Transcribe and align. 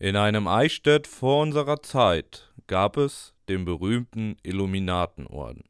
In 0.00 0.14
einem 0.14 0.46
Eichstätt 0.46 1.08
vor 1.08 1.42
unserer 1.42 1.82
Zeit 1.82 2.52
gab 2.68 2.96
es 2.96 3.34
den 3.48 3.64
berühmten 3.64 4.36
Illuminatenorden. 4.44 5.64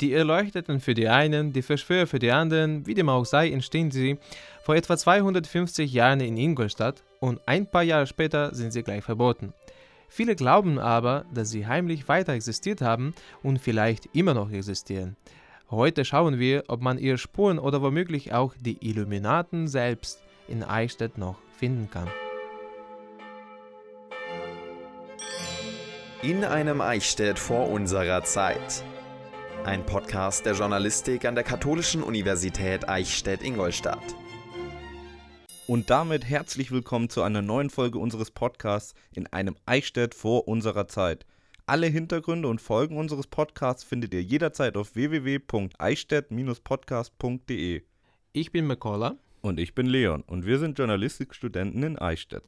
Die 0.00 0.12
Erleuchteten 0.12 0.78
für 0.78 0.94
die 0.94 1.08
einen, 1.08 1.52
die 1.52 1.62
Verschwörer 1.62 2.06
für 2.06 2.20
die 2.20 2.30
anderen, 2.30 2.86
wie 2.86 2.94
dem 2.94 3.08
auch 3.08 3.24
sei, 3.24 3.50
entstehen 3.50 3.90
sie 3.90 4.18
vor 4.62 4.76
etwa 4.76 4.96
250 4.96 5.92
Jahren 5.92 6.20
in 6.20 6.36
Ingolstadt 6.36 7.02
und 7.18 7.40
ein 7.46 7.68
paar 7.68 7.82
Jahre 7.82 8.06
später 8.06 8.54
sind 8.54 8.72
sie 8.72 8.84
gleich 8.84 9.02
verboten. 9.02 9.52
Viele 10.08 10.36
glauben 10.36 10.78
aber, 10.78 11.24
dass 11.34 11.50
sie 11.50 11.66
heimlich 11.66 12.06
weiter 12.06 12.34
existiert 12.34 12.80
haben 12.80 13.12
und 13.42 13.58
vielleicht 13.58 14.08
immer 14.12 14.34
noch 14.34 14.52
existieren. 14.52 15.16
Heute 15.68 16.04
schauen 16.04 16.38
wir, 16.38 16.62
ob 16.68 16.80
man 16.80 16.96
ihre 16.96 17.18
Spuren 17.18 17.58
oder 17.58 17.82
womöglich 17.82 18.32
auch 18.32 18.54
die 18.60 18.78
Illuminaten 18.88 19.66
selbst 19.66 20.22
in 20.46 20.62
Eichstätt 20.62 21.18
noch 21.18 21.38
finden 21.58 21.90
kann. 21.90 22.08
In 26.22 26.44
einem 26.44 26.80
Eichstätt 26.80 27.38
vor 27.40 27.68
unserer 27.68 28.22
Zeit. 28.22 28.84
Ein 29.64 29.84
Podcast 29.84 30.46
der 30.46 30.54
Journalistik 30.54 31.24
an 31.24 31.34
der 31.34 31.42
Katholischen 31.42 32.04
Universität 32.04 32.88
Eichstätt-Ingolstadt. 32.88 34.14
Und 35.66 35.90
damit 35.90 36.24
herzlich 36.24 36.70
willkommen 36.70 37.08
zu 37.08 37.22
einer 37.22 37.42
neuen 37.42 37.70
Folge 37.70 37.98
unseres 37.98 38.30
Podcasts 38.30 38.94
in 39.12 39.26
einem 39.32 39.56
Eichstätt 39.66 40.14
vor 40.14 40.46
unserer 40.46 40.86
Zeit. 40.86 41.26
Alle 41.66 41.88
Hintergründe 41.88 42.46
und 42.46 42.60
Folgen 42.60 42.98
unseres 42.98 43.26
Podcasts 43.26 43.82
findet 43.82 44.14
ihr 44.14 44.22
jederzeit 44.22 44.76
auf 44.76 44.94
www.eichstätt-podcast.de. 44.94 47.82
Ich 48.32 48.52
bin 48.52 48.68
McCullough. 48.68 49.16
Und 49.40 49.58
ich 49.58 49.74
bin 49.74 49.86
Leon 49.86 50.22
und 50.22 50.46
wir 50.46 50.60
sind 50.60 50.78
Journalistikstudenten 50.78 51.82
in 51.82 51.98
Eichstätt. 51.98 52.44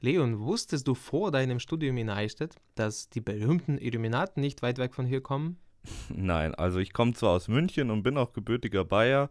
Leon, 0.00 0.38
wusstest 0.40 0.86
du 0.86 0.94
vor 0.94 1.32
deinem 1.32 1.58
Studium 1.58 1.96
in 1.96 2.08
Eichstätt, 2.08 2.54
dass 2.76 3.10
die 3.10 3.20
berühmten 3.20 3.78
Illuminaten 3.78 4.40
nicht 4.40 4.62
weit 4.62 4.78
weg 4.78 4.94
von 4.94 5.06
hier 5.06 5.20
kommen? 5.20 5.58
Nein, 6.08 6.54
also 6.54 6.78
ich 6.78 6.92
komme 6.92 7.14
zwar 7.14 7.30
aus 7.30 7.48
München 7.48 7.90
und 7.90 8.02
bin 8.02 8.16
auch 8.16 8.32
gebürtiger 8.32 8.84
Bayer 8.84 9.30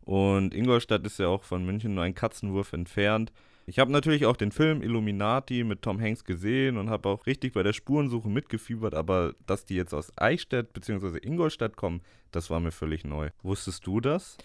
und 0.00 0.54
Ingolstadt 0.54 1.04
ist 1.04 1.18
ja 1.18 1.28
auch 1.28 1.42
von 1.42 1.66
München 1.66 1.94
nur 1.94 2.04
ein 2.04 2.14
Katzenwurf 2.14 2.72
entfernt. 2.72 3.32
Ich 3.66 3.80
habe 3.80 3.90
natürlich 3.90 4.24
auch 4.26 4.36
den 4.36 4.52
Film 4.52 4.80
Illuminati 4.80 5.64
mit 5.64 5.82
Tom 5.82 6.00
Hanks 6.00 6.24
gesehen 6.24 6.78
und 6.78 6.88
habe 6.88 7.08
auch 7.08 7.26
richtig 7.26 7.52
bei 7.52 7.64
der 7.64 7.72
Spurensuche 7.72 8.28
mitgefiebert, 8.28 8.94
aber 8.94 9.34
dass 9.46 9.64
die 9.64 9.74
jetzt 9.74 9.92
aus 9.92 10.16
Eichstätt 10.16 10.72
bzw. 10.72 11.18
Ingolstadt 11.20 11.76
kommen, 11.76 12.00
das 12.30 12.48
war 12.48 12.60
mir 12.60 12.70
völlig 12.70 13.04
neu. 13.04 13.30
Wusstest 13.42 13.86
du 13.86 14.00
das? 14.00 14.38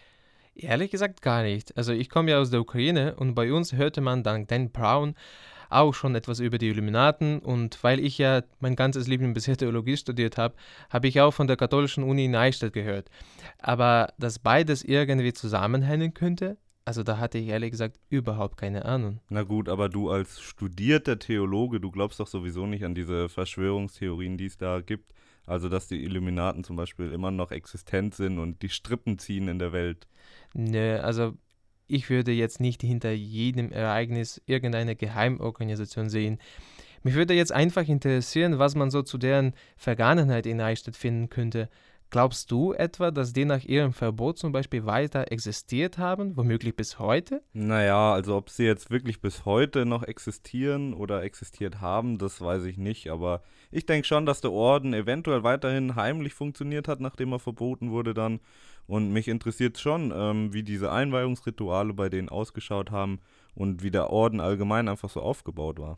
Ehrlich 0.55 0.91
gesagt 0.91 1.21
gar 1.21 1.43
nicht. 1.43 1.77
Also 1.77 1.93
ich 1.93 2.09
komme 2.09 2.31
ja 2.31 2.39
aus 2.39 2.49
der 2.49 2.61
Ukraine 2.61 3.15
und 3.15 3.35
bei 3.35 3.53
uns 3.53 3.73
hörte 3.73 4.01
man 4.01 4.23
dank 4.23 4.47
Dan 4.49 4.71
Brown 4.71 5.15
auch 5.71 5.93
schon 5.93 6.15
etwas 6.15 6.39
über 6.39 6.57
die 6.57 6.69
Illuminaten 6.69 7.39
und 7.39 7.83
weil 7.83 7.99
ich 7.99 8.17
ja 8.17 8.43
mein 8.59 8.75
ganzes 8.75 9.07
Leben 9.07 9.33
bisher 9.33 9.57
Theologie 9.57 9.97
studiert 9.97 10.37
habe, 10.37 10.55
habe 10.89 11.07
ich 11.07 11.21
auch 11.21 11.31
von 11.31 11.47
der 11.47 11.57
katholischen 11.57 12.03
Uni 12.03 12.25
in 12.25 12.35
Eichstätt 12.35 12.73
gehört. 12.73 13.09
Aber 13.59 14.13
dass 14.17 14.39
beides 14.39 14.83
irgendwie 14.83 15.33
zusammenhängen 15.33 16.13
könnte, 16.13 16.57
also 16.83 17.03
da 17.03 17.19
hatte 17.19 17.37
ich 17.37 17.47
ehrlich 17.47 17.71
gesagt 17.71 17.99
überhaupt 18.09 18.57
keine 18.57 18.85
Ahnung. 18.85 19.19
Na 19.29 19.43
gut, 19.43 19.69
aber 19.69 19.87
du 19.87 20.09
als 20.09 20.41
studierter 20.41 21.19
Theologe, 21.19 21.79
du 21.79 21.91
glaubst 21.91 22.19
doch 22.19 22.27
sowieso 22.27 22.65
nicht 22.65 22.83
an 22.83 22.95
diese 22.95 23.29
Verschwörungstheorien, 23.29 24.37
die 24.37 24.47
es 24.47 24.57
da 24.57 24.81
gibt. 24.81 25.13
Also 25.45 25.69
dass 25.69 25.87
die 25.87 26.03
Illuminaten 26.03 26.63
zum 26.63 26.75
Beispiel 26.75 27.11
immer 27.11 27.31
noch 27.31 27.51
existent 27.51 28.15
sind 28.15 28.39
und 28.39 28.61
die 28.61 28.69
Strippen 28.69 29.19
ziehen 29.19 29.47
in 29.47 29.59
der 29.59 29.73
Welt. 29.73 30.07
Nö, 30.53 30.97
also 30.99 31.33
ich 31.91 32.09
würde 32.09 32.31
jetzt 32.31 32.59
nicht 32.59 32.81
hinter 32.81 33.11
jedem 33.11 33.71
Ereignis 33.71 34.41
irgendeine 34.45 34.95
Geheimorganisation 34.95 36.09
sehen. 36.09 36.39
Mich 37.03 37.15
würde 37.15 37.33
jetzt 37.33 37.51
einfach 37.51 37.87
interessieren, 37.87 38.59
was 38.59 38.75
man 38.75 38.91
so 38.91 39.01
zu 39.01 39.17
deren 39.17 39.53
Vergangenheit 39.75 40.45
in 40.45 40.61
Eichstätt 40.61 40.95
finden 40.95 41.29
könnte. 41.29 41.69
Glaubst 42.11 42.51
du 42.51 42.73
etwa, 42.73 43.09
dass 43.09 43.31
die 43.31 43.45
nach 43.45 43.63
ihrem 43.63 43.93
Verbot 43.93 44.37
zum 44.37 44.51
Beispiel 44.51 44.85
weiter 44.85 45.31
existiert 45.31 45.97
haben, 45.97 46.35
womöglich 46.35 46.75
bis 46.75 46.99
heute? 46.99 47.41
Naja, 47.53 48.11
also 48.11 48.35
ob 48.35 48.49
sie 48.49 48.65
jetzt 48.65 48.91
wirklich 48.91 49.21
bis 49.21 49.45
heute 49.45 49.85
noch 49.85 50.03
existieren 50.03 50.93
oder 50.93 51.23
existiert 51.23 51.79
haben, 51.79 52.17
das 52.17 52.41
weiß 52.41 52.65
ich 52.65 52.77
nicht. 52.77 53.09
Aber 53.09 53.41
ich 53.71 53.85
denke 53.85 54.05
schon, 54.05 54.25
dass 54.25 54.41
der 54.41 54.51
Orden 54.51 54.93
eventuell 54.93 55.43
weiterhin 55.43 55.95
heimlich 55.95 56.33
funktioniert 56.33 56.89
hat, 56.89 56.99
nachdem 56.99 57.31
er 57.31 57.39
verboten 57.39 57.91
wurde 57.91 58.13
dann. 58.13 58.41
Und 58.87 59.13
mich 59.13 59.29
interessiert 59.29 59.79
schon, 59.79 60.11
ähm, 60.13 60.51
wie 60.51 60.63
diese 60.63 60.91
Einweihungsrituale 60.91 61.93
bei 61.93 62.09
denen 62.09 62.27
ausgeschaut 62.27 62.91
haben 62.91 63.21
und 63.55 63.83
wie 63.83 63.91
der 63.91 64.09
Orden 64.09 64.39
allgemein 64.39 64.87
einfach 64.87 65.09
so 65.09 65.21
aufgebaut 65.21 65.79
war. 65.79 65.97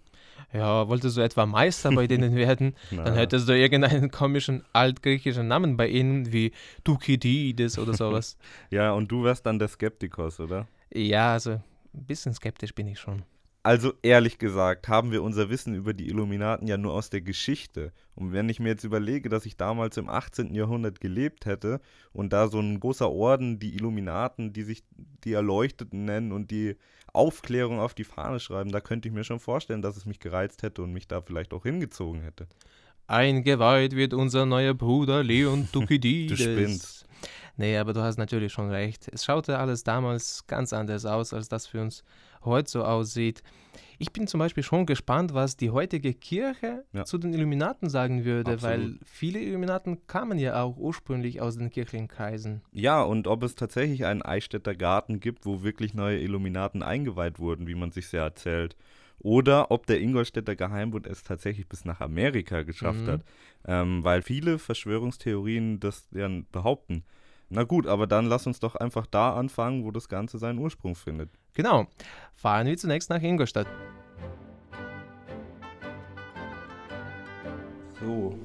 Ja, 0.51 0.87
wolltest 0.87 1.17
du 1.17 1.21
etwa 1.21 1.45
Meister 1.45 1.91
bei 1.91 2.07
denen 2.07 2.35
werden, 2.35 2.75
dann 2.91 3.15
hättest 3.15 3.47
du 3.47 3.57
irgendeinen 3.57 4.11
komischen 4.11 4.63
altgriechischen 4.73 5.47
Namen 5.47 5.77
bei 5.77 5.87
ihnen 5.87 6.31
wie 6.31 6.51
Thukydides 6.83 7.77
oder 7.79 7.93
sowas. 7.93 8.37
ja, 8.69 8.91
und 8.93 9.11
du 9.11 9.23
wärst 9.23 9.45
dann 9.45 9.59
der 9.59 9.67
Skeptikos, 9.67 10.39
oder? 10.39 10.67
Ja, 10.93 11.33
also 11.33 11.51
ein 11.51 12.05
bisschen 12.05 12.33
skeptisch 12.33 12.73
bin 12.73 12.87
ich 12.87 12.99
schon. 12.99 13.23
Also 13.65 13.93
ehrlich 14.01 14.39
gesagt, 14.39 14.89
haben 14.89 15.11
wir 15.13 15.23
unser 15.23 15.49
Wissen 15.49 15.73
über 15.73 15.93
die 15.93 16.09
Illuminaten 16.09 16.67
ja 16.67 16.75
nur 16.75 16.93
aus 16.93 17.09
der 17.09 17.21
Geschichte. 17.21 17.93
Und 18.13 18.33
wenn 18.33 18.49
ich 18.49 18.59
mir 18.59 18.69
jetzt 18.69 18.83
überlege, 18.83 19.29
dass 19.29 19.45
ich 19.45 19.55
damals 19.55 19.95
im 19.95 20.09
18. 20.09 20.53
Jahrhundert 20.53 20.99
gelebt 20.99 21.45
hätte 21.45 21.79
und 22.11 22.33
da 22.33 22.49
so 22.49 22.59
ein 22.59 22.81
großer 22.81 23.09
Orden, 23.09 23.59
die 23.59 23.73
Illuminaten, 23.73 24.51
die 24.51 24.63
sich 24.63 24.83
die 25.23 25.31
Erleuchteten 25.31 26.03
nennen 26.03 26.33
und 26.33 26.51
die 26.51 26.75
Aufklärung 27.13 27.79
auf 27.79 27.93
die 27.93 28.03
Fahne 28.03 28.41
schreiben, 28.41 28.73
da 28.73 28.81
könnte 28.81 29.07
ich 29.07 29.13
mir 29.13 29.23
schon 29.23 29.39
vorstellen, 29.39 29.81
dass 29.81 29.95
es 29.95 30.05
mich 30.05 30.19
gereizt 30.19 30.61
hätte 30.61 30.81
und 30.81 30.91
mich 30.91 31.07
da 31.07 31.21
vielleicht 31.21 31.53
auch 31.53 31.63
hingezogen 31.63 32.21
hätte. 32.21 32.47
Eingeweiht 33.07 33.95
wird 33.95 34.13
unser 34.13 34.45
neuer 34.45 34.73
Bruder 34.73 35.23
Leon 35.23 35.69
Thukydides. 35.71 36.37
du 36.37 36.43
spinnst. 36.43 37.05
Nee, 37.55 37.77
aber 37.77 37.93
du 37.93 38.01
hast 38.01 38.17
natürlich 38.17 38.51
schon 38.51 38.71
recht. 38.71 39.07
Es 39.13 39.23
schaute 39.23 39.59
alles 39.59 39.83
damals 39.83 40.47
ganz 40.47 40.73
anders 40.73 41.05
aus, 41.05 41.33
als 41.33 41.47
das 41.47 41.67
für 41.67 41.81
uns 41.81 42.03
heute 42.45 42.69
so 42.69 42.83
aussieht. 42.83 43.43
Ich 43.99 44.11
bin 44.11 44.27
zum 44.27 44.39
Beispiel 44.39 44.63
schon 44.63 44.85
gespannt, 44.85 45.33
was 45.33 45.55
die 45.55 45.69
heutige 45.69 46.13
Kirche 46.13 46.83
ja. 46.93 47.05
zu 47.05 47.17
den 47.17 47.33
Illuminaten 47.33 47.89
sagen 47.89 48.25
würde, 48.25 48.53
Absolut. 48.53 48.77
weil 48.77 48.99
viele 49.05 49.39
Illuminaten 49.39 50.07
kamen 50.07 50.39
ja 50.39 50.61
auch 50.61 50.77
ursprünglich 50.77 51.41
aus 51.41 51.57
den 51.57 51.69
kirchlichen 51.69 52.07
Kreisen. 52.07 52.61
Ja, 52.71 53.01
und 53.01 53.27
ob 53.27 53.43
es 53.43 53.55
tatsächlich 53.55 54.05
einen 54.05 54.21
Eichstätter 54.21 54.75
Garten 54.75 55.19
gibt, 55.19 55.45
wo 55.45 55.63
wirklich 55.63 55.93
neue 55.93 56.19
Illuminaten 56.19 56.83
eingeweiht 56.83 57.39
wurden, 57.39 57.67
wie 57.67 57.75
man 57.75 57.91
sich 57.91 58.07
sehr 58.07 58.23
erzählt 58.23 58.75
oder 59.19 59.71
ob 59.71 59.87
der 59.87 60.01
Ingolstädter 60.01 60.55
Geheimbund 60.55 61.07
es 61.07 61.23
tatsächlich 61.23 61.67
bis 61.67 61.85
nach 61.85 62.01
Amerika 62.01 62.63
geschafft 62.63 63.01
mhm. 63.01 63.07
hat, 63.07 63.21
ähm, 63.65 64.03
weil 64.03 64.21
viele 64.21 64.59
Verschwörungstheorien 64.59 65.79
das 65.79 66.07
ja 66.11 66.29
behaupten. 66.51 67.03
Na 67.55 67.61
gut, 67.61 67.85
aber 67.85 68.07
dann 68.07 68.25
lass 68.25 68.47
uns 68.47 68.59
doch 68.59 68.75
einfach 68.75 69.05
da 69.05 69.35
anfangen, 69.35 69.83
wo 69.83 69.91
das 69.91 70.09
Ganze 70.09 70.39
seinen 70.39 70.57
Ursprung 70.57 70.95
findet. 70.95 71.29
Genau. 71.53 71.85
Fahren 72.33 72.65
wir 72.65 72.75
zunächst 72.77 73.11
nach 73.11 73.21
Ingolstadt. 73.21 73.67
So, 78.01 78.35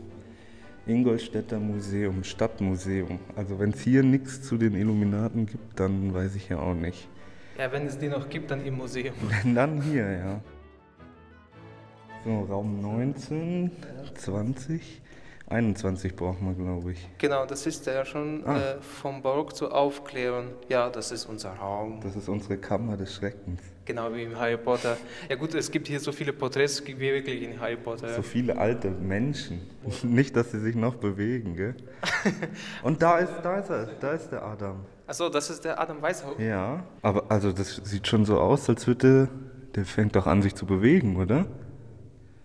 Ingolstädter 0.86 1.58
Museum, 1.58 2.22
Stadtmuseum. 2.22 3.18
Also 3.34 3.58
wenn 3.58 3.70
es 3.70 3.80
hier 3.80 4.02
nichts 4.02 4.42
zu 4.42 4.58
den 4.58 4.74
Illuminaten 4.74 5.46
gibt, 5.46 5.80
dann 5.80 6.12
weiß 6.12 6.34
ich 6.34 6.50
ja 6.50 6.58
auch 6.58 6.74
nicht. 6.74 7.08
Ja, 7.56 7.72
wenn 7.72 7.86
es 7.86 7.96
die 7.96 8.08
noch 8.08 8.28
gibt, 8.28 8.50
dann 8.50 8.62
im 8.62 8.76
Museum. 8.76 9.14
dann 9.54 9.80
hier, 9.80 10.10
ja. 10.10 10.40
So, 12.24 12.40
Raum 12.42 12.82
19, 12.82 13.70
20. 14.16 15.00
21 15.50 16.14
brauchen 16.14 16.46
wir, 16.46 16.54
glaube 16.54 16.92
ich. 16.92 17.08
Genau, 17.18 17.46
das 17.46 17.66
ist 17.66 17.86
ja 17.86 18.04
schon 18.04 18.44
ah. 18.46 18.58
äh, 18.58 18.82
vom 18.82 19.22
Barock 19.22 19.56
zur 19.56 19.74
Aufklärung. 19.74 20.48
Ja, 20.68 20.90
das 20.90 21.10
ist 21.10 21.24
unser 21.26 21.52
Raum. 21.52 22.00
Das 22.02 22.16
ist 22.16 22.28
unsere 22.28 22.58
Kammer 22.58 22.96
des 22.96 23.14
Schreckens. 23.14 23.60
Genau 23.86 24.12
wie 24.12 24.24
im 24.24 24.38
Harry 24.38 24.58
Potter. 24.58 24.98
Ja 25.28 25.36
gut, 25.36 25.54
es 25.54 25.70
gibt 25.70 25.88
hier 25.88 26.00
so 26.00 26.12
viele 26.12 26.34
Porträts 26.34 26.86
wie 26.86 26.98
wirklich 27.00 27.42
in 27.42 27.58
Harry 27.58 27.76
Potter. 27.76 28.12
So 28.14 28.22
viele 28.22 28.58
alte 28.58 28.90
Menschen. 28.90 29.62
Nicht, 30.02 30.36
dass 30.36 30.50
sie 30.50 30.60
sich 30.60 30.76
noch 30.76 30.96
bewegen, 30.96 31.56
gell? 31.56 31.74
Und 32.82 33.00
da 33.00 33.18
ist, 33.18 33.32
da 33.42 33.58
ist 33.58 33.70
er, 33.70 33.86
da 33.98 34.12
ist 34.12 34.28
der 34.28 34.44
Adam. 34.44 34.84
Achso, 35.06 35.30
das 35.30 35.48
ist 35.48 35.64
der 35.64 35.80
Adam 35.80 36.02
Weishaupt? 36.02 36.38
Ja, 36.38 36.84
aber 37.00 37.24
also 37.30 37.52
das 37.52 37.80
sieht 37.84 38.06
schon 38.06 38.26
so 38.26 38.38
aus, 38.38 38.68
als 38.68 38.86
würde 38.86 39.30
der 39.74 39.84
fängt 39.86 40.16
doch 40.16 40.26
an, 40.26 40.42
sich 40.42 40.54
zu 40.54 40.66
bewegen, 40.66 41.16
oder? 41.16 41.46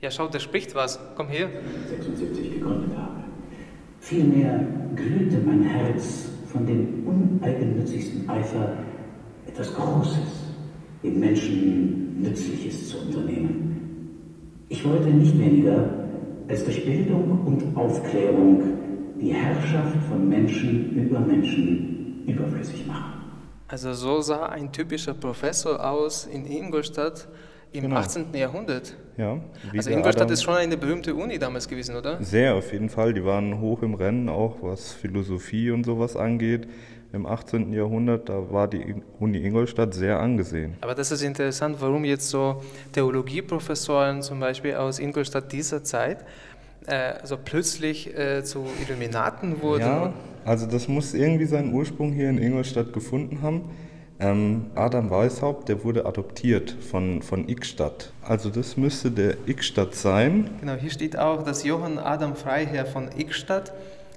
Ja, 0.03 0.11
schau, 0.11 0.27
der 0.27 0.39
spricht 0.39 0.75
was. 0.75 0.99
Komm 1.15 1.29
her. 1.29 1.49
76 1.87 2.55
gegründet 2.55 2.89
habe. 2.97 3.23
Vielmehr 4.01 4.67
glühte 4.97 5.37
mein 5.37 5.63
Herz 5.63 6.25
von 6.51 6.65
dem 6.65 7.07
uneigennützigsten 7.07 8.29
Eifer, 8.29 8.73
etwas 9.47 9.73
Großes, 9.73 10.17
dem 11.03 11.21
Menschen 11.21 12.21
Nützliches 12.21 12.89
zu 12.89 12.97
unternehmen. 12.97 14.25
Ich 14.67 14.83
wollte 14.83 15.07
nicht 15.07 15.39
weniger 15.39 15.89
als 16.49 16.65
durch 16.65 16.83
Bildung 16.83 17.39
und 17.45 17.77
Aufklärung 17.77 18.61
die 19.21 19.33
Herrschaft 19.33 19.95
von 20.09 20.27
Menschen 20.27 20.97
über 20.97 21.21
Menschen 21.21 22.25
überflüssig 22.27 22.85
machen. 22.85 23.21
Also 23.69 23.93
so 23.93 24.19
sah 24.19 24.47
ein 24.47 24.69
typischer 24.73 25.13
Professor 25.13 25.89
aus 25.89 26.25
in 26.25 26.45
Ingolstadt 26.45 27.29
Im 27.73 27.81
Genau. 27.83 27.95
18. 27.97 28.25
Jahrhundert. 28.33 28.95
Ja, 29.17 29.39
Also 29.75 29.89
Ingolstadt 29.89 30.23
Adam- 30.23 30.33
ist 30.33 30.43
schon 30.43 30.55
eine 30.55 30.77
berühmte 30.77 31.13
Uni 31.15 31.37
damals 31.39 31.67
gewesen, 31.67 31.95
oder? 31.95 32.21
Sehr, 32.23 32.55
auf 32.55 32.71
jeden 32.71 32.89
Fall. 32.89 33.13
Die 33.13 33.23
waren 33.25 33.59
hoch 33.59 33.81
im 33.81 33.95
Rennen, 33.95 34.29
auch 34.29 34.57
was 34.61 34.91
Philosophie 34.93 35.71
und 35.71 35.83
sowas 35.83 36.15
angeht. 36.15 36.67
Im 37.13 37.25
18. 37.27 37.73
Jahrhundert, 37.73 38.29
da 38.29 38.51
war 38.51 38.67
die 38.67 38.95
Uni 39.19 39.37
Ingolstadt 39.45 39.93
sehr 39.93 40.19
angesehen. 40.19 40.75
Aber 40.81 40.95
das 40.95 41.11
ist 41.11 41.21
interessant, 41.21 41.77
warum 41.79 42.05
jetzt 42.05 42.29
so 42.29 42.61
Theologieprofessoren 42.93 44.21
zum 44.21 44.39
Beispiel 44.39 44.75
aus 44.75 44.99
Ingolstadt 44.99 45.51
dieser 45.51 45.83
Zeit 45.83 46.25
äh, 46.87 47.13
so 47.23 47.37
plötzlich 47.43 48.17
äh, 48.17 48.43
zu 48.43 48.65
Illuminaten 48.87 49.61
wurden. 49.61 49.81
Ja, 49.81 50.13
also 50.43 50.65
das 50.67 50.87
muss 50.87 51.13
irgendwie 51.13 51.45
seinen 51.45 51.73
Ursprung 51.73 52.11
hier 52.13 52.29
in 52.29 52.37
Ingolstadt 52.39 52.91
gefunden 52.93 53.41
haben. 53.41 53.69
Ähm, 54.23 54.67
Adam 54.75 55.09
Weishaupt, 55.09 55.67
der 55.67 55.83
wurde 55.83 56.05
adoptiert 56.05 56.71
von, 56.71 57.21
von 57.21 57.49
Ickstadt. 57.49 58.13
Also 58.21 58.49
das 58.49 58.77
müsste 58.77 59.11
der 59.11 59.35
Ickstadt 59.47 59.95
sein. 59.95 60.49
Genau, 60.61 60.75
hier 60.75 60.91
steht 60.91 61.17
auch, 61.19 61.43
dass 61.43 61.63
Johann 61.65 61.97
Adam 61.99 62.35
Freiherr 62.35 62.85
von 62.85 63.09
Ickstadt 63.17 63.73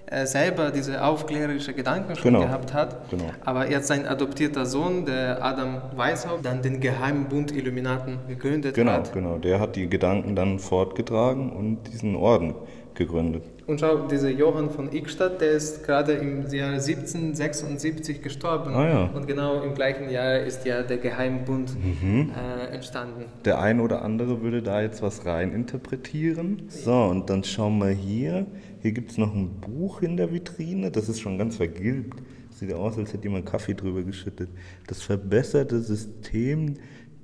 äh, 0.09 0.25
selber 0.27 0.71
diese 0.71 1.03
aufklärerische 1.03 1.73
Gedanken 1.73 2.15
schon 2.15 2.33
Genau, 2.35 2.45
gehabt 2.45 2.73
hat. 2.73 3.11
genau. 3.11 3.31
Aber 3.45 3.69
jetzt 3.69 3.89
sein 3.89 4.07
adoptierter 4.07 4.65
Sohn, 4.65 5.05
der 5.07 5.45
Adam 5.45 5.83
Weishaupt, 5.97 6.45
dann 6.47 6.63
den 6.63 6.79
Geheimbund 6.81 7.51
Illuminaten 7.51 8.19
gegründet 8.29 8.77
Genau, 8.77 8.93
hat. 8.93 9.13
genau. 9.13 9.39
Der 9.39 9.59
hat 9.59 9.75
die 9.75 9.89
Gedanken 9.91 10.37
dann 10.37 10.61
fortgetragen 10.61 11.51
und 11.51 11.79
diesen 11.93 12.15
Orden 12.15 12.55
gegründet. 12.97 13.45
Und 13.67 13.81
schau, 13.81 14.07
dieser 14.09 14.31
Johann 14.31 14.71
von 14.71 14.93
Ickstadt, 14.93 15.41
der 15.41 15.53
ist 15.53 15.85
gerade 15.85 16.13
im 16.13 16.49
Jahr 16.51 16.73
1776 16.73 18.23
gestorben. 18.23 18.75
Ah, 18.75 18.89
ja. 18.89 19.05
Und 19.15 19.27
genau 19.27 19.63
im 19.63 19.75
gleichen 19.75 20.11
Jahr 20.11 20.39
ist 20.41 20.65
ja 20.67 20.83
der 20.83 20.99
Geheimbund 20.99 21.75
Mhm. 21.77 22.31
äh, 22.37 22.75
entstanden. 22.75 23.25
Der 23.45 23.61
ein 23.61 23.81
oder 23.81 24.03
andere 24.03 24.43
würde 24.43 24.63
da 24.63 24.81
jetzt 24.81 25.03
was 25.03 25.27
rein 25.27 25.53
interpretieren. 25.53 26.63
So, 26.69 26.93
und 27.05 27.29
dann 27.31 27.45
schauen 27.45 27.79
wir 27.79 27.89
hier. 27.91 28.47
Hier 28.83 28.93
gibt 28.93 29.11
es 29.13 29.19
noch 29.19 29.35
ein 29.35 29.51
Buch 29.61 30.03
in 30.03 30.17
der 30.17 30.33
Vitrine. 30.33 30.91
Das 30.91 31.09
ist 31.09 31.21
schon 31.21 31.39
ganz 31.39 31.57
vergilbt. 31.57 32.21
Sieht 32.51 32.73
aus, 32.73 32.97
als 32.97 33.13
hätte 33.13 33.25
jemand 33.25 33.45
Kaffee 33.47 33.75
drüber 33.75 34.03
geschüttet. 34.03 34.49
Das 34.87 35.03
verbesserte 35.03 35.81
System 35.81 36.75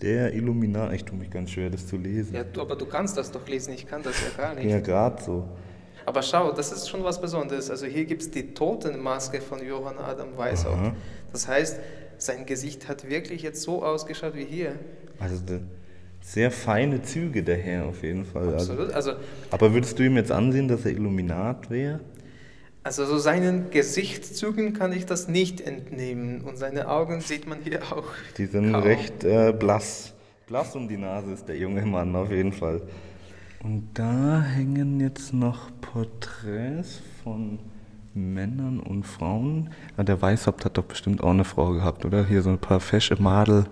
der 0.03 0.35
Illuminaten. 0.35 0.95
Ich 0.95 1.05
tue 1.05 1.17
mich 1.17 1.31
ganz 1.31 1.51
schwer, 1.51 1.71
das 1.71 1.87
zu 1.87 1.97
lesen. 1.97 2.35
Ja, 2.35 2.45
du, 2.45 2.61
aber 2.61 2.77
du 2.77 2.87
kannst 2.87 3.17
das 3.17 3.31
doch 3.31 3.47
lesen, 3.47 3.73
ich 3.73 3.87
kann 3.87 4.03
das 4.03 4.17
ja 4.21 4.29
gar 4.37 4.55
nicht. 4.55 4.67
Ja, 4.67 4.81
gerade 4.81 5.23
so. 5.23 5.49
Aber 6.05 6.23
schau, 6.23 6.53
das 6.53 6.73
ist 6.73 6.89
schon 6.89 7.05
was 7.05 7.21
Besonderes. 7.21 7.71
Also 7.71 7.87
hier 7.87 8.05
gibt 8.05 8.23
es 8.23 8.31
die 8.31 8.55
Totenmaske 8.55 9.41
von 9.41 9.65
Johann 9.65 9.99
Adam 9.99 10.37
Weishaupt. 10.37 10.97
Das 11.31 11.47
heißt, 11.47 11.79
sein 12.19 12.45
Gesicht 12.45 12.89
hat 12.89 13.09
wirklich 13.09 13.43
jetzt 13.43 13.63
so 13.63 13.85
ausgeschaut 13.85 14.35
wie 14.35 14.45
hier. 14.45 14.75
Also 15.21 15.37
sehr 16.21 16.51
feine 16.51 17.03
Züge 17.03 17.43
der 17.43 17.57
Herr 17.57 17.87
auf 17.87 18.03
jeden 18.03 18.25
Fall. 18.25 18.55
Also, 18.55 18.73
Absolut. 18.73 18.93
Also, 18.93 19.13
aber 19.51 19.73
würdest 19.75 19.99
du 19.99 20.05
ihm 20.05 20.17
jetzt 20.17 20.33
ansehen, 20.33 20.69
dass 20.69 20.85
er 20.85 20.93
Illuminat 20.93 21.71
wäre? 21.71 22.01
Also 22.85 23.05
so 23.07 23.19
seinen 23.19 23.71
Gesichtszügen 23.71 24.73
kann 24.73 24.93
ich 24.93 25.07
das 25.07 25.29
nicht 25.29 25.61
entnehmen. 25.61 26.43
Und 26.43 26.57
seine 26.57 26.89
Augen 26.89 27.21
sieht 27.21 27.47
man 27.47 27.61
hier 27.63 27.81
auch. 27.93 28.07
Die 28.39 28.47
sind 28.47 28.73
kaum. 28.73 28.83
recht 28.83 29.25
äh, 29.25 29.53
blass. 29.53 30.15
Blass 30.47 30.75
um 30.75 30.89
die 30.89 30.97
Nase 30.97 31.33
ist 31.33 31.49
der 31.49 31.57
junge 31.57 31.83
Mann 31.87 32.15
auf 32.17 32.31
jeden 32.31 32.53
Fall. 32.53 32.83
Und 33.63 33.91
da 33.95 34.43
hängen 34.43 34.99
jetzt 35.01 35.33
noch 35.33 35.71
Porträts 35.81 37.01
von 37.23 37.61
Männern 38.15 38.81
und 38.81 39.05
Frauen. 39.05 39.71
Ah, 39.97 40.03
der 40.03 40.21
Weißhaupt 40.21 40.65
hat 40.65 40.77
doch 40.77 40.85
bestimmt 40.85 41.23
auch 41.23 41.31
eine 41.31 41.45
Frau 41.45 41.71
gehabt, 41.73 42.05
oder? 42.05 42.27
Hier 42.27 42.43
so 42.43 42.51
ein 42.51 42.59
paar 42.59 42.81
fesche 42.81 43.21
Madel. 43.21 43.67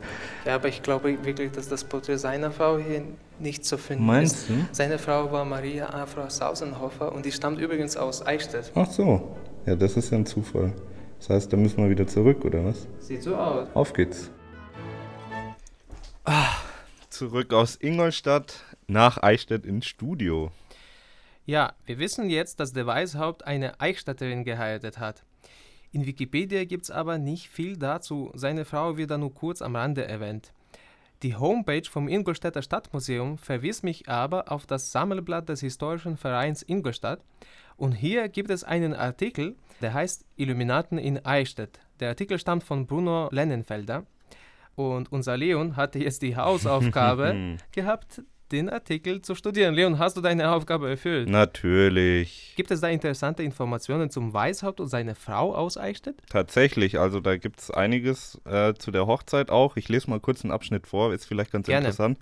Ja, 0.45 0.55
aber 0.55 0.69
ich 0.69 0.83
glaube 0.83 1.17
wirklich, 1.25 1.53
dass 1.53 1.69
das 1.69 1.85
Porträt 1.85 2.17
seiner 2.17 2.51
Frau 2.51 2.79
hier 2.79 3.03
nicht 3.39 3.65
zu 3.65 3.79
finden 3.79 4.07
Meinst 4.07 4.37
ist. 4.37 4.49
du? 4.49 4.55
Seine 4.73 4.99
Frau 4.99 5.31
war 5.33 5.45
Maria 5.45 5.91
Afra 5.91 6.29
Sausenhofer 6.31 7.13
und 7.13 7.25
die 7.25 7.33
stammt 7.33 7.59
übrigens 7.61 7.97
aus 7.97 8.27
Eichstätt. 8.27 8.73
Ach 8.75 8.91
so. 8.91 9.37
Ja, 9.67 9.77
das 9.77 9.97
ist 9.97 10.11
ja 10.11 10.19
ein 10.19 10.27
Zufall. 10.27 10.73
Das 11.19 11.29
heißt, 11.31 11.53
da 11.53 11.57
müssen 11.57 11.83
wir 11.83 11.91
wieder 11.91 12.07
zurück, 12.07 12.45
oder 12.45 12.65
was? 12.65 12.87
Sieht 12.99 13.23
so 13.23 13.37
aus. 13.37 13.69
Auf 13.75 13.93
geht's. 13.93 14.31
Zurück 17.11 17.53
aus 17.53 17.77
Ingolstadt 17.77 18.65
nach 18.87 19.23
Eichstätt 19.23 19.67
ins 19.67 19.87
Studio. 19.87 20.51
Ja, 21.51 21.75
wir 21.85 21.99
wissen 21.99 22.31
jetzt, 22.31 22.61
dass 22.61 22.73
der 22.73 22.87
Weishaupt 22.87 23.45
eine 23.45 23.81
Eichstätterin 23.81 24.45
geheiratet 24.45 25.01
hat. 25.01 25.25
In 25.91 26.07
Wikipedia 26.07 26.65
gibt 26.65 26.85
es 26.85 26.93
aber 26.93 27.19
nicht 27.19 27.49
viel 27.49 27.77
dazu, 27.77 28.31
seine 28.35 28.65
Frau 28.65 28.97
wird 28.97 29.11
da 29.11 29.19
nur 29.19 29.35
kurz 29.35 29.61
am 29.61 29.75
Rande 29.75 30.07
erwähnt. 30.07 30.53
Die 31.25 31.35
Homepage 31.35 31.91
vom 31.91 32.07
Ingolstädter 32.07 32.63
Stadtmuseum 32.63 33.37
verwies 33.37 33.83
mich 33.83 34.09
aber 34.09 34.53
auf 34.53 34.65
das 34.65 34.93
Sammelblatt 34.93 35.49
des 35.49 35.59
Historischen 35.59 36.17
Vereins 36.17 36.63
Ingolstadt 36.63 37.25
und 37.77 37.95
hier 37.95 38.29
gibt 38.29 38.51
es 38.51 38.63
einen 38.63 38.95
Artikel, 38.95 39.57
der 39.83 39.93
heißt 39.93 40.25
Illuminaten 40.37 40.99
in 40.99 41.27
Eichstätt. 41.27 41.81
Der 41.99 42.11
Artikel 42.11 42.39
stammt 42.39 42.63
von 42.63 42.87
Bruno 42.87 43.29
Lennenfelder 43.33 44.07
und 44.77 45.11
unser 45.11 45.37
Leon 45.37 45.75
hatte 45.75 45.99
jetzt 45.99 46.23
die 46.23 46.37
Hausaufgabe 46.37 47.57
gehabt, 47.73 48.23
den 48.53 48.69
Artikel 48.69 49.23
zu 49.23 49.35
studieren. 49.35 49.75
Leon, 49.75 49.99
hast 49.99 50.17
du 50.17 50.21
deine 50.21 50.51
Aufgabe 50.51 50.89
erfüllt? 50.89 51.29
Natürlich. 51.29 52.55
Gibt 52.57 52.71
es 52.71 52.81
da 52.81 52.89
interessante 52.89 53.43
Informationen 53.43 54.11
zum 54.11 54.33
Weishaupt 54.33 54.81
und 54.81 54.89
seine 54.89 55.15
Frau 55.15 55.55
aus 55.55 55.77
Eichstätt? 55.77 56.17
Tatsächlich, 56.29 56.99
also 56.99 57.21
da 57.21 57.37
gibt 57.37 57.61
es 57.61 57.71
einiges 57.71 58.41
äh, 58.45 58.75
zu 58.75 58.91
der 58.91 59.07
Hochzeit 59.07 59.51
auch. 59.51 59.77
Ich 59.77 59.89
lese 59.89 60.11
mal 60.11 60.21
kurz 60.21 60.45
einen 60.45 60.53
Abschnitt 60.53 60.87
vor, 60.87 61.13
ist 61.13 61.27
vielleicht 61.27 61.53
ganz 61.53 61.67
Gerne. 61.67 61.87
interessant. 61.87 62.19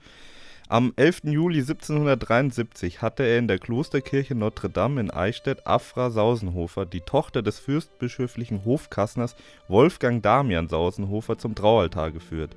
Am 0.70 0.92
11. 0.96 1.22
Juli 1.24 1.60
1773 1.60 3.00
hatte 3.00 3.22
er 3.22 3.38
in 3.38 3.48
der 3.48 3.58
Klosterkirche 3.58 4.34
Notre 4.34 4.68
Dame 4.68 5.00
in 5.00 5.10
Eichstätt 5.10 5.66
Afra 5.66 6.10
Sausenhofer, 6.10 6.84
die 6.84 7.00
Tochter 7.00 7.40
des 7.40 7.58
fürstbischöflichen 7.58 8.66
Hofkassners 8.66 9.34
Wolfgang 9.68 10.22
Damian 10.22 10.68
Sausenhofer, 10.68 11.38
zum 11.38 11.54
Traualtar 11.54 12.10
geführt. 12.10 12.54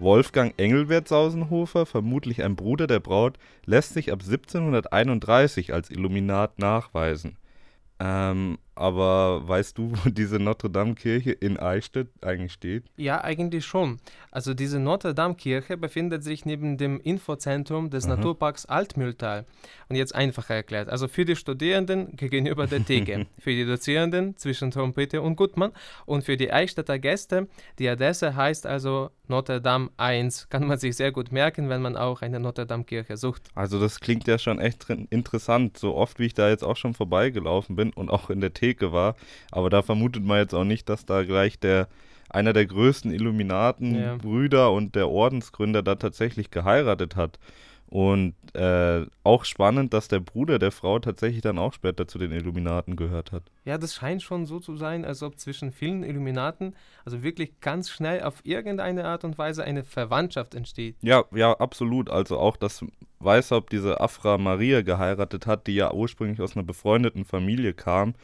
Wolfgang 0.00 0.54
Engelbert 0.58 1.08
Sausenhofer, 1.08 1.86
vermutlich 1.86 2.42
ein 2.42 2.56
Bruder 2.56 2.86
der 2.86 3.00
Braut, 3.00 3.38
lässt 3.64 3.94
sich 3.94 4.12
ab 4.12 4.20
1731 4.20 5.72
als 5.74 5.90
Illuminat 5.90 6.58
nachweisen. 6.58 7.36
Ähm, 8.00 8.58
aber 8.78 9.46
weißt 9.46 9.76
du, 9.76 9.90
wo 9.92 10.08
diese 10.08 10.38
Notre-Dame-Kirche 10.38 11.32
in 11.32 11.58
Eichstätt 11.58 12.08
eigentlich 12.22 12.52
steht? 12.52 12.84
Ja, 12.96 13.22
eigentlich 13.24 13.66
schon. 13.66 13.98
Also 14.30 14.54
diese 14.54 14.78
Notre-Dame-Kirche 14.78 15.76
befindet 15.76 16.22
sich 16.22 16.46
neben 16.46 16.78
dem 16.78 17.00
Infozentrum 17.00 17.90
des 17.90 18.06
Naturparks 18.06 18.66
Altmühltal. 18.66 19.46
Und 19.88 19.96
jetzt 19.96 20.14
einfacher 20.14 20.54
erklärt. 20.54 20.88
Also 20.88 21.08
für 21.08 21.24
die 21.24 21.34
Studierenden 21.34 22.14
gegenüber 22.14 22.66
der 22.66 22.84
Theke, 22.84 23.26
für 23.38 23.50
die 23.50 23.64
Dozierenden 23.64 24.36
zwischen 24.36 24.70
Trompete 24.70 25.22
und 25.22 25.34
Gutmann 25.34 25.72
und 26.06 26.24
für 26.24 26.36
die 26.36 26.52
Eichstätter 26.52 26.98
Gäste, 26.98 27.48
die 27.78 27.88
Adresse 27.88 28.36
heißt 28.36 28.66
also 28.66 29.10
Notre 29.26 29.60
Dame 29.60 29.90
1. 29.96 30.48
Kann 30.50 30.66
man 30.66 30.78
sich 30.78 30.96
sehr 30.96 31.10
gut 31.10 31.32
merken, 31.32 31.68
wenn 31.68 31.82
man 31.82 31.96
auch 31.96 32.22
eine 32.22 32.38
Notre-Dame-Kirche 32.38 33.16
sucht. 33.16 33.48
Also 33.54 33.80
das 33.80 33.98
klingt 33.98 34.26
ja 34.28 34.38
schon 34.38 34.60
echt 34.60 34.88
interessant, 34.88 35.78
so 35.78 35.96
oft 35.96 36.18
wie 36.18 36.26
ich 36.26 36.34
da 36.34 36.48
jetzt 36.48 36.62
auch 36.62 36.76
schon 36.76 36.94
vorbeigelaufen 36.94 37.74
bin 37.74 37.92
und 37.92 38.10
auch 38.10 38.30
in 38.30 38.40
der 38.40 38.54
Theke 38.54 38.67
war. 38.92 39.16
Aber 39.50 39.70
da 39.70 39.82
vermutet 39.82 40.24
man 40.24 40.38
jetzt 40.38 40.54
auch 40.54 40.64
nicht, 40.64 40.88
dass 40.88 41.06
da 41.06 41.24
gleich 41.24 41.58
der 41.58 41.88
einer 42.30 42.52
der 42.52 42.66
größten 42.66 43.10
Ja. 43.10 43.16
Illuminaten-Brüder 43.16 44.72
und 44.72 44.94
der 44.94 45.08
Ordensgründer 45.08 45.82
da 45.82 45.94
tatsächlich 45.94 46.50
geheiratet 46.50 47.16
hat. 47.16 47.38
Und 47.90 48.34
äh, 48.52 49.06
auch 49.24 49.46
spannend, 49.46 49.94
dass 49.94 50.08
der 50.08 50.20
Bruder 50.20 50.58
der 50.58 50.72
Frau 50.72 50.98
tatsächlich 50.98 51.40
dann 51.40 51.58
auch 51.58 51.72
später 51.72 52.06
zu 52.06 52.18
den 52.18 52.32
Illuminaten 52.32 52.96
gehört 52.96 53.32
hat. 53.32 53.44
Ja, 53.64 53.78
das 53.78 53.94
scheint 53.94 54.22
schon 54.22 54.44
so 54.44 54.60
zu 54.60 54.76
sein, 54.76 55.06
als 55.06 55.22
ob 55.22 55.38
zwischen 55.38 55.72
vielen 55.72 56.02
Illuminaten 56.02 56.76
also 57.06 57.22
wirklich 57.22 57.60
ganz 57.60 57.88
schnell 57.88 58.22
auf 58.24 58.42
irgendeine 58.44 59.06
Art 59.06 59.24
und 59.24 59.38
Weise 59.38 59.64
eine 59.64 59.84
Verwandtschaft 59.84 60.54
entsteht. 60.54 60.96
Ja, 61.00 61.24
ja, 61.34 61.54
absolut. 61.54 62.10
Also 62.10 62.36
auch, 62.38 62.58
dass 62.58 62.84
Weishaupt 63.20 63.72
diese 63.72 64.00
Afra 64.02 64.36
Maria 64.36 64.82
geheiratet 64.82 65.46
hat, 65.46 65.66
die 65.66 65.76
ja 65.76 65.90
ursprünglich 65.94 66.42
aus 66.42 66.56
einer 66.56 66.66
befreundeten 66.66 67.24
Familie 67.24 67.72
kam. 67.72 68.14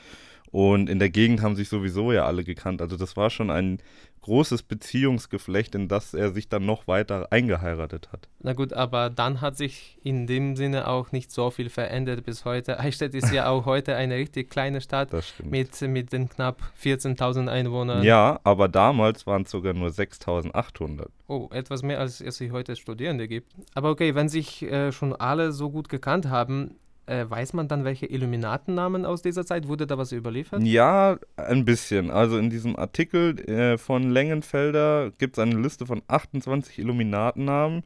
Und 0.54 0.88
in 0.88 1.00
der 1.00 1.10
Gegend 1.10 1.42
haben 1.42 1.56
sich 1.56 1.68
sowieso 1.68 2.12
ja 2.12 2.26
alle 2.26 2.44
gekannt. 2.44 2.80
Also 2.80 2.96
das 2.96 3.16
war 3.16 3.28
schon 3.28 3.50
ein 3.50 3.80
großes 4.20 4.62
Beziehungsgeflecht, 4.62 5.74
in 5.74 5.88
das 5.88 6.14
er 6.14 6.30
sich 6.30 6.48
dann 6.48 6.64
noch 6.64 6.86
weiter 6.86 7.26
eingeheiratet 7.32 8.12
hat. 8.12 8.28
Na 8.38 8.52
gut, 8.52 8.72
aber 8.72 9.10
dann 9.10 9.40
hat 9.40 9.56
sich 9.56 9.98
in 10.04 10.28
dem 10.28 10.54
Sinne 10.54 10.86
auch 10.86 11.10
nicht 11.10 11.32
so 11.32 11.50
viel 11.50 11.70
verändert 11.70 12.24
bis 12.24 12.44
heute. 12.44 12.78
Eichstätt 12.78 13.16
ist 13.16 13.32
ja 13.32 13.48
auch 13.48 13.66
heute 13.66 13.96
eine 13.96 14.14
richtig 14.14 14.48
kleine 14.48 14.80
Stadt 14.80 15.10
mit, 15.42 15.80
mit 15.82 16.12
den 16.12 16.28
knapp 16.28 16.62
14.000 16.80 17.48
Einwohnern. 17.48 18.04
Ja, 18.04 18.38
aber 18.44 18.68
damals 18.68 19.26
waren 19.26 19.42
es 19.42 19.50
sogar 19.50 19.72
nur 19.72 19.90
6800. 19.90 21.10
Oh, 21.26 21.48
etwas 21.50 21.82
mehr 21.82 21.98
als 21.98 22.20
es 22.20 22.36
sich 22.36 22.52
heute 22.52 22.76
Studierende 22.76 23.26
gibt. 23.26 23.52
Aber 23.74 23.90
okay, 23.90 24.14
wenn 24.14 24.28
sich 24.28 24.62
äh, 24.62 24.92
schon 24.92 25.16
alle 25.16 25.50
so 25.50 25.68
gut 25.68 25.88
gekannt 25.88 26.28
haben, 26.28 26.76
äh, 27.06 27.24
weiß 27.28 27.52
man 27.52 27.68
dann, 27.68 27.84
welche 27.84 28.06
Illuminatennamen 28.06 29.04
aus 29.04 29.22
dieser 29.22 29.44
Zeit? 29.44 29.68
Wurde 29.68 29.86
da 29.86 29.98
was 29.98 30.12
überliefert? 30.12 30.62
Ja, 30.62 31.18
ein 31.36 31.64
bisschen. 31.64 32.10
Also 32.10 32.38
in 32.38 32.50
diesem 32.50 32.76
Artikel 32.76 33.38
äh, 33.48 33.78
von 33.78 34.10
Längenfelder 34.10 35.10
gibt 35.18 35.36
es 35.36 35.42
eine 35.42 35.58
Liste 35.60 35.86
von 35.86 36.02
28 36.08 36.78
Illuminatennamen. 36.78 37.82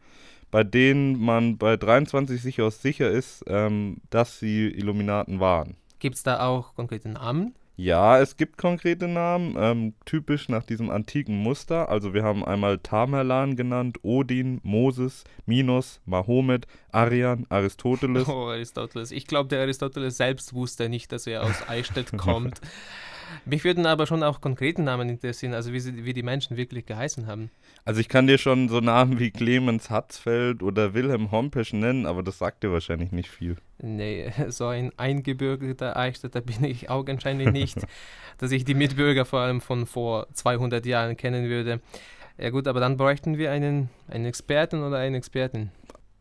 bei 0.50 0.64
denen 0.64 1.20
man 1.20 1.58
bei 1.58 1.76
23 1.76 2.40
sich 2.40 2.62
aus 2.62 2.80
sicher 2.80 3.10
ist, 3.10 3.44
ähm, 3.48 3.98
dass 4.10 4.38
sie 4.38 4.68
Illuminaten 4.68 5.40
waren. 5.40 5.76
Gibt 5.98 6.16
es 6.16 6.22
da 6.22 6.46
auch 6.46 6.74
konkrete 6.74 7.08
Namen? 7.10 7.54
Ja, 7.80 8.18
es 8.18 8.36
gibt 8.36 8.58
konkrete 8.58 9.06
Namen, 9.06 9.54
ähm, 9.56 9.94
typisch 10.04 10.48
nach 10.48 10.64
diesem 10.64 10.90
antiken 10.90 11.36
Muster. 11.36 11.88
Also 11.88 12.12
wir 12.12 12.24
haben 12.24 12.44
einmal 12.44 12.78
Tamerlan 12.78 13.54
genannt, 13.54 14.00
Odin, 14.02 14.58
Moses, 14.64 15.22
Minos, 15.46 16.00
Mahomet, 16.04 16.66
Arian, 16.90 17.46
Aristoteles. 17.50 18.26
Oh, 18.28 18.48
Aristoteles. 18.48 19.12
Ich 19.12 19.28
glaube, 19.28 19.48
der 19.48 19.60
Aristoteles 19.60 20.16
selbst 20.16 20.54
wusste 20.54 20.88
nicht, 20.88 21.12
dass 21.12 21.28
er 21.28 21.44
aus 21.44 21.68
Eichstätt 21.68 22.18
kommt. 22.18 22.60
Mich 23.44 23.64
würden 23.64 23.86
aber 23.86 24.06
schon 24.06 24.22
auch 24.22 24.40
konkrete 24.40 24.82
Namen 24.82 25.08
interessieren, 25.08 25.54
also 25.54 25.72
wie, 25.72 25.80
sie, 25.80 26.04
wie 26.04 26.12
die 26.12 26.22
Menschen 26.22 26.56
wirklich 26.56 26.86
geheißen 26.86 27.26
haben. 27.26 27.50
Also 27.84 28.00
ich 28.00 28.08
kann 28.08 28.26
dir 28.26 28.38
schon 28.38 28.68
so 28.68 28.80
Namen 28.80 29.18
wie 29.18 29.30
Clemens 29.30 29.90
Hatzfeld 29.90 30.62
oder 30.62 30.94
Wilhelm 30.94 31.30
Hompesch 31.30 31.72
nennen, 31.72 32.06
aber 32.06 32.22
das 32.22 32.38
sagt 32.38 32.62
dir 32.62 32.72
wahrscheinlich 32.72 33.12
nicht 33.12 33.30
viel. 33.30 33.56
Nee, 33.80 34.32
so 34.48 34.66
ein 34.66 34.92
eingebürgerter 34.96 35.96
Eichstätter 35.96 36.40
bin 36.40 36.64
ich 36.64 36.90
augenscheinlich 36.90 37.50
nicht, 37.50 37.78
dass 38.38 38.52
ich 38.52 38.64
die 38.64 38.74
Mitbürger 38.74 39.24
vor 39.24 39.40
allem 39.40 39.60
von 39.60 39.86
vor 39.86 40.26
200 40.32 40.84
Jahren 40.86 41.16
kennen 41.16 41.48
würde. 41.48 41.80
Ja 42.40 42.50
gut, 42.50 42.68
aber 42.68 42.78
dann 42.78 42.96
bräuchten 42.96 43.36
wir 43.36 43.50
einen, 43.50 43.90
einen 44.08 44.26
Experten 44.26 44.82
oder 44.82 44.98
eine 44.98 45.16
Expertin. 45.16 45.70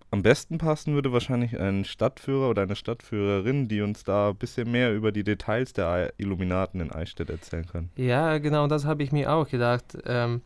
Am 0.10 0.24
besten 0.24 0.58
passen 0.58 0.94
würde 0.94 1.12
wahrscheinlich 1.12 1.60
ein 1.60 1.84
Stadtführer 1.84 2.50
oder 2.50 2.62
eine 2.62 2.78
Stadtführerin, 2.78 3.68
die 3.68 3.82
uns 3.82 4.06
da 4.06 4.30
ein 4.30 4.38
bisschen 4.38 4.72
mehr 4.72 4.94
über 4.94 5.12
die 5.12 5.24
Details 5.24 5.74
der 5.74 6.14
Illuminaten 6.18 6.80
in 6.80 6.92
Eichstätt 6.92 7.30
erzählen 7.30 7.66
kann. 7.66 7.90
Ja, 7.98 8.38
genau, 8.38 8.68
das 8.68 8.86
habe 8.86 9.04
ich 9.04 9.12
mir 9.12 9.34
auch 9.34 9.50
gedacht. 9.50 9.98
Ähm, 10.06 10.42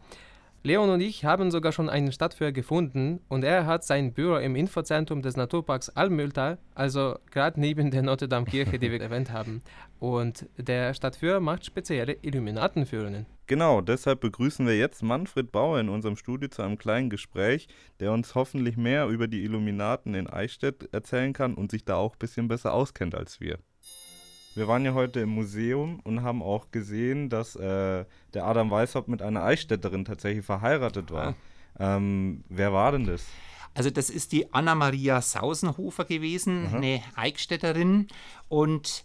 Leon 0.64 0.92
und 0.92 1.02
ich 1.02 1.26
haben 1.26 1.50
sogar 1.50 1.72
schon 1.72 1.90
einen 1.90 2.12
Stadtführer 2.12 2.52
gefunden 2.52 3.20
und 3.30 3.44
er 3.44 3.66
hat 3.66 3.84
sein 3.84 4.14
Büro 4.14 4.38
im 4.38 4.56
Infozentrum 4.56 5.24
des 5.24 5.36
Naturparks 5.36 5.90
Almühltal, 5.90 6.60
also 6.76 7.18
gerade 7.32 7.60
neben 7.60 7.90
der 7.90 8.04
Notre 8.04 8.28
Dame 8.28 8.46
Kirche, 8.46 8.78
die 8.78 8.92
wir 8.92 9.02
erwähnt 9.02 9.32
haben. 9.32 9.64
Und 10.00 10.48
der 10.58 10.94
Stadtführer 10.94 11.40
macht 11.40 11.66
spezielle 11.66 12.14
Illuminatenführungen. 12.22 13.26
Genau, 13.52 13.82
deshalb 13.82 14.22
begrüßen 14.22 14.66
wir 14.66 14.78
jetzt 14.78 15.04
Manfred 15.04 15.52
Bauer 15.52 15.78
in 15.82 15.90
unserem 15.90 16.16
Studio 16.16 16.48
zu 16.48 16.62
einem 16.62 16.78
kleinen 16.78 17.10
Gespräch, 17.10 17.68
der 18.00 18.14
uns 18.14 18.34
hoffentlich 18.34 18.78
mehr 18.78 19.08
über 19.08 19.28
die 19.28 19.44
Illuminaten 19.44 20.14
in 20.14 20.30
Eichstätt 20.30 20.88
erzählen 20.94 21.34
kann 21.34 21.56
und 21.56 21.70
sich 21.70 21.84
da 21.84 21.98
auch 21.98 22.14
ein 22.14 22.18
bisschen 22.18 22.48
besser 22.48 22.72
auskennt 22.72 23.14
als 23.14 23.42
wir. 23.42 23.60
Wir 24.56 24.70
waren 24.70 24.86
ja 24.86 24.94
heute 24.94 25.20
im 25.20 25.32
Museum 25.32 26.00
und 26.06 26.24
haben 26.24 26.42
auch 26.42 26.72
gesehen, 26.72 27.28
dass 27.28 27.58
äh, 27.58 28.06
der 28.34 28.46
Adam 28.46 28.72
Weishaupt 28.72 29.10
mit 29.10 29.22
einer 29.22 29.44
Eichstätterin 29.44 30.06
tatsächlich 30.06 30.46
verheiratet 30.46 31.12
war. 31.12 31.36
Ah. 31.78 31.98
Ähm, 31.98 32.46
wer 32.48 32.72
war 32.72 32.94
denn 32.94 33.06
das? 33.06 33.26
Also 33.74 33.90
das 33.90 34.10
ist 34.10 34.32
die 34.32 34.54
Anna-Maria 34.54 35.22
Sausenhofer 35.22 36.06
gewesen, 36.06 36.68
Aha. 36.68 36.78
eine 36.78 37.02
Eichstätterin. 37.16 38.08
Und 38.48 39.04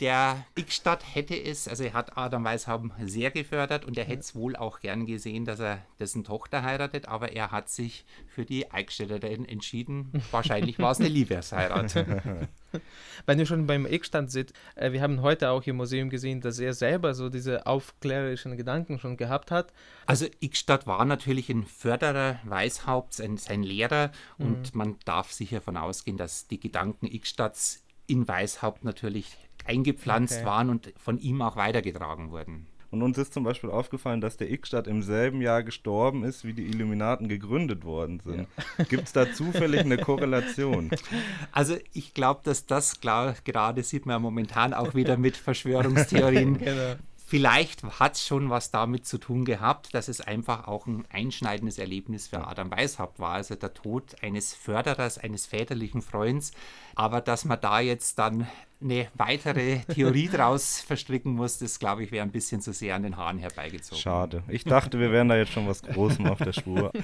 der 0.00 0.44
X-Stadt 0.54 1.02
hätte 1.14 1.34
es, 1.34 1.66
also 1.66 1.82
er 1.82 1.92
hat 1.92 2.16
Adam 2.16 2.44
Weishaupt 2.44 2.92
sehr 3.04 3.30
gefördert 3.30 3.84
und 3.84 3.98
er 3.98 4.04
hätte 4.04 4.20
es 4.20 4.34
wohl 4.34 4.54
auch 4.54 4.78
gern 4.80 5.06
gesehen, 5.06 5.44
dass 5.44 5.58
er 5.58 5.84
dessen 5.98 6.22
Tochter 6.22 6.62
heiratet, 6.62 7.08
aber 7.08 7.32
er 7.32 7.50
hat 7.50 7.68
sich 7.68 8.04
für 8.28 8.44
die 8.44 8.70
Eichstätterin 8.70 9.44
entschieden. 9.44 10.12
Wahrscheinlich 10.30 10.78
war 10.78 10.92
es 10.92 11.00
eine 11.00 11.08
Liebesheirat. 11.08 11.94
Wenn 13.26 13.38
ihr 13.38 13.46
schon 13.46 13.66
beim 13.66 13.86
X-Stand 13.86 14.30
seht, 14.30 14.52
äh, 14.76 14.92
wir 14.92 15.02
haben 15.02 15.22
heute 15.22 15.50
auch 15.50 15.66
im 15.66 15.76
Museum 15.76 16.10
gesehen, 16.10 16.40
dass 16.40 16.58
er 16.58 16.74
selber 16.74 17.14
so 17.14 17.28
diese 17.28 17.66
aufklärerischen 17.66 18.56
Gedanken 18.56 18.98
schon 18.98 19.16
gehabt 19.16 19.50
hat. 19.50 19.72
Also 20.06 20.26
X-Stadt 20.40 20.86
war 20.86 21.04
natürlich 21.06 21.48
ein 21.48 21.64
Förderer 21.64 22.38
Weishaupts, 22.44 23.20
ein, 23.20 23.36
sein 23.36 23.62
Lehrer 23.62 24.12
mhm. 24.36 24.46
und 24.46 24.74
man 24.74 24.96
darf 25.04 25.32
sicher 25.32 25.56
davon 25.56 25.76
ausgehen, 25.76 26.18
dass 26.18 26.46
die 26.46 26.60
Gedanken 26.60 27.06
X-Stadts 27.06 27.82
in 28.06 28.28
Weishaupt 28.28 28.84
natürlich 28.84 29.36
eingepflanzt 29.68 30.38
okay. 30.38 30.46
waren 30.46 30.70
und 30.70 30.92
von 30.96 31.18
ihm 31.18 31.42
auch 31.42 31.56
weitergetragen 31.56 32.30
wurden. 32.30 32.66
Und 32.90 33.02
uns 33.02 33.18
ist 33.18 33.34
zum 33.34 33.44
Beispiel 33.44 33.70
aufgefallen, 33.70 34.22
dass 34.22 34.38
der 34.38 34.50
X-Stadt 34.50 34.86
im 34.86 35.02
selben 35.02 35.42
Jahr 35.42 35.62
gestorben 35.62 36.24
ist, 36.24 36.44
wie 36.44 36.54
die 36.54 36.64
Illuminaten 36.64 37.28
gegründet 37.28 37.84
worden 37.84 38.20
sind. 38.20 38.48
Ja. 38.78 38.84
Gibt 38.88 39.04
es 39.04 39.12
da 39.12 39.30
zufällig 39.30 39.80
eine 39.80 39.98
Korrelation? 39.98 40.90
Also 41.52 41.76
ich 41.92 42.14
glaube, 42.14 42.40
dass 42.44 42.66
das 42.66 43.00
klar, 43.00 43.34
gerade 43.44 43.82
sieht 43.82 44.06
man 44.06 44.14
ja 44.14 44.18
momentan 44.18 44.72
auch 44.74 44.94
wieder 44.94 45.16
mit 45.16 45.36
Verschwörungstheorien. 45.36 46.58
genau. 46.58 46.94
Vielleicht 47.28 47.84
hat 47.84 48.14
es 48.14 48.26
schon 48.26 48.48
was 48.48 48.70
damit 48.70 49.06
zu 49.06 49.18
tun 49.18 49.44
gehabt, 49.44 49.92
dass 49.92 50.08
es 50.08 50.22
einfach 50.22 50.66
auch 50.66 50.86
ein 50.86 51.04
einschneidendes 51.10 51.76
Erlebnis 51.76 52.26
für 52.26 52.46
Adam 52.46 52.70
Weishaupt 52.70 53.18
war. 53.20 53.32
Also 53.32 53.54
der 53.54 53.74
Tod 53.74 54.16
eines 54.22 54.54
Förderers, 54.54 55.18
eines 55.18 55.44
väterlichen 55.44 56.00
Freunds. 56.00 56.52
Aber 56.94 57.20
dass 57.20 57.44
man 57.44 57.60
da 57.60 57.80
jetzt 57.80 58.18
dann 58.18 58.46
eine 58.80 59.08
weitere 59.12 59.80
Theorie 59.92 60.28
draus 60.32 60.80
verstricken 60.80 61.34
muss, 61.34 61.58
das 61.58 61.78
glaube 61.78 62.02
ich 62.02 62.12
wäre 62.12 62.24
ein 62.24 62.32
bisschen 62.32 62.62
zu 62.62 62.72
sehr 62.72 62.94
an 62.94 63.02
den 63.02 63.18
Haaren 63.18 63.36
herbeigezogen. 63.36 64.00
Schade. 64.00 64.42
Ich 64.48 64.64
dachte, 64.64 64.98
wir 64.98 65.12
wären 65.12 65.28
da 65.28 65.36
jetzt 65.36 65.52
schon 65.52 65.68
was 65.68 65.82
Großem 65.82 66.26
auf 66.28 66.38
der 66.38 66.54
Spur. 66.54 66.92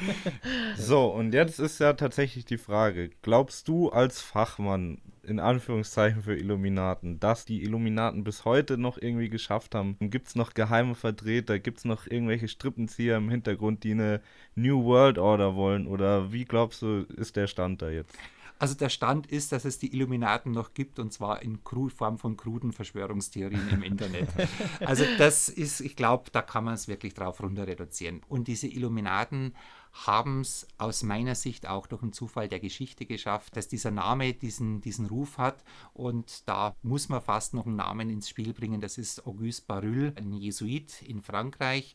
So, 0.77 1.07
und 1.07 1.35
jetzt 1.35 1.59
ist 1.59 1.81
ja 1.81 1.93
tatsächlich 1.93 2.45
die 2.45 2.59
Frage: 2.59 3.11
Glaubst 3.23 3.69
du 3.69 3.91
als 3.91 4.21
Fachmann, 4.21 5.01
in 5.27 5.41
Anführungszeichen 5.41 6.23
für 6.23 6.37
Illuminaten, 6.37 7.21
dass 7.21 7.45
die 7.45 7.63
Illuminaten 7.63 8.25
bis 8.25 8.45
heute 8.45 8.79
noch 8.79 8.99
irgendwie 8.99 9.29
geschafft 9.29 9.75
haben? 9.75 9.97
Gibt 10.01 10.29
es 10.29 10.35
noch 10.37 10.55
geheime 10.55 10.95
Vertreter? 10.95 11.59
Gibt 11.59 11.79
es 11.79 11.85
noch 11.85 12.07
irgendwelche 12.07 12.49
Strippenzieher 12.49 13.17
im 13.17 13.31
Hintergrund, 13.31 13.85
die 13.85 13.93
eine 13.93 14.21
New 14.55 14.85
World 14.85 15.19
Order 15.19 15.57
wollen? 15.57 15.87
Oder 15.87 16.33
wie 16.33 16.45
glaubst 16.45 16.83
du, 16.83 17.07
ist 17.17 17.37
der 17.37 17.47
Stand 17.47 17.83
da 17.83 17.91
jetzt? 17.91 18.17
Also 18.59 18.75
der 18.75 18.89
Stand 18.89 19.27
ist, 19.27 19.53
dass 19.53 19.65
es 19.65 19.79
die 19.79 19.93
Illuminaten 19.93 20.53
noch 20.53 20.75
gibt 20.75 20.99
und 20.99 21.13
zwar 21.13 21.43
in 21.43 21.59
Form 21.65 22.19
von 22.19 22.37
kruden 22.37 22.73
Verschwörungstheorien 22.73 23.69
im 23.71 23.83
Internet. 23.83 24.29
Also 24.81 25.05
das 25.19 25.49
ist, 25.49 25.81
ich 25.81 25.97
glaube, 25.97 26.31
da 26.31 26.43
kann 26.43 26.65
man 26.65 26.75
es 26.75 26.89
wirklich 26.89 27.15
drauf 27.15 27.43
runter 27.43 27.67
reduzieren. 27.67 28.23
Und 28.29 28.49
diese 28.49 28.67
Illuminaten 28.67 29.55
haben 29.93 30.41
es 30.41 30.67
aus 30.77 31.03
meiner 31.03 31.35
Sicht 31.35 31.69
auch 31.69 31.87
durch 31.87 32.03
einen 32.03 32.13
Zufall 32.13 32.49
der 32.49 32.61
Geschichte 32.61 33.07
geschafft, 33.07 33.57
dass 33.57 33.69
dieser 33.69 33.91
Name 33.91 34.35
diesen, 34.35 34.81
diesen 34.81 35.07
Ruf 35.07 35.39
hat. 35.39 35.63
Und 35.93 36.49
da 36.49 36.75
muss 36.83 37.09
man 37.09 37.23
fast 37.23 37.55
noch 37.55 37.67
einen 37.67 37.77
Namen 37.77 38.11
ins 38.11 38.29
Spiel 38.29 38.53
bringen. 38.53 38.81
Das 38.81 38.99
ist 38.99 39.27
Auguste 39.27 39.65
Barull, 39.67 40.13
ein 40.17 40.33
Jesuit 40.33 41.03
in 41.03 41.23
Frankreich, 41.23 41.95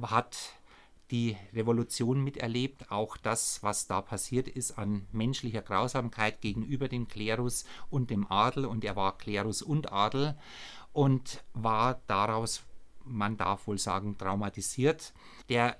hat 0.00 0.58
die 1.10 1.36
Revolution 1.54 2.22
miterlebt, 2.22 2.90
auch 2.90 3.16
das, 3.16 3.62
was 3.62 3.86
da 3.86 4.00
passiert 4.00 4.48
ist 4.48 4.78
an 4.78 5.06
menschlicher 5.12 5.62
Grausamkeit 5.62 6.40
gegenüber 6.40 6.88
dem 6.88 7.08
Klerus 7.08 7.64
und 7.90 8.10
dem 8.10 8.30
Adel. 8.30 8.64
Und 8.64 8.84
er 8.84 8.96
war 8.96 9.16
Klerus 9.16 9.62
und 9.62 9.92
Adel 9.92 10.36
und 10.92 11.44
war 11.52 12.00
daraus, 12.06 12.62
man 13.04 13.36
darf 13.36 13.66
wohl 13.66 13.78
sagen, 13.78 14.18
traumatisiert. 14.18 15.12
Der 15.48 15.76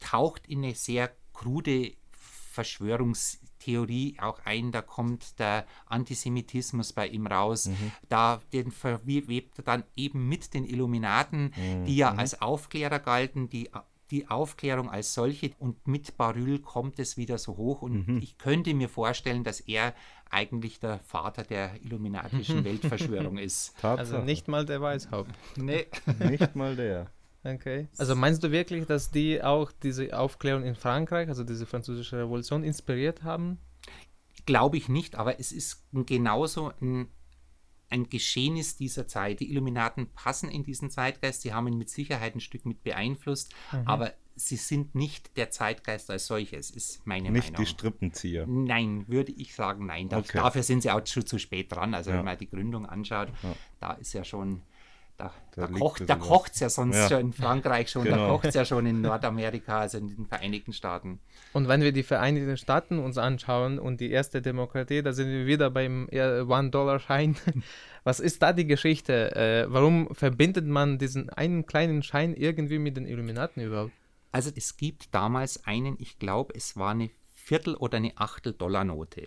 taucht 0.00 0.46
in 0.48 0.64
eine 0.64 0.74
sehr 0.74 1.12
krude 1.32 1.92
Verschwörungstheorie 2.10 4.16
auch 4.20 4.40
ein. 4.44 4.72
Da 4.72 4.82
kommt 4.82 5.38
der 5.38 5.66
Antisemitismus 5.86 6.92
bei 6.92 7.06
ihm 7.06 7.28
raus. 7.28 7.66
Mhm. 7.66 7.92
Da 8.08 8.42
den 8.52 8.72
verwebt 8.72 9.58
er 9.58 9.64
dann 9.64 9.84
eben 9.94 10.28
mit 10.28 10.52
den 10.54 10.64
Illuminaten, 10.64 11.54
mhm. 11.56 11.84
die 11.84 11.96
ja 11.96 12.12
mhm. 12.12 12.18
als 12.18 12.42
Aufklärer 12.42 12.98
galten, 12.98 13.48
die 13.48 13.70
die 14.10 14.28
Aufklärung 14.28 14.90
als 14.90 15.14
solche 15.14 15.52
und 15.58 15.86
mit 15.86 16.16
Baryl 16.16 16.60
kommt 16.60 16.98
es 16.98 17.16
wieder 17.16 17.38
so 17.38 17.56
hoch 17.56 17.82
und 17.82 18.08
mhm. 18.08 18.18
ich 18.22 18.38
könnte 18.38 18.72
mir 18.74 18.88
vorstellen, 18.88 19.44
dass 19.44 19.60
er 19.60 19.94
eigentlich 20.30 20.80
der 20.80 20.98
Vater 21.00 21.42
der 21.42 21.82
illuminatischen 21.82 22.64
Weltverschwörung 22.64 23.38
ist. 23.38 23.74
Tatsache. 23.80 23.98
Also 23.98 24.18
nicht 24.18 24.48
mal 24.48 24.64
der 24.64 24.80
Weishaupt. 24.80 25.30
Nee. 25.56 25.86
nicht 26.28 26.56
mal 26.56 26.76
der. 26.76 27.10
Okay. 27.44 27.88
Also 27.96 28.14
meinst 28.14 28.42
du 28.42 28.50
wirklich, 28.50 28.86
dass 28.86 29.10
die 29.10 29.42
auch 29.42 29.72
diese 29.82 30.18
Aufklärung 30.18 30.64
in 30.64 30.74
Frankreich, 30.74 31.28
also 31.28 31.44
diese 31.44 31.66
französische 31.66 32.18
Revolution, 32.18 32.64
inspiriert 32.64 33.22
haben? 33.22 33.58
Glaube 34.44 34.76
ich 34.76 34.88
nicht, 34.88 35.14
aber 35.16 35.38
es 35.38 35.52
ist 35.52 35.84
genauso 35.92 36.72
ein, 36.80 37.08
ein 37.90 38.08
Geschehnis 38.08 38.76
dieser 38.76 39.06
Zeit. 39.06 39.40
Die 39.40 39.50
Illuminaten 39.50 40.12
passen 40.12 40.50
in 40.50 40.62
diesen 40.62 40.90
Zeitgeist, 40.90 41.42
sie 41.42 41.52
haben 41.52 41.68
ihn 41.68 41.78
mit 41.78 41.88
Sicherheit 41.88 42.34
ein 42.34 42.40
Stück 42.40 42.66
mit 42.66 42.82
beeinflusst, 42.82 43.54
mhm. 43.72 43.86
aber 43.86 44.12
sie 44.38 44.56
sind 44.56 44.94
nicht 44.94 45.36
der 45.36 45.50
Zeitgeist 45.50 46.10
als 46.10 46.26
solches, 46.26 46.70
ist 46.70 47.06
meine 47.06 47.30
nicht 47.30 47.32
Meinung. 47.32 47.42
Nicht 47.42 47.58
die 47.58 47.66
Strippenzieher. 47.66 48.46
Nein, 48.46 49.04
würde 49.08 49.32
ich 49.32 49.54
sagen, 49.54 49.86
nein. 49.86 50.08
Okay. 50.12 50.38
Dafür 50.38 50.62
sind 50.62 50.82
sie 50.82 50.90
auch 50.90 51.04
schon 51.06 51.26
zu 51.26 51.38
spät 51.38 51.72
dran. 51.72 51.94
Also 51.94 52.10
ja. 52.10 52.18
wenn 52.18 52.24
man 52.24 52.38
die 52.38 52.48
Gründung 52.48 52.86
anschaut, 52.86 53.28
ja. 53.42 53.56
da 53.80 53.92
ist 53.94 54.12
ja 54.12 54.24
schon 54.24 54.62
da, 55.18 55.32
da, 55.56 55.66
da 56.06 56.14
kocht 56.14 56.54
es 56.54 56.60
ja 56.60 56.70
sonst 56.70 56.96
ja. 56.96 57.08
schon 57.08 57.20
in 57.20 57.32
Frankreich 57.32 57.90
schon, 57.90 58.04
genau. 58.04 58.16
da 58.16 58.28
kocht 58.28 58.44
es 58.46 58.54
ja 58.54 58.64
schon 58.64 58.86
in 58.86 59.00
Nordamerika, 59.00 59.80
also 59.80 59.98
in 59.98 60.08
den 60.08 60.26
Vereinigten 60.26 60.72
Staaten. 60.72 61.18
Und 61.52 61.66
wenn 61.66 61.80
wir 61.80 61.90
die 61.90 62.04
Vereinigten 62.04 62.56
Staaten 62.56 63.00
uns 63.00 63.18
anschauen 63.18 63.80
und 63.80 64.00
die 64.00 64.12
erste 64.12 64.40
Demokratie, 64.40 65.02
da 65.02 65.12
sind 65.12 65.28
wir 65.28 65.46
wieder 65.46 65.70
beim 65.70 66.08
One-Dollar-Schein. 66.08 67.36
Was 68.04 68.20
ist 68.20 68.42
da 68.42 68.52
die 68.52 68.66
Geschichte? 68.66 69.34
Äh, 69.34 69.66
warum 69.68 70.14
verbindet 70.14 70.66
man 70.66 70.98
diesen 70.98 71.30
einen 71.30 71.66
kleinen 71.66 72.04
Schein 72.04 72.32
irgendwie 72.32 72.78
mit 72.78 72.96
den 72.96 73.04
Illuminaten 73.04 73.60
überhaupt? 73.60 73.92
Also 74.30 74.52
es 74.54 74.76
gibt 74.76 75.12
damals 75.12 75.64
einen, 75.66 75.96
ich 75.98 76.20
glaube, 76.20 76.54
es 76.54 76.76
war 76.76 76.92
eine 76.92 77.10
Viertel- 77.34 77.74
oder 77.74 77.96
eine 77.96 78.12
Achtel-Dollar-Note, 78.16 79.26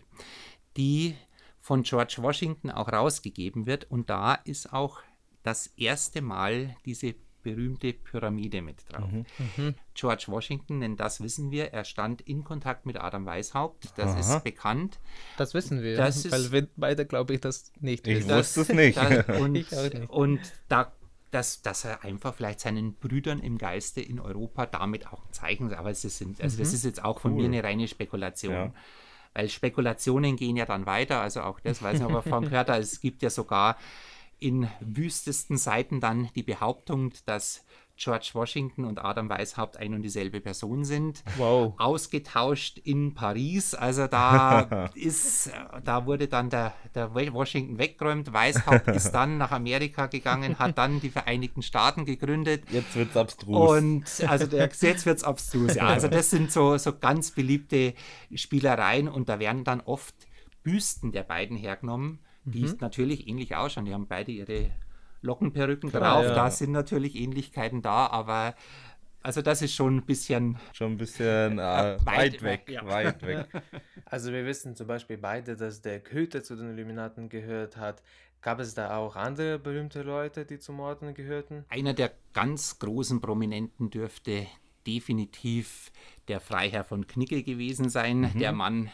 die 0.77 1.15
von 1.59 1.83
George 1.83 2.15
Washington 2.19 2.71
auch 2.71 2.87
rausgegeben 2.91 3.65
wird. 3.65 3.91
Und 3.91 4.09
da 4.09 4.35
ist 4.35 4.71
auch 4.71 5.01
das 5.43 5.67
erste 5.77 6.21
Mal 6.21 6.75
diese 6.85 7.15
berühmte 7.43 7.93
Pyramide 7.93 8.61
mit 8.61 8.77
drauf. 8.89 9.09
Mhm. 9.11 9.75
George 9.93 10.25
Washington, 10.27 10.81
denn 10.81 10.95
das 10.95 11.21
wissen 11.21 11.51
wir, 11.51 11.73
er 11.73 11.85
stand 11.85 12.21
in 12.21 12.43
Kontakt 12.43 12.85
mit 12.85 12.99
Adam 12.99 13.25
Weishaupt, 13.25 13.93
das 13.95 14.11
Aha. 14.11 14.19
ist 14.19 14.43
bekannt. 14.43 14.99
Das 15.37 15.53
wissen 15.53 15.81
wir, 15.81 15.97
das 15.97 16.29
weil 16.31 16.41
ist, 16.41 16.51
wir 16.51 16.67
beide, 16.75 17.05
glaube 17.05 17.33
ich, 17.33 17.41
das 17.41 17.71
nicht 17.79 18.07
Ich 18.07 18.27
wusste 18.27 18.61
es 18.61 18.69
nicht. 18.69 18.97
Das, 18.97 19.27
und, 19.39 19.51
nicht. 19.53 19.73
und 20.09 20.39
da 20.69 20.91
dass, 21.31 21.61
dass 21.61 21.85
er 21.85 22.03
einfach 22.03 22.35
vielleicht 22.35 22.59
seinen 22.59 22.93
Brüdern 22.95 23.39
im 23.39 23.57
Geiste 23.57 24.01
in 24.01 24.19
Europa 24.19 24.65
damit 24.65 25.07
auch 25.07 25.25
ein 25.25 25.31
Zeichen, 25.31 25.73
aber 25.73 25.89
es 25.89 26.03
ist, 26.03 26.21
also 26.21 26.33
mhm. 26.33 26.39
das 26.39 26.73
ist 26.73 26.83
jetzt 26.83 27.03
auch 27.03 27.21
von 27.21 27.31
cool. 27.31 27.43
mir 27.43 27.45
eine 27.45 27.63
reine 27.63 27.87
Spekulation. 27.87 28.53
Ja. 28.53 28.73
Weil 29.33 29.47
Spekulationen 29.47 30.35
gehen 30.35 30.57
ja 30.57 30.65
dann 30.65 30.85
weiter, 30.85 31.21
also 31.21 31.41
auch 31.41 31.61
das 31.61 31.81
weiß 31.81 32.01
ich 32.01 32.07
noch, 32.07 32.25
von 32.25 32.49
gehört 32.49 32.67
es 32.67 32.99
gibt 32.99 33.21
ja 33.21 33.29
sogar 33.29 33.77
in 34.41 34.67
wüstesten 34.81 35.55
Seiten 35.55 36.01
dann 36.01 36.29
die 36.35 36.43
Behauptung, 36.43 37.13
dass 37.25 37.63
George 37.95 38.31
Washington 38.33 38.85
und 38.85 38.97
Adam 38.97 39.29
Weishaupt 39.29 39.77
ein 39.77 39.93
und 39.93 40.01
dieselbe 40.01 40.41
Person 40.41 40.83
sind. 40.83 41.23
Wow. 41.37 41.75
Ausgetauscht 41.77 42.79
in 42.79 43.13
Paris. 43.13 43.75
Also 43.75 44.07
da 44.07 44.89
ist, 44.95 45.51
da 45.83 46.07
wurde 46.07 46.27
dann 46.27 46.49
der, 46.49 46.73
der 46.95 47.13
Washington 47.13 47.77
weggeräumt. 47.77 48.33
Weishaupt 48.33 48.87
ist 48.87 49.11
dann 49.13 49.37
nach 49.37 49.51
Amerika 49.51 50.07
gegangen, 50.07 50.57
hat 50.57 50.79
dann 50.79 50.99
die 50.99 51.11
Vereinigten 51.11 51.61
Staaten 51.61 52.05
gegründet. 52.05 52.63
Jetzt 52.71 52.95
wird 52.95 53.11
es 53.11 53.17
abstrus. 53.17 53.69
Und 53.69 54.29
also 54.29 54.47
der, 54.47 54.61
jetzt 54.67 55.05
wird 55.05 55.17
es 55.17 55.23
abstrus. 55.23 55.75
Ja. 55.75 55.85
Also 55.85 56.07
das 56.07 56.31
sind 56.31 56.51
so, 56.51 56.77
so 56.77 56.97
ganz 56.97 57.29
beliebte 57.29 57.93
Spielereien 58.33 59.07
und 59.07 59.29
da 59.29 59.37
werden 59.37 59.63
dann 59.63 59.81
oft 59.81 60.15
Büsten 60.63 61.11
der 61.11 61.23
beiden 61.23 61.55
hergenommen 61.55 62.19
die 62.43 62.65
mhm. 62.65 62.77
natürlich 62.79 63.27
ähnlich 63.27 63.55
ausschauen. 63.55 63.85
Die 63.85 63.93
haben 63.93 64.07
beide 64.07 64.31
ihre 64.31 64.71
Lockenperücken 65.21 65.89
Klar, 65.89 66.01
drauf. 66.01 66.25
Ja. 66.25 66.35
Da 66.35 66.51
sind 66.51 66.71
natürlich 66.71 67.15
Ähnlichkeiten 67.15 67.81
da, 67.81 68.07
aber 68.07 68.55
also 69.23 69.41
das 69.41 69.61
ist 69.61 69.75
schon 69.75 69.97
ein 69.97 70.05
bisschen. 70.05 70.57
Schon 70.73 70.93
ein 70.93 70.97
bisschen 70.97 71.59
äh, 71.59 71.97
weit, 72.03 72.05
weit, 72.05 72.41
weg. 72.41 72.69
Ja. 72.69 72.85
Weit 72.87 73.21
weg. 73.25 73.47
Also 74.05 74.33
wir 74.33 74.45
wissen 74.45 74.75
zum 74.75 74.87
Beispiel 74.87 75.17
beide, 75.17 75.55
dass 75.55 75.81
der 75.81 75.99
Goethe 75.99 76.43
zu 76.43 76.57
den 76.57 76.71
Illuminaten 76.71 77.29
gehört 77.29 77.77
hat. 77.77 78.03
Gab 78.41 78.59
es 78.59 78.73
da 78.73 78.97
auch 78.97 79.15
andere 79.15 79.57
berühmte 79.57 80.01
Leute, 80.01 80.45
die 80.45 80.59
zum 80.59 80.81
Orden 80.81 81.13
gehörten? 81.13 81.63
Einer 81.69 81.93
der 81.93 82.11
ganz 82.33 82.77
großen 82.79 83.21
Prominenten 83.21 83.89
dürfte 83.89 84.47
definitiv 84.85 85.93
der 86.27 86.41
Freiherr 86.41 86.83
von 86.83 87.07
Knicke 87.07 87.43
gewesen 87.43 87.89
sein. 87.89 88.21
Mhm. 88.21 88.39
Der 88.39 88.51
Mann, 88.51 88.89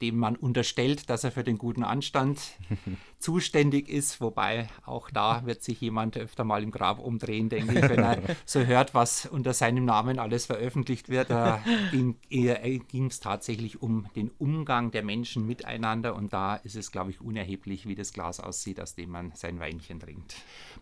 dem 0.00 0.18
man 0.18 0.36
unterstellt, 0.36 1.08
dass 1.10 1.24
er 1.24 1.32
für 1.32 1.44
den 1.44 1.58
guten 1.58 1.82
Anstand 1.82 2.40
zuständig 3.18 3.88
ist. 3.88 4.20
Wobei 4.20 4.68
auch 4.84 5.10
da 5.10 5.46
wird 5.46 5.62
sich 5.62 5.80
jemand 5.80 6.16
öfter 6.16 6.44
mal 6.44 6.62
im 6.62 6.70
Grab 6.70 6.98
umdrehen, 6.98 7.48
denke 7.48 7.74
ich, 7.74 7.88
wenn 7.88 8.02
er 8.02 8.22
so 8.44 8.60
hört, 8.60 8.94
was 8.94 9.26
unter 9.26 9.52
seinem 9.52 9.84
Namen 9.84 10.18
alles 10.18 10.46
veröffentlicht 10.46 11.08
wird. 11.08 11.30
Da 11.30 11.60
ging 11.90 13.06
es 13.06 13.20
tatsächlich 13.20 13.82
um 13.82 14.06
den 14.14 14.30
Umgang 14.38 14.90
der 14.90 15.02
Menschen 15.02 15.46
miteinander 15.46 16.14
und 16.14 16.32
da 16.32 16.56
ist 16.56 16.76
es, 16.76 16.92
glaube 16.92 17.10
ich, 17.10 17.20
unerheblich, 17.20 17.86
wie 17.86 17.94
das 17.94 18.12
Glas 18.12 18.40
aussieht, 18.40 18.80
aus 18.80 18.94
dem 18.94 19.10
man 19.10 19.32
sein 19.34 19.58
Weinchen 19.60 20.00
trinkt. 20.00 20.36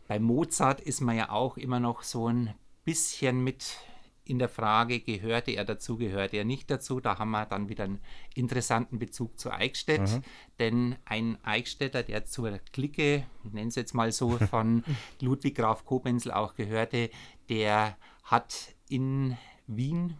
Bei 0.08 0.18
Mozart 0.18 0.80
ist 0.80 1.00
man 1.00 1.16
ja 1.16 1.30
auch 1.30 1.56
immer 1.56 1.80
noch 1.80 2.02
so 2.02 2.28
ein 2.28 2.54
bisschen 2.84 3.42
mit 3.42 3.78
in 4.24 4.38
der 4.38 4.48
Frage, 4.48 5.00
gehörte 5.00 5.52
er 5.52 5.64
dazu, 5.64 5.96
gehörte 5.96 6.36
er 6.36 6.44
nicht 6.44 6.70
dazu. 6.70 7.00
Da 7.00 7.18
haben 7.18 7.30
wir 7.30 7.44
dann 7.46 7.68
wieder 7.68 7.84
einen 7.84 8.00
interessanten 8.34 8.98
Bezug 8.98 9.38
zu 9.38 9.50
Eichstätt. 9.50 10.00
Mhm. 10.00 10.22
Denn 10.58 10.96
ein 11.04 11.38
Eichstätter, 11.44 12.02
der 12.02 12.24
zur 12.24 12.58
Clique, 12.72 13.26
ich 13.44 13.52
nenne 13.52 13.68
es 13.68 13.74
jetzt 13.74 13.94
mal 13.94 14.12
so, 14.12 14.38
von 14.50 14.82
Ludwig 15.20 15.56
Graf 15.56 15.84
Kobenzl 15.84 16.30
auch 16.30 16.54
gehörte, 16.54 17.10
der 17.48 17.96
hat 18.24 18.74
in 18.88 19.36
Wien 19.66 20.16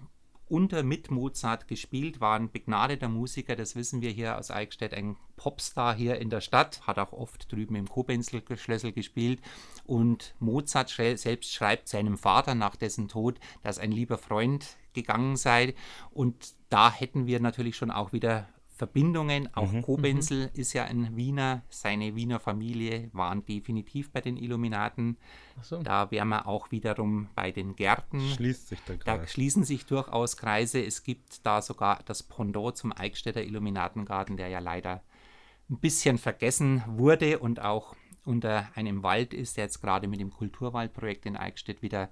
unter 0.49 0.83
mit 0.83 1.11
Mozart 1.11 1.69
gespielt, 1.69 2.21
war 2.21 2.37
ein 2.37 2.51
begnadeter 2.51 3.09
Musiker, 3.09 3.57
das 3.57 3.77
wissen 3.77 4.03
wir 4.03 4.11
hier 4.11 4.39
aus 4.39 4.51
Eichstätt, 4.51 4.95
ein 4.95 5.17
Popstar 5.37 5.95
hier 5.95 6.19
in 6.21 6.31
der 6.31 6.41
Stadt, 6.41 6.87
hat 6.87 6.99
auch 6.99 7.13
oft 7.13 7.51
drüben 7.51 7.77
im 7.77 7.89
Kobenzl-Schlössel 7.89 8.93
gespielt. 8.93 9.41
Und 9.85 10.35
Mozart 10.39 10.91
selbst 10.91 11.53
schreibt 11.53 11.89
seinem 11.89 12.19
Vater 12.19 12.55
nach 12.55 12.77
dessen 12.77 13.09
Tod, 13.09 13.39
dass 13.63 13.79
ein 13.79 13.93
lieber 13.93 14.19
Freund 14.19 14.77
gegangen 14.93 15.37
sei. 15.37 15.75
Und 16.11 16.55
da 16.69 16.93
hätten 16.93 17.27
wir 17.27 17.41
natürlich 17.41 17.77
schon 17.77 17.91
auch 17.91 18.13
wieder 18.13 18.49
Verbindungen. 18.75 19.49
Auch 19.55 19.71
mhm, 19.71 19.83
Kobenzl 19.83 20.47
mhm. 20.47 20.61
ist 20.61 20.73
ja 20.73 20.85
ein 20.85 21.17
Wiener. 21.17 21.63
Seine 21.69 22.17
Wiener 22.17 22.41
Familie 22.41 23.09
waren 23.13 23.45
definitiv 23.45 24.11
bei 24.11 24.21
den 24.21 24.37
Illuminaten. 24.37 25.17
So. 25.63 25.81
Da 25.81 26.11
wären 26.11 26.29
wir 26.29 26.47
auch 26.49 26.73
wiederum 26.73 27.29
bei 27.37 27.53
den 27.53 27.77
Gärten. 27.77 28.21
Schließt 28.21 28.69
sich 28.69 28.81
der 28.81 28.99
Kreis. 28.99 29.21
Da 29.21 29.27
schließen 29.27 29.65
sich 29.65 29.87
durchaus 29.87 30.37
Kreise. 30.37 30.85
Es 30.85 31.05
gibt 31.05 31.47
da 31.47 31.63
sogar 31.63 32.01
das 32.05 32.25
Pendant 32.25 32.77
zum 32.77 32.93
Eichstätter 32.93 33.43
Illuminatengarten, 33.43 34.37
der 34.37 34.49
ja 34.49 34.59
leider 34.59 35.03
ein 35.71 35.79
bisschen 35.79 36.19
vergessen 36.19 36.83
wurde 36.87 37.39
und 37.39 37.61
auch 37.61 37.95
unter 38.25 38.69
einem 38.75 39.03
Wald 39.03 39.35
ist, 39.35 39.57
der 39.57 39.65
jetzt 39.65 39.81
gerade 39.81 40.09
mit 40.09 40.21
dem 40.21 40.31
Kulturwaldprojekt 40.31 41.27
in 41.27 41.37
Eichstätt 41.37 41.81
wieder 41.83 42.11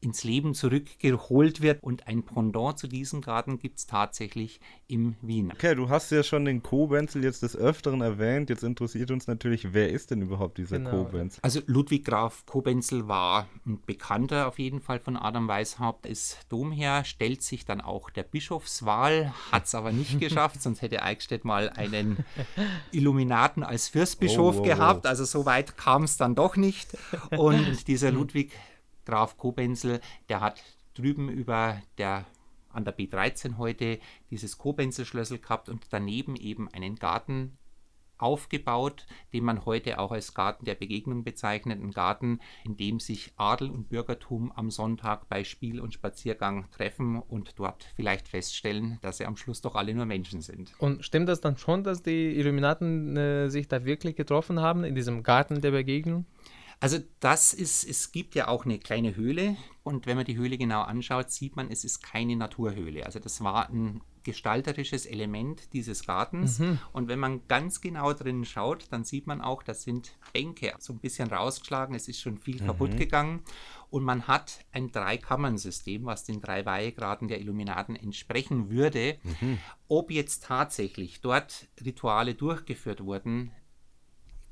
ins 0.00 0.24
Leben 0.24 0.54
zurückgeholt 0.54 1.60
wird. 1.60 1.82
Und 1.82 2.06
ein 2.06 2.22
Pendant 2.22 2.78
zu 2.78 2.86
diesem 2.86 3.20
Garten 3.20 3.58
gibt 3.58 3.78
es 3.78 3.86
tatsächlich 3.86 4.60
im 4.86 5.16
Wien. 5.22 5.52
Okay, 5.52 5.74
du 5.74 5.88
hast 5.88 6.10
ja 6.10 6.22
schon 6.22 6.44
den 6.44 6.62
Kobenzel 6.62 7.24
jetzt 7.24 7.42
des 7.42 7.56
Öfteren 7.56 8.00
erwähnt. 8.00 8.50
Jetzt 8.50 8.64
interessiert 8.64 9.10
uns 9.10 9.26
natürlich, 9.26 9.72
wer 9.74 9.90
ist 9.90 10.10
denn 10.10 10.22
überhaupt 10.22 10.58
dieser 10.58 10.78
genau. 10.78 11.04
Kobenzel? 11.04 11.40
Also 11.42 11.60
Ludwig 11.66 12.04
Graf 12.04 12.46
Kobenzel 12.46 13.08
war 13.08 13.48
ein 13.66 13.80
Bekannter 13.84 14.48
auf 14.48 14.58
jeden 14.58 14.80
Fall 14.80 15.00
von 15.00 15.16
Adam 15.16 15.48
Weishaupt, 15.48 16.06
ist 16.06 16.38
Domherr, 16.48 17.04
stellt 17.04 17.42
sich 17.42 17.64
dann 17.64 17.80
auch 17.80 18.10
der 18.10 18.22
Bischofswahl, 18.22 19.32
hat 19.52 19.66
es 19.66 19.74
aber 19.74 19.92
nicht 19.92 20.18
geschafft, 20.20 20.62
sonst 20.62 20.82
hätte 20.82 21.02
Eichstätt 21.02 21.44
mal 21.44 21.70
einen 21.70 22.24
Illuminaten 22.92 23.62
als 23.62 23.88
Fürstbischof 23.88 24.56
oh, 24.56 24.58
oh, 24.58 24.62
oh. 24.62 24.64
gehabt. 24.64 25.06
Also 25.06 25.24
so 25.24 25.46
weit 25.46 25.76
kam 25.76 26.04
es 26.04 26.16
dann 26.16 26.34
doch 26.34 26.56
nicht. 26.56 26.96
Und 27.30 27.88
dieser 27.88 28.10
Ludwig 28.18 28.52
Graf 29.08 29.38
Kobenzl, 29.38 30.00
der 30.28 30.40
hat 30.40 30.62
drüben 30.92 31.30
über 31.30 31.80
der 31.96 32.26
an 32.70 32.84
der 32.84 32.94
B13 32.94 33.56
heute 33.56 33.98
dieses 34.30 34.58
Kobenzl-Schlössel 34.58 35.38
gehabt 35.38 35.70
und 35.70 35.86
daneben 35.90 36.36
eben 36.36 36.68
einen 36.68 36.96
Garten 36.96 37.56
aufgebaut, 38.18 39.06
den 39.32 39.44
man 39.44 39.64
heute 39.64 39.98
auch 39.98 40.12
als 40.12 40.34
Garten 40.34 40.64
der 40.66 40.74
Begegnung 40.74 41.24
bezeichnet. 41.24 41.80
Ein 41.80 41.92
Garten, 41.92 42.40
in 42.64 42.76
dem 42.76 43.00
sich 43.00 43.32
Adel 43.36 43.70
und 43.70 43.88
Bürgertum 43.88 44.52
am 44.54 44.70
Sonntag 44.70 45.28
bei 45.28 45.44
Spiel 45.44 45.80
und 45.80 45.94
Spaziergang 45.94 46.70
treffen 46.70 47.22
und 47.22 47.58
dort 47.58 47.88
vielleicht 47.96 48.28
feststellen, 48.28 48.98
dass 49.00 49.18
sie 49.18 49.24
am 49.24 49.36
Schluss 49.36 49.62
doch 49.62 49.76
alle 49.76 49.94
nur 49.94 50.04
Menschen 50.04 50.42
sind. 50.42 50.72
Und 50.78 51.04
stimmt 51.04 51.28
das 51.28 51.40
dann 51.40 51.56
schon, 51.56 51.84
dass 51.84 52.02
die 52.02 52.36
Illuminaten 52.36 53.16
äh, 53.16 53.48
sich 53.48 53.68
da 53.68 53.84
wirklich 53.84 54.16
getroffen 54.16 54.60
haben 54.60 54.84
in 54.84 54.94
diesem 54.94 55.22
Garten 55.22 55.60
der 55.60 55.70
Begegnung? 55.70 56.26
Also 56.80 56.98
das 57.20 57.54
ist, 57.54 57.84
es 57.84 58.12
gibt 58.12 58.34
ja 58.34 58.48
auch 58.48 58.64
eine 58.64 58.78
kleine 58.78 59.16
Höhle 59.16 59.56
und 59.82 60.06
wenn 60.06 60.16
man 60.16 60.26
die 60.26 60.36
Höhle 60.36 60.58
genau 60.58 60.82
anschaut, 60.82 61.30
sieht 61.30 61.56
man, 61.56 61.70
es 61.70 61.82
ist 61.82 62.02
keine 62.02 62.36
Naturhöhle. 62.36 63.04
Also 63.04 63.18
das 63.18 63.42
war 63.42 63.68
ein 63.68 64.00
gestalterisches 64.22 65.06
Element 65.06 65.72
dieses 65.72 66.04
Gartens. 66.04 66.58
Mhm. 66.58 66.78
Und 66.92 67.08
wenn 67.08 67.18
man 67.18 67.48
ganz 67.48 67.80
genau 67.80 68.12
drin 68.12 68.44
schaut, 68.44 68.86
dann 68.90 69.02
sieht 69.02 69.26
man 69.26 69.40
auch, 69.40 69.62
das 69.62 69.82
sind 69.82 70.18
Bänke 70.34 70.74
so 70.78 70.92
ein 70.92 70.98
bisschen 70.98 71.32
rausgeschlagen. 71.32 71.94
Es 71.94 72.08
ist 72.08 72.20
schon 72.20 72.36
viel 72.36 72.60
mhm. 72.60 72.66
kaputt 72.66 72.96
gegangen. 72.98 73.42
Und 73.88 74.04
man 74.04 74.26
hat 74.26 74.66
ein 74.70 74.92
Dreikammernsystem, 74.92 76.04
was 76.04 76.24
den 76.24 76.42
drei 76.42 76.66
Weihegraden 76.66 77.28
der 77.28 77.40
Illuminaten 77.40 77.96
entsprechen 77.96 78.68
würde. 78.68 79.18
Mhm. 79.22 79.58
Ob 79.88 80.10
jetzt 80.10 80.44
tatsächlich 80.44 81.22
dort 81.22 81.68
Rituale 81.82 82.34
durchgeführt 82.34 83.02
wurden, 83.02 83.50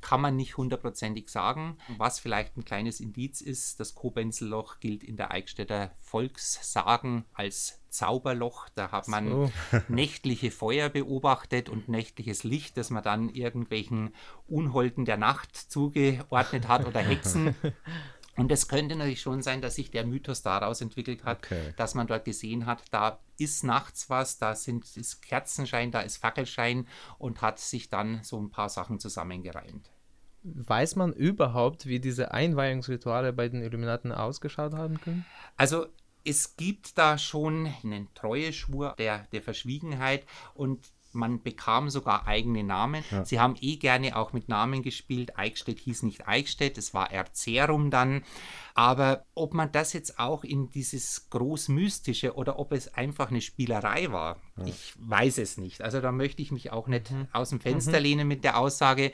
kann 0.07 0.21
man 0.21 0.37
nicht 0.37 0.57
hundertprozentig 0.57 1.29
sagen. 1.29 1.79
Was 1.99 2.21
vielleicht 2.21 2.57
ein 2.57 2.65
kleines 2.65 3.01
Indiz 3.01 3.41
ist, 3.41 3.81
das 3.81 3.97
Kobenzelloch 3.97 4.79
gilt 4.79 5.03
in 5.03 5.17
der 5.17 5.33
Eichstätter 5.33 5.91
Volkssagen 5.99 7.25
als 7.35 7.83
Zauberloch. 7.89 8.69
Da 8.77 8.93
hat 8.93 9.09
man 9.09 9.29
so. 9.29 9.53
nächtliche 9.89 10.53
Feuer 10.53 10.91
beobachtet 10.91 11.69
und 11.69 11.89
nächtliches 11.89 12.45
Licht, 12.45 12.77
das 12.77 12.91
man 12.91 13.03
dann 13.03 13.31
irgendwelchen 13.31 14.15
Unholden 14.47 15.07
der 15.07 15.17
Nacht 15.17 15.57
zugeordnet 15.57 16.69
hat 16.69 16.87
oder 16.87 17.01
Hexen. 17.01 17.57
Und 18.37 18.53
es 18.53 18.69
könnte 18.69 18.97
natürlich 18.97 19.23
schon 19.23 19.41
sein, 19.41 19.63
dass 19.63 19.77
sich 19.77 19.91
der 19.91 20.05
Mythos 20.05 20.43
daraus 20.43 20.83
entwickelt 20.83 21.25
hat, 21.25 21.47
okay. 21.47 21.73
dass 21.79 21.95
man 21.95 22.07
dort 22.07 22.27
gesehen 22.27 22.67
hat, 22.67 22.83
da 22.91 23.19
ist 23.39 23.65
nachts 23.65 24.11
was, 24.11 24.37
da 24.37 24.55
sind, 24.55 24.85
ist 24.95 25.23
Kerzenschein, 25.23 25.91
da 25.91 26.01
ist 26.01 26.19
Fackelschein 26.19 26.87
und 27.17 27.41
hat 27.41 27.59
sich 27.59 27.89
dann 27.89 28.23
so 28.23 28.39
ein 28.39 28.51
paar 28.51 28.69
Sachen 28.69 29.01
zusammengereimt. 29.01 29.91
Weiß 30.55 30.97
man 30.97 31.13
überhaupt, 31.13 31.87
wie 31.87 32.01
diese 32.01 32.33
Einweihungsrituale 32.33 33.33
bei 33.33 33.49
den 33.49 33.63
Illuminaten 33.63 34.13
ausgeschaut 34.13 34.75
haben 34.75 35.01
können? 35.01 35.27
Also 35.57 35.87
es 36.25 36.57
gibt 36.57 36.99
da 36.99 37.19
schon 37.19 37.73
einen 37.85 38.09
Treueschwur 38.15 38.95
der, 38.99 39.27
der 39.33 39.43
Verschwiegenheit 39.43 40.25
und 40.55 40.81
man 41.17 41.43
bekam 41.43 41.91
sogar 41.91 42.27
eigene 42.29 42.63
Namen. 42.63 43.03
Ja. 43.11 43.25
Sie 43.25 43.41
haben 43.41 43.57
eh 43.61 43.77
gerne 43.77 44.17
auch 44.17 44.33
mit 44.33 44.49
Namen 44.49 44.83
gespielt. 44.83 45.37
Eichstätt 45.37 45.81
hieß 45.81 46.05
nicht 46.05 46.29
Eichstätt, 46.29 46.79
es 46.79 46.95
war 46.95 47.11
Erzerum 47.11 47.91
dann. 47.91 48.23
Aber 48.75 49.25
ob 49.35 49.55
man 49.55 49.73
das 49.73 49.95
jetzt 49.95 50.19
auch 50.19 50.45
in 50.45 50.71
dieses 50.71 51.31
großmystische 51.31 52.35
oder 52.35 52.59
ob 52.59 52.73
es 52.73 52.93
einfach 52.95 53.31
eine 53.31 53.41
Spielerei 53.41 54.13
war, 54.13 54.37
ja. 54.59 54.67
ich 54.67 54.93
weiß 54.99 55.39
es 55.39 55.57
nicht. 55.57 55.81
Also 55.81 56.01
da 56.01 56.13
möchte 56.13 56.43
ich 56.43 56.53
mich 56.53 56.71
auch 56.71 56.87
nicht 56.87 57.11
mhm. 57.11 57.29
aus 57.33 57.49
dem 57.49 57.61
Fenster 57.61 57.99
mhm. 57.99 58.03
lehnen 58.03 58.29
mit 58.29 58.45
der 58.45 58.59
Aussage, 58.59 59.13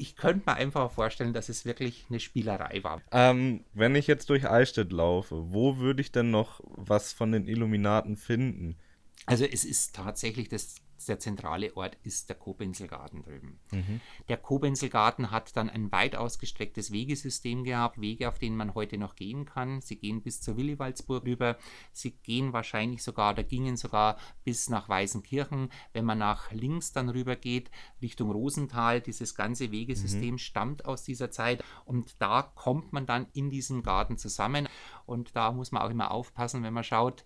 ich 0.00 0.16
könnte 0.16 0.48
mir 0.48 0.56
einfach 0.56 0.90
vorstellen, 0.90 1.32
dass 1.32 1.48
es 1.48 1.64
wirklich 1.64 2.06
eine 2.08 2.20
Spielerei 2.20 2.82
war. 2.82 3.02
Ähm, 3.12 3.64
wenn 3.74 3.94
ich 3.94 4.06
jetzt 4.06 4.30
durch 4.30 4.48
Eichstätt 4.48 4.92
laufe, 4.92 5.52
wo 5.52 5.78
würde 5.78 6.00
ich 6.00 6.10
denn 6.10 6.30
noch 6.30 6.60
was 6.64 7.12
von 7.12 7.32
den 7.32 7.46
Illuminaten 7.46 8.16
finden? 8.16 8.76
Also 9.26 9.44
es 9.44 9.64
ist 9.64 9.94
tatsächlich 9.94 10.48
das 10.48 10.76
der 11.08 11.18
zentrale 11.18 11.76
Ort 11.76 11.96
ist 12.02 12.28
der 12.28 12.36
Kobenzlgarten 12.36 13.22
drüben. 13.22 13.58
Mhm. 13.70 14.00
Der 14.28 14.36
Kobenzlgarten 14.36 15.30
hat 15.30 15.56
dann 15.56 15.70
ein 15.70 15.90
weit 15.92 16.16
ausgestrecktes 16.16 16.92
Wegesystem 16.92 17.64
gehabt, 17.64 18.00
Wege, 18.00 18.28
auf 18.28 18.38
denen 18.38 18.56
man 18.56 18.74
heute 18.74 18.98
noch 18.98 19.16
gehen 19.16 19.44
kann. 19.44 19.80
Sie 19.80 19.96
gehen 19.96 20.22
bis 20.22 20.40
zur 20.40 20.56
Williwaldsburg 20.56 21.24
rüber. 21.24 21.56
Sie 21.92 22.12
gehen 22.12 22.52
wahrscheinlich 22.52 23.02
sogar 23.02 23.32
oder 23.32 23.44
gingen 23.44 23.76
sogar 23.76 24.16
bis 24.44 24.68
nach 24.68 24.88
Weißenkirchen. 24.88 25.70
Wenn 25.92 26.04
man 26.04 26.18
nach 26.18 26.52
links 26.52 26.92
dann 26.92 27.08
rüber 27.08 27.36
geht, 27.36 27.70
Richtung 28.02 28.30
Rosenthal, 28.30 29.00
dieses 29.00 29.34
ganze 29.34 29.70
Wegesystem 29.72 30.32
mhm. 30.32 30.38
stammt 30.38 30.84
aus 30.84 31.02
dieser 31.04 31.30
Zeit 31.30 31.64
und 31.84 32.20
da 32.20 32.42
kommt 32.42 32.92
man 32.92 33.06
dann 33.06 33.26
in 33.32 33.50
diesem 33.50 33.82
Garten 33.82 34.16
zusammen. 34.16 34.68
Und 35.06 35.34
da 35.34 35.52
muss 35.52 35.72
man 35.72 35.82
auch 35.82 35.90
immer 35.90 36.10
aufpassen, 36.10 36.62
wenn 36.62 36.72
man 36.72 36.84
schaut, 36.84 37.24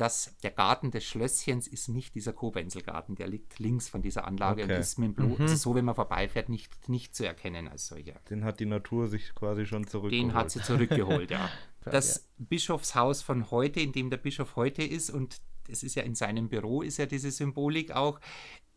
dass 0.00 0.34
der 0.42 0.50
Garten 0.50 0.90
des 0.90 1.04
Schlösschens 1.04 1.68
ist 1.68 1.88
nicht 1.88 2.14
dieser 2.14 2.32
Kobenzelgarten, 2.32 3.16
der 3.16 3.28
liegt 3.28 3.58
links 3.58 3.90
von 3.90 4.00
dieser 4.00 4.26
Anlage 4.26 4.64
okay. 4.64 4.72
und 4.72 4.80
ist 4.80 4.98
mit 4.98 5.08
dem 5.08 5.14
Blut, 5.14 5.38
mhm. 5.38 5.44
also 5.44 5.56
so, 5.56 5.74
wenn 5.74 5.84
man 5.84 5.94
vorbeifährt, 5.94 6.48
nicht, 6.48 6.88
nicht 6.88 7.14
zu 7.14 7.26
erkennen 7.26 7.68
als 7.68 7.88
solcher. 7.88 8.14
Den 8.30 8.42
hat 8.42 8.60
die 8.60 8.66
Natur 8.66 9.08
sich 9.08 9.34
quasi 9.34 9.66
schon 9.66 9.86
zurückgeholt. 9.86 10.30
Den 10.30 10.34
hat 10.34 10.50
sie 10.50 10.62
zurückgeholt, 10.62 11.30
ja. 11.30 11.50
Das 11.84 12.30
Bischofshaus 12.38 13.20
von 13.20 13.50
heute, 13.50 13.80
in 13.80 13.92
dem 13.92 14.08
der 14.08 14.16
Bischof 14.16 14.56
heute 14.56 14.82
ist, 14.82 15.10
und 15.10 15.36
es 15.68 15.82
ist 15.82 15.94
ja 15.96 16.02
in 16.02 16.14
seinem 16.14 16.48
Büro, 16.48 16.80
ist 16.80 16.96
ja 16.96 17.04
diese 17.04 17.30
Symbolik 17.30 17.90
auch, 17.92 18.20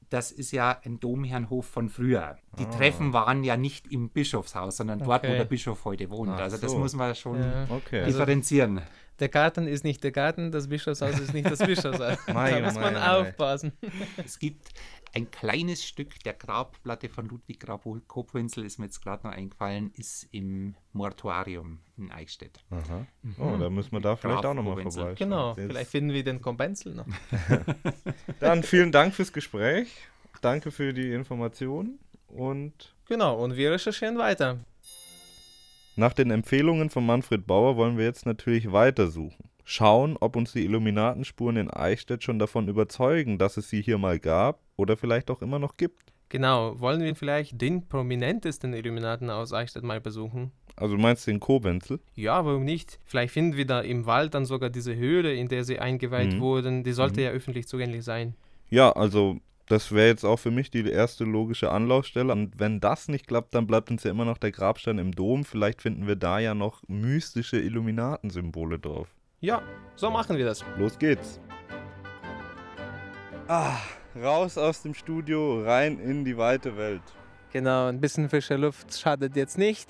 das 0.10 0.32
ist 0.32 0.52
ja 0.52 0.78
ein 0.84 1.00
Domherrnhof 1.00 1.66
von 1.66 1.90
früher. 1.90 2.38
Die 2.60 2.66
ah. 2.66 2.70
Treffen 2.70 3.14
waren 3.14 3.44
ja 3.44 3.56
nicht 3.56 3.92
im 3.92 4.10
Bischofshaus, 4.10 4.78
sondern 4.78 5.00
dort, 5.00 5.24
okay. 5.24 5.34
wo 5.34 5.38
der 5.38 5.46
Bischof 5.46 5.86
heute 5.86 6.10
wohnt. 6.10 6.32
Ach 6.32 6.40
also 6.40 6.58
das 6.58 6.72
so. 6.72 6.78
muss 6.78 6.94
man 6.94 7.16
schon 7.16 7.40
ja. 7.40 7.66
okay. 7.70 8.06
differenzieren. 8.06 8.80
Also 8.80 8.90
der 9.19 9.30
Garten 9.30 9.67
ist 9.67 9.84
nicht 9.84 10.04
der 10.04 10.12
Garten, 10.12 10.52
das 10.52 10.67
Bischofshaus 10.67 11.19
ist 11.19 11.34
nicht 11.34 11.49
das 11.49 11.60
Bischofshaus. 11.65 12.17
da 12.26 12.62
muss 12.62 12.76
man 12.76 12.97
aufpassen. 12.97 13.73
Es 14.17 14.39
gibt 14.39 14.69
ein 15.13 15.30
kleines 15.30 15.86
Stück 15.86 16.19
der 16.23 16.34
Grabplatte 16.34 17.08
von 17.08 17.28
Ludwig 17.28 17.60
Grab 17.60 17.86
Kobwenzel, 18.08 18.65
ist 18.65 18.80
mir 18.80 18.86
jetzt 18.86 19.02
gerade 19.02 19.28
noch 19.28 19.34
eingefallen, 19.34 19.91
ist 19.95 20.28
im 20.32 20.76
Mortuarium 20.91 21.80
in 21.97 22.12
Eichstätt. 22.12 22.60
Aha. 22.71 23.06
Mhm. 23.21 23.36
Oh, 23.38 23.58
da 23.58 23.69
müssen 23.69 23.91
wir 23.91 24.02
da 24.02 24.15
vielleicht 24.15 24.41
Graf 24.41 24.52
auch 24.52 24.56
nochmal 24.56 24.82
vorbei. 24.82 25.13
Genau, 25.13 25.56
jetzt. 25.56 25.67
vielleicht 25.67 25.91
finden 25.91 26.13
wir 26.13 26.23
den 26.23 26.41
Kombenzel 26.41 26.95
noch. 26.95 27.06
Dann 28.39 28.63
vielen 28.63 28.91
Dank 28.91 29.13
fürs 29.13 29.32
Gespräch. 29.32 29.89
Danke 30.41 30.71
für 30.71 30.93
die 30.93 31.13
Information 31.13 31.99
und. 32.28 32.95
Genau, 33.08 33.41
und 33.41 33.56
wir 33.56 33.71
recherchieren 33.71 34.17
weiter. 34.17 34.60
Nach 35.95 36.13
den 36.13 36.32
Empfehlungen 36.32 36.89
von 36.89 37.06
Manfred 37.06 37.45
Bauer 37.45 37.77
wollen 37.77 37.97
wir 37.97 38.06
jetzt 38.06 38.25
natürlich 38.25 38.71
weitersuchen. 38.71 39.49
Schauen, 39.63 40.17
ob 40.19 40.36
uns 40.36 40.51
die 40.51 40.65
Illuminatenspuren 40.65 41.56
in 41.56 41.69
Eichstätt 41.69 42.23
schon 42.23 42.39
davon 42.39 42.67
überzeugen, 42.67 43.38
dass 43.38 43.58
es 43.58 43.69
sie 43.69 43.82
hier 43.82 43.99
mal 43.99 44.19
gab 44.19 44.60
oder 44.75 44.97
vielleicht 44.97 45.29
auch 45.29 45.43
immer 45.43 45.60
noch 45.60 45.77
gibt. 45.77 46.12
Genau, 46.29 46.79
wollen 46.79 47.01
wir 47.01 47.15
vielleicht 47.15 47.62
den 47.62 47.88
prominentesten 47.88 48.73
Illuminaten 48.73 49.29
aus 49.29 49.53
Eichstätt 49.53 49.84
mal 49.84 50.01
besuchen? 50.01 50.51
Also 50.75 50.97
meinst 50.97 51.27
du 51.27 51.32
den 51.32 51.39
Kobenzel? 51.39 51.99
Ja, 52.15 52.43
warum 52.43 52.63
nicht? 52.65 52.99
Vielleicht 53.06 53.32
finden 53.32 53.56
wir 53.56 53.67
da 53.67 53.82
im 53.82 54.08
Wald 54.08 54.34
dann 54.34 54.45
sogar 54.45 54.71
diese 54.71 54.95
Höhle, 54.95 55.36
in 55.36 55.47
der 55.47 55.63
sie 55.63 55.77
eingeweiht 55.77 56.34
mhm. 56.34 56.39
wurden. 56.39 56.84
Die 56.84 56.93
sollte 56.93 57.19
mhm. 57.19 57.25
ja 57.27 57.32
öffentlich 57.32 57.67
zugänglich 57.67 58.03
sein. 58.03 58.34
Ja, 58.71 58.91
also 58.93 59.38
das 59.67 59.91
wäre 59.91 60.08
jetzt 60.08 60.26
auch 60.26 60.38
für 60.38 60.52
mich 60.52 60.71
die 60.71 60.89
erste 60.89 61.23
logische 61.23 61.71
Anlaufstelle. 61.71 62.34
Und 62.34 62.60
wenn 62.60 62.80
das 62.80 63.08
nicht 63.08 63.28
klappt, 63.28 63.56
dann 63.56 63.67
bleibt 63.67 63.89
uns 63.91 64.04
ja 64.04 64.12
immer 64.12 64.26
noch 64.26 64.38
der 64.38 64.52
Grabstein 64.52 64.97
im 64.97 65.12
Dom. 65.12 65.45
Vielleicht 65.45 65.82
finden 65.82 66.08
wir 66.08 66.15
da 66.15 66.39
ja 66.39 66.54
noch 66.54 66.82
mystische 66.88 67.58
Illuminatensymbole 67.60 68.80
drauf. 68.80 69.08
Ja, 69.39 69.62
so 69.95 70.10
machen 70.10 70.38
wir 70.38 70.45
das. 70.45 70.63
Los 70.78 70.97
geht's. 70.99 71.39
Ah, 73.47 73.78
raus 74.15 74.58
aus 74.58 74.82
dem 74.82 74.93
Studio, 74.93 75.63
rein 75.63 75.99
in 75.99 76.23
die 76.23 76.38
weite 76.38 76.78
Welt. 76.78 77.02
Genau, 77.52 77.88
ein 77.88 77.99
bisschen 77.99 78.30
frische 78.30 78.56
Luft 78.56 78.97
schadet 78.97 79.36
jetzt 79.36 79.58
nicht. 79.58 79.89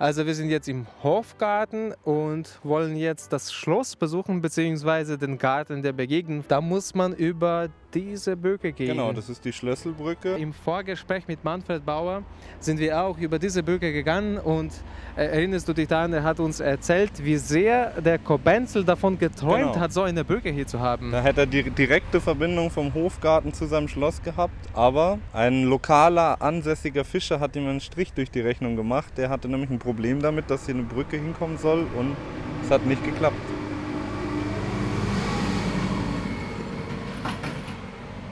Also 0.00 0.24
wir 0.24 0.34
sind 0.34 0.48
jetzt 0.48 0.66
im 0.66 0.86
Hofgarten 1.02 1.92
und 2.04 2.58
wollen 2.62 2.96
jetzt 2.96 3.34
das 3.34 3.52
Schloss 3.52 3.96
besuchen, 3.96 4.40
beziehungsweise 4.40 5.18
den 5.18 5.36
Garten 5.36 5.82
der 5.82 5.92
Begegnung. 5.92 6.42
Da 6.48 6.62
muss 6.62 6.94
man 6.94 7.12
über 7.12 7.68
diese 7.94 8.36
Brücke 8.36 8.72
gehen. 8.72 8.88
Genau, 8.88 9.12
das 9.12 9.28
ist 9.28 9.44
die 9.44 9.52
Schlüsselbrücke. 9.52 10.36
Im 10.36 10.52
Vorgespräch 10.52 11.26
mit 11.28 11.44
Manfred 11.44 11.84
Bauer 11.84 12.22
sind 12.58 12.78
wir 12.78 13.00
auch 13.00 13.18
über 13.18 13.38
diese 13.38 13.62
Brücke 13.62 13.92
gegangen 13.92 14.38
und 14.38 14.72
äh, 15.16 15.24
erinnerst 15.24 15.68
du 15.68 15.72
dich 15.72 15.88
daran, 15.88 16.12
er 16.12 16.22
hat 16.22 16.40
uns 16.40 16.60
erzählt, 16.60 17.12
wie 17.24 17.36
sehr 17.36 18.00
der 18.00 18.18
Kobenzel 18.18 18.84
davon 18.84 19.18
geträumt 19.18 19.72
genau. 19.72 19.80
hat, 19.80 19.92
so 19.92 20.02
eine 20.02 20.24
Brücke 20.24 20.50
hier 20.50 20.66
zu 20.66 20.80
haben. 20.80 21.12
Da 21.12 21.22
hätte 21.22 21.40
er 21.40 21.46
die 21.46 21.70
direkte 21.70 22.20
Verbindung 22.20 22.70
vom 22.70 22.92
Hofgarten 22.94 23.52
zu 23.52 23.66
seinem 23.66 23.88
Schloss 23.88 24.22
gehabt, 24.22 24.54
aber 24.74 25.18
ein 25.32 25.64
lokaler, 25.64 26.40
ansässiger 26.40 27.04
Fischer 27.04 27.40
hat 27.40 27.56
ihm 27.56 27.68
einen 27.68 27.80
Strich 27.80 28.12
durch 28.12 28.30
die 28.30 28.40
Rechnung 28.40 28.76
gemacht. 28.76 29.12
Der 29.16 29.28
hatte 29.28 29.48
nämlich 29.48 29.70
ein 29.70 29.78
Problem 29.78 30.20
damit, 30.20 30.50
dass 30.50 30.66
hier 30.66 30.74
eine 30.74 30.84
Brücke 30.84 31.16
hinkommen 31.16 31.58
soll 31.58 31.86
und 31.96 32.16
es 32.64 32.70
hat 32.70 32.86
nicht 32.86 33.04
geklappt. 33.04 33.59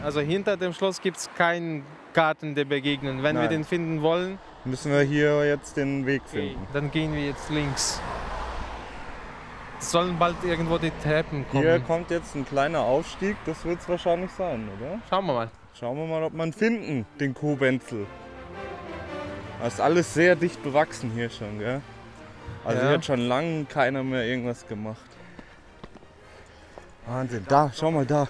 Also 0.08 0.20
hinter 0.20 0.56
dem 0.56 0.72
Schloss 0.72 1.02
gibt 1.02 1.18
es 1.18 1.28
keinen 1.36 1.84
Garten 2.14 2.54
der 2.54 2.64
Begegnungen. 2.64 3.22
Wenn 3.22 3.34
Nein. 3.34 3.44
wir 3.44 3.48
den 3.50 3.62
finden 3.62 4.00
wollen, 4.00 4.38
müssen 4.64 4.90
wir 4.90 5.02
hier 5.02 5.46
jetzt 5.46 5.76
den 5.76 6.06
Weg 6.06 6.22
finden. 6.24 6.54
Okay. 6.62 6.68
Dann 6.72 6.90
gehen 6.90 7.12
wir 7.12 7.26
jetzt 7.26 7.50
links. 7.50 8.00
Es 9.78 9.90
sollen 9.90 10.18
bald 10.18 10.36
irgendwo 10.44 10.78
die 10.78 10.92
Treppen 11.02 11.46
kommen. 11.50 11.62
Hier 11.62 11.78
kommt 11.80 12.10
jetzt 12.10 12.34
ein 12.34 12.46
kleiner 12.46 12.80
Aufstieg, 12.80 13.36
das 13.44 13.62
wird 13.66 13.80
es 13.80 13.88
wahrscheinlich 13.90 14.30
sein, 14.30 14.70
oder? 14.78 14.98
Schauen 15.10 15.26
wir 15.26 15.34
mal. 15.34 15.50
Schauen 15.78 15.98
wir 15.98 16.06
mal, 16.06 16.22
ob 16.22 16.32
man 16.32 16.54
finden, 16.54 17.04
den 17.20 17.34
Kuhbenzel. 17.34 18.06
Das 19.60 19.74
ist 19.74 19.80
alles 19.80 20.14
sehr 20.14 20.36
dicht 20.36 20.62
bewachsen 20.62 21.10
hier 21.10 21.28
schon, 21.28 21.58
gell? 21.58 21.82
Also 22.64 22.78
ja. 22.78 22.86
hier 22.86 22.94
hat 22.96 23.04
schon 23.04 23.20
lange 23.20 23.66
keiner 23.66 24.02
mehr 24.02 24.24
irgendwas 24.24 24.66
gemacht. 24.66 25.04
Wahnsinn, 27.06 27.44
da, 27.46 27.70
schau 27.74 27.90
mal 27.90 28.06
da 28.06 28.26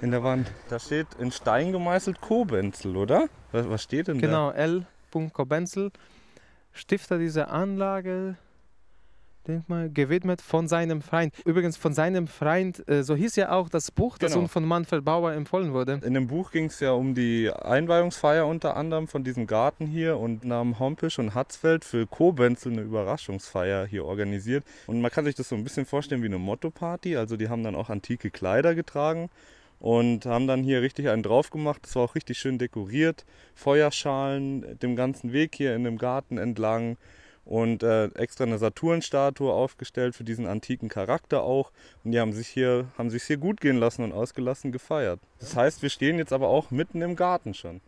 in 0.00 0.10
der 0.10 0.22
Wand. 0.22 0.50
Da 0.68 0.78
steht 0.78 1.06
in 1.18 1.32
Stein 1.32 1.72
gemeißelt 1.72 2.20
Kobenzel, 2.20 2.96
oder? 2.96 3.28
Was, 3.52 3.68
was 3.68 3.82
steht 3.82 4.08
denn 4.08 4.20
genau, 4.20 4.50
da? 4.50 4.64
Genau, 4.64 4.80
L. 4.80 4.86
Kobenzel, 5.32 5.92
Stifter 6.72 7.18
dieser 7.18 7.52
Anlage, 7.52 8.36
denk 9.46 9.68
mal, 9.68 9.90
gewidmet 9.90 10.40
von 10.40 10.66
seinem 10.68 11.02
Freund. 11.02 11.34
Übrigens 11.44 11.76
von 11.76 11.94
seinem 11.94 12.26
Freund, 12.26 12.86
äh, 12.88 13.04
so 13.04 13.14
hieß 13.14 13.36
ja 13.36 13.52
auch 13.52 13.68
das 13.68 13.90
Buch, 13.90 14.18
das 14.18 14.32
genau. 14.32 14.42
uns 14.42 14.52
von 14.52 14.64
Manfred 14.64 15.04
Bauer 15.04 15.32
empfohlen 15.32 15.72
wurde. 15.72 16.00
In 16.04 16.14
dem 16.14 16.26
Buch 16.26 16.50
ging 16.50 16.64
es 16.64 16.80
ja 16.80 16.92
um 16.92 17.14
die 17.14 17.50
Einweihungsfeier 17.50 18.46
unter 18.46 18.76
anderem 18.76 19.06
von 19.06 19.22
diesem 19.22 19.46
Garten 19.46 19.86
hier 19.86 20.18
und 20.18 20.44
nahm 20.44 20.78
Hompisch 20.78 21.18
und 21.18 21.34
Hatzfeld 21.34 21.84
für 21.84 22.06
Kobenzel 22.06 22.72
eine 22.72 22.82
Überraschungsfeier 22.82 23.86
hier 23.86 24.04
organisiert. 24.04 24.64
Und 24.86 25.00
man 25.00 25.10
kann 25.10 25.24
sich 25.24 25.34
das 25.34 25.48
so 25.48 25.54
ein 25.54 25.64
bisschen 25.64 25.86
vorstellen 25.86 26.22
wie 26.22 26.26
eine 26.26 26.38
Motto-Party, 26.38 27.16
also 27.16 27.36
die 27.36 27.48
haben 27.48 27.62
dann 27.62 27.76
auch 27.76 27.90
antike 27.90 28.30
Kleider 28.30 28.74
getragen 28.74 29.30
und 29.84 30.24
haben 30.24 30.46
dann 30.46 30.62
hier 30.62 30.80
richtig 30.80 31.10
einen 31.10 31.22
drauf 31.22 31.50
gemacht. 31.50 31.80
Das 31.82 31.94
war 31.94 32.04
auch 32.04 32.14
richtig 32.14 32.38
schön 32.38 32.56
dekoriert. 32.56 33.26
Feuerschalen 33.54 34.78
dem 34.78 34.96
ganzen 34.96 35.34
Weg 35.34 35.54
hier 35.54 35.76
in 35.76 35.84
dem 35.84 35.98
Garten 35.98 36.38
entlang 36.38 36.96
und 37.44 37.82
äh, 37.82 38.06
extra 38.14 38.44
eine 38.44 38.56
Saturnstatue 38.56 39.52
aufgestellt 39.52 40.16
für 40.16 40.24
diesen 40.24 40.46
antiken 40.46 40.88
Charakter 40.88 41.42
auch. 41.42 41.70
Und 42.02 42.12
die 42.12 42.18
haben 42.18 42.32
sich 42.32 42.48
hier 42.48 42.86
haben 42.96 43.10
sich 43.10 43.24
hier 43.24 43.36
gut 43.36 43.60
gehen 43.60 43.76
lassen 43.76 44.02
und 44.04 44.14
ausgelassen 44.14 44.72
gefeiert. 44.72 45.20
Das 45.38 45.54
heißt, 45.54 45.82
wir 45.82 45.90
stehen 45.90 46.16
jetzt 46.16 46.32
aber 46.32 46.48
auch 46.48 46.70
mitten 46.70 47.02
im 47.02 47.14
Garten 47.14 47.52
schon. 47.52 47.82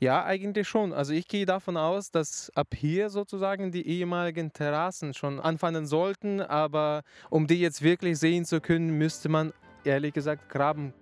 Ja, 0.00 0.24
eigentlich 0.24 0.66
schon. 0.66 0.92
Also 0.92 1.12
ich 1.12 1.28
gehe 1.28 1.46
davon 1.46 1.76
aus, 1.76 2.10
dass 2.10 2.50
ab 2.56 2.74
hier 2.74 3.10
sozusagen 3.10 3.70
die 3.70 3.86
ehemaligen 3.86 4.52
Terrassen 4.52 5.14
schon 5.14 5.38
anfangen 5.38 5.86
sollten, 5.86 6.40
aber 6.40 7.04
um 7.30 7.46
die 7.46 7.60
jetzt 7.60 7.80
wirklich 7.80 8.18
sehen 8.18 8.44
zu 8.44 8.60
können, 8.60 8.98
müsste 8.98 9.28
man 9.28 9.52
ehrlich 9.84 10.14
gesagt 10.14 10.48
graben 10.48 10.94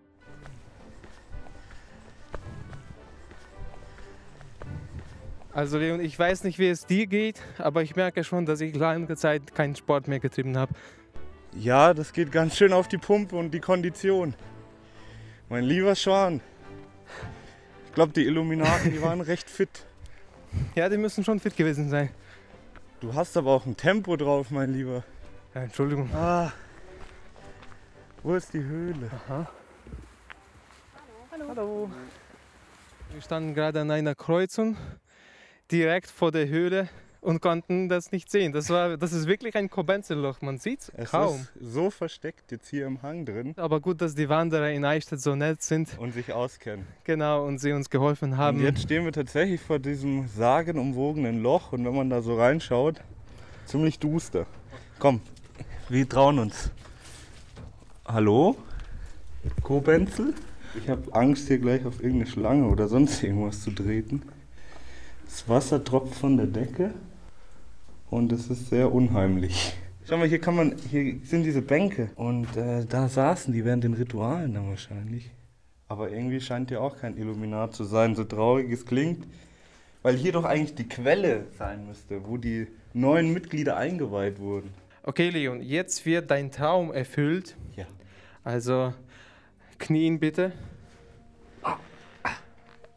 Also 5.57 5.79
Leon, 5.79 6.01
ich 6.01 6.19
weiß 6.19 6.45
nicht, 6.45 6.59
wie 6.59 6.69
es 6.69 6.85
dir 6.85 7.07
geht, 7.07 7.40
aber 7.57 7.83
ich 7.83 7.97
merke 7.97 8.25
schon, 8.25 8.45
dass 8.45 8.61
ich 8.61 8.77
lange 8.77 9.16
Zeit 9.16 9.55
keinen 9.55 9.75
Sport 9.75 10.07
mehr 10.07 10.21
getrieben 10.21 10.59
habe. 10.59 10.75
Ja, 11.55 11.95
das 11.95 12.12
geht 12.12 12.31
ganz 12.31 12.59
schön 12.59 12.75
auf 12.75 12.88
die 12.88 12.99
Pumpe 12.99 13.37
und 13.37 13.53
die 13.53 13.61
Kondition. 13.61 14.35
Mein 15.49 15.64
lieber 15.64 15.95
Schwan. 15.95 16.42
Ich 17.87 17.95
glaube, 17.95 18.12
die 18.12 18.27
Illuminaten, 18.27 18.92
die 18.92 19.01
waren 19.01 19.23
recht 19.23 19.49
fit. 19.49 19.87
Ja, 20.75 20.90
die 20.90 20.99
müssen 20.99 21.25
schon 21.25 21.40
fit 21.40 21.57
gewesen 21.57 21.88
sein. 21.88 22.11
Du 23.01 23.14
hast 23.14 23.35
aber 23.38 23.53
auch 23.53 23.64
ein 23.64 23.79
Tempo 23.79 24.14
drauf, 24.16 24.51
mein 24.51 24.75
Lieber. 24.75 25.05
Ja, 25.55 25.62
Entschuldigung. 25.62 26.11
Ah. 26.14 26.53
Wo 28.23 28.35
ist 28.35 28.53
die 28.53 28.62
Höhle? 28.62 29.11
Aha. 29.27 29.51
Hallo. 31.33 31.45
Hallo. 31.49 31.90
Wir 33.11 33.23
standen 33.23 33.55
gerade 33.55 33.81
an 33.81 33.90
einer 33.90 34.14
Kreuzung 34.14 34.77
direkt 35.70 36.11
vor 36.11 36.33
der 36.33 36.48
Höhle 36.48 36.88
und 37.20 37.40
konnten 37.40 37.88
das 37.88 38.12
nicht 38.12 38.31
sehen. 38.31 38.52
Das, 38.52 38.70
war, 38.70 38.96
das 38.96 39.12
ist 39.12 39.26
wirklich 39.26 39.57
ein 39.57 39.68
Kobenzelloch, 39.68 40.40
man 40.42 40.59
sieht 40.59 40.92
es 40.94 41.11
kaum. 41.11 41.40
ist 41.40 41.52
so 41.61 41.90
versteckt 41.90 42.52
jetzt 42.52 42.68
hier 42.68 42.87
im 42.87 43.02
Hang 43.02 43.24
drin. 43.24 43.52
Aber 43.57 43.81
gut, 43.81 44.00
dass 44.00 44.14
die 44.14 44.29
Wanderer 44.29 44.70
in 44.70 44.85
Eichstätt 44.85 45.20
so 45.20 45.35
nett 45.35 45.61
sind. 45.61 45.98
Und 45.98 46.14
sich 46.14 46.33
auskennen. 46.33 46.87
Genau, 47.02 47.44
und 47.44 47.59
sie 47.59 47.72
uns 47.72 47.90
geholfen 47.90 48.37
haben. 48.37 48.59
Und 48.59 48.64
jetzt 48.64 48.83
stehen 48.83 49.05
wir 49.05 49.12
tatsächlich 49.12 49.61
vor 49.61 49.81
diesem 49.81 50.29
sagenumwogenen 50.29 51.42
Loch 51.42 51.72
und 51.72 51.85
wenn 51.85 51.96
man 51.96 52.11
da 52.11 52.22
so 52.22 52.37
reinschaut, 52.37 53.00
ziemlich 53.64 53.98
duster. 53.98 54.46
Komm, 55.00 55.20
wir 55.88 56.09
trauen 56.09 56.38
uns. 56.38 56.70
Hallo? 58.07 58.57
Kobenzel? 59.62 60.33
Ich 60.81 60.88
habe 60.88 61.12
Angst, 61.12 61.48
hier 61.48 61.59
gleich 61.59 61.85
auf 61.87 62.00
irgendeine 62.00 62.31
Schlange 62.31 62.68
oder 62.68 62.87
sonst 62.87 63.20
irgendwas 63.22 63.62
zu 63.62 63.72
treten. 63.72 64.22
Das 65.27 65.49
Wasser 65.49 65.85
tropft 65.85 66.15
von 66.15 66.37
der 66.37 66.47
Decke 66.47 66.95
und 68.11 68.33
es 68.33 68.49
ist 68.49 68.71
sehr 68.71 68.93
unheimlich. 68.93 69.75
Schau 70.09 70.17
mal, 70.17 70.29
hier 70.29 70.41
kann 70.41 70.55
man, 70.55 70.77
hier 70.91 71.17
sind 71.25 71.43
diese 71.43 71.62
Bänke 71.62 72.11
und 72.15 72.57
äh, 72.57 72.85
da 72.85 73.09
saßen 73.09 73.53
die 73.53 73.65
während 73.65 73.85
den 73.85 73.95
Ritualen 73.95 74.55
dann 74.55 74.69
wahrscheinlich. 74.69 75.31
Aber 75.89 76.11
irgendwie 76.11 76.41
scheint 76.41 76.71
hier 76.71 76.81
auch 76.81 76.97
kein 76.97 77.17
Illuminat 77.17 77.75
zu 77.75 77.85
sein, 77.85 78.15
so 78.15 78.25
traurig 78.25 78.71
es 78.71 78.87
klingt. 78.87 79.27
Weil 80.03 80.17
hier 80.17 80.33
doch 80.33 80.45
eigentlich 80.45 80.75
die 80.77 80.89
Quelle 80.89 81.47
sein 81.59 81.87
müsste, 81.87 82.27
wo 82.27 82.37
die 82.37 82.69
neuen 82.95 83.33
Mitglieder 83.33 83.77
eingeweiht 83.77 84.39
wurden. 84.39 84.71
Okay, 85.03 85.31
Leon, 85.31 85.62
jetzt 85.62 86.07
wird 86.07 86.31
dein 86.31 86.51
Traum 86.51 86.93
erfüllt. 86.93 87.57
Ja. 87.75 87.87
Also, 88.45 88.95
knien 89.79 90.21
bitte. 90.21 90.53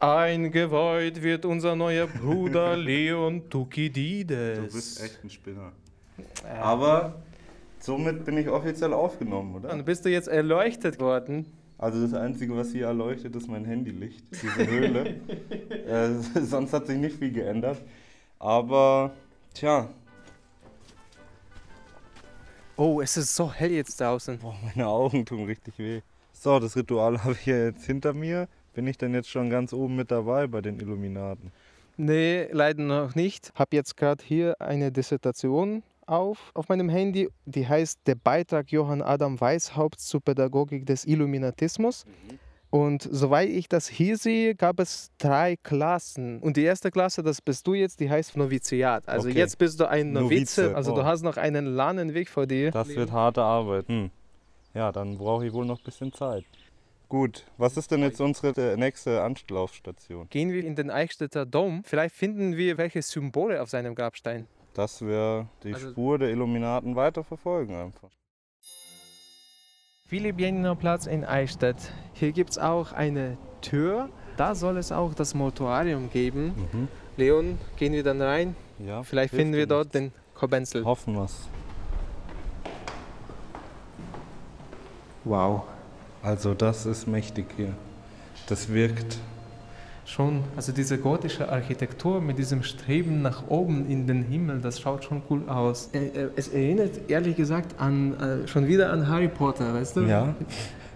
Eingeweiht 0.00 1.22
wird 1.22 1.44
unser 1.44 1.76
neuer 1.76 2.06
Bruder 2.06 2.74
Leon 2.76 3.48
Tukidides. 3.50 4.58
Du 4.58 4.72
bist 4.74 5.02
echt 5.04 5.22
ein 5.22 5.30
Spinner. 5.30 5.72
Aber 6.60 7.22
somit 7.78 8.24
bin 8.24 8.38
ich 8.38 8.48
offiziell 8.48 8.94
aufgenommen, 8.94 9.56
oder? 9.56 9.68
Dann 9.68 9.84
bist 9.84 10.04
du 10.04 10.08
jetzt 10.08 10.28
erleuchtet 10.28 10.98
worden. 11.00 11.46
Also 11.76 12.02
das 12.02 12.14
Einzige, 12.14 12.56
was 12.56 12.72
hier 12.72 12.86
erleuchtet, 12.86 13.36
ist 13.36 13.48
mein 13.48 13.64
Handylicht, 13.64 14.24
diese 14.32 14.66
Höhle. 14.66 15.16
äh, 15.86 16.40
sonst 16.42 16.72
hat 16.72 16.86
sich 16.86 16.98
nicht 16.98 17.18
viel 17.18 17.32
geändert. 17.32 17.78
Aber, 18.38 19.12
tja, 19.54 19.88
Oh, 22.76 23.02
es 23.02 23.14
ist 23.18 23.36
so 23.36 23.52
hell 23.52 23.72
jetzt 23.72 24.00
draußen. 24.00 24.38
boah, 24.38 24.56
meine 24.62 24.88
Augen 24.88 25.26
tun 25.26 25.44
richtig 25.44 25.78
weh. 25.78 26.00
So, 26.32 26.58
das 26.58 26.74
Ritual 26.76 27.22
habe 27.22 27.34
ich 27.34 27.44
ja 27.44 27.64
jetzt 27.64 27.84
hinter 27.84 28.14
mir. 28.14 28.48
Bin 28.74 28.86
ich 28.86 28.96
denn 28.98 29.14
jetzt 29.14 29.28
schon 29.28 29.50
ganz 29.50 29.72
oben 29.72 29.96
mit 29.96 30.10
dabei 30.10 30.46
bei 30.46 30.60
den 30.60 30.78
Illuminaten? 30.78 31.52
Nee, 31.96 32.48
leider 32.52 32.82
noch 32.82 33.14
nicht. 33.14 33.52
Hab 33.54 33.72
jetzt 33.72 33.96
gerade 33.96 34.24
hier 34.24 34.56
eine 34.60 34.90
Dissertation 34.92 35.82
auf, 36.06 36.50
auf 36.54 36.68
meinem 36.68 36.88
Handy, 36.88 37.28
die 37.44 37.66
heißt 37.66 38.00
Der 38.06 38.14
Beitrag 38.14 38.72
Johann 38.72 39.02
Adam 39.02 39.40
Weishaupt 39.40 40.00
zur 40.00 40.20
Pädagogik 40.20 40.86
des 40.86 41.04
Illuminatismus. 41.04 42.04
Und 42.70 43.08
soweit 43.10 43.48
ich 43.48 43.68
das 43.68 43.88
hier 43.88 44.16
sehe, 44.16 44.54
gab 44.54 44.78
es 44.78 45.10
drei 45.18 45.56
Klassen. 45.60 46.38
Und 46.38 46.56
die 46.56 46.62
erste 46.62 46.92
Klasse, 46.92 47.22
das 47.24 47.42
bist 47.42 47.66
du 47.66 47.74
jetzt, 47.74 47.98
die 47.98 48.08
heißt 48.08 48.36
Noviziat. 48.36 49.08
Also 49.08 49.28
Okay. 49.28 49.38
jetzt 49.38 49.58
bist 49.58 49.80
du 49.80 49.88
ein 49.88 50.12
Novize, 50.12 50.62
Novize, 50.62 50.76
also 50.76 50.92
oh. 50.92 50.96
du 50.96 51.04
hast 51.04 51.22
noch 51.22 51.36
einen 51.36 51.66
langen 51.66 52.14
Weg 52.14 52.28
vor 52.28 52.46
dir. 52.46 52.70
Das 52.70 52.88
wird 52.88 53.10
harte 53.10 53.42
Arbeit. 53.42 53.88
Hm. 53.88 54.10
Ja, 54.72 54.92
dann 54.92 55.18
brauche 55.18 55.44
ich 55.46 55.52
wohl 55.52 55.66
noch 55.66 55.80
ein 55.80 55.84
bisschen 55.84 56.12
Zeit. 56.12 56.44
Gut, 57.10 57.44
was 57.58 57.76
ist 57.76 57.90
denn 57.90 58.02
jetzt 58.02 58.20
unsere 58.20 58.72
äh, 58.72 58.76
nächste 58.76 59.20
Anlaufstation? 59.22 60.28
Gehen 60.30 60.52
wir 60.52 60.64
in 60.64 60.76
den 60.76 60.90
Eichstätter 60.90 61.44
Dom. 61.44 61.82
Vielleicht 61.84 62.14
finden 62.14 62.56
wir 62.56 62.78
welche 62.78 63.02
Symbole 63.02 63.60
auf 63.60 63.68
seinem 63.68 63.96
Grabstein. 63.96 64.46
Das 64.74 65.02
wäre 65.04 65.48
die 65.64 65.74
Also- 65.74 65.90
Spur 65.90 66.20
der 66.20 66.30
Illuminaten 66.30 66.94
weiter 66.94 67.24
verfolgen 67.24 67.74
einfach. 67.74 68.10
Philipp-Jeniner 70.06 70.76
Platz 70.76 71.06
in 71.06 71.24
Eichstätt. 71.24 71.76
Hier 72.14 72.30
gibt 72.30 72.50
es 72.50 72.58
auch 72.58 72.92
eine 72.92 73.36
Tür. 73.60 74.08
Da 74.36 74.54
soll 74.54 74.76
es 74.76 74.92
auch 74.92 75.12
das 75.12 75.34
Mortuarium 75.34 76.10
geben. 76.10 76.88
Leon, 77.16 77.58
gehen 77.76 77.92
wir 77.92 78.04
dann 78.04 78.22
rein? 78.22 78.54
Ja, 78.78 79.02
Vielleicht 79.02 79.34
finden 79.34 79.54
wir 79.54 79.66
dort 79.66 79.92
nichts. 79.94 80.12
den 80.12 80.12
Kobenzel. 80.34 80.84
Hoffen 80.84 81.16
wir's. 81.16 81.48
Wow. 85.24 85.64
Also 86.22 86.54
das 86.54 86.86
ist 86.86 87.06
mächtig 87.06 87.46
hier. 87.56 87.72
Das 88.46 88.68
wirkt. 88.68 89.18
Schon, 90.04 90.42
also 90.56 90.72
diese 90.72 90.98
gotische 90.98 91.48
Architektur 91.50 92.20
mit 92.20 92.36
diesem 92.36 92.64
Streben 92.64 93.22
nach 93.22 93.46
oben 93.48 93.88
in 93.88 94.08
den 94.08 94.24
Himmel, 94.24 94.60
das 94.60 94.80
schaut 94.80 95.04
schon 95.04 95.22
cool 95.30 95.48
aus. 95.48 95.90
Es 96.34 96.48
erinnert 96.48 97.08
ehrlich 97.08 97.36
gesagt 97.36 97.78
an, 97.78 98.18
äh, 98.18 98.48
schon 98.48 98.66
wieder 98.66 98.92
an 98.92 99.06
Harry 99.06 99.28
Potter, 99.28 99.72
weißt 99.72 99.96
du? 99.96 100.00
Ja, 100.00 100.34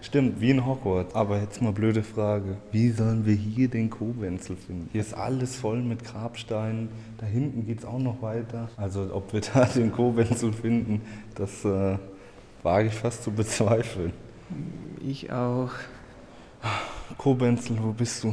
stimmt, 0.00 0.40
wie 0.40 0.50
in 0.50 0.66
Hogwarts. 0.66 1.14
Aber 1.14 1.38
jetzt 1.38 1.62
mal 1.62 1.72
blöde 1.72 2.02
Frage. 2.02 2.56
Wie 2.72 2.90
sollen 2.90 3.24
wir 3.24 3.34
hier 3.34 3.68
den 3.68 3.88
Kobenzel 3.88 4.56
finden? 4.56 4.88
Hier 4.90 5.02
ist 5.02 5.14
alles 5.14 5.54
voll 5.54 5.80
mit 5.80 6.02
Grabsteinen. 6.02 6.88
Da 7.18 7.26
hinten 7.26 7.66
geht 7.66 7.78
es 7.78 7.84
auch 7.84 8.00
noch 8.00 8.20
weiter. 8.20 8.68
Also 8.76 9.10
ob 9.12 9.32
wir 9.32 9.42
da 9.42 9.64
den 9.76 9.92
Kobenzel 9.92 10.52
finden, 10.52 11.02
das 11.37 11.64
äh, 11.64 11.98
wage 12.64 12.88
ich 12.88 12.94
fast 12.94 13.22
zu 13.22 13.30
bezweifeln. 13.30 14.12
Ich 15.00 15.30
auch. 15.33 15.70
Kobenzel, 17.18 17.76
wo 17.83 17.92
bist 17.92 18.24
du? 18.24 18.33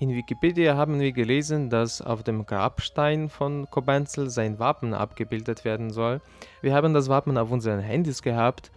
In 0.00 0.10
Wikipedia 0.10 0.76
haben 0.76 1.00
wir 1.00 1.10
gelesen, 1.10 1.70
dass 1.70 2.00
auf 2.00 2.22
dem 2.22 2.46
Grabstein 2.46 3.28
von 3.28 3.68
Kobenzel 3.68 4.30
sein 4.30 4.58
Wappen 4.58 4.94
abgebildet 4.94 5.64
werden 5.64 5.90
soll. 5.90 6.20
Wir 6.62 6.74
haben 6.74 6.94
das 6.94 7.08
Wappen 7.08 7.36
auf 7.36 7.50
unseren 7.50 7.80
Handys 7.80 8.22
gehabt 8.22 8.70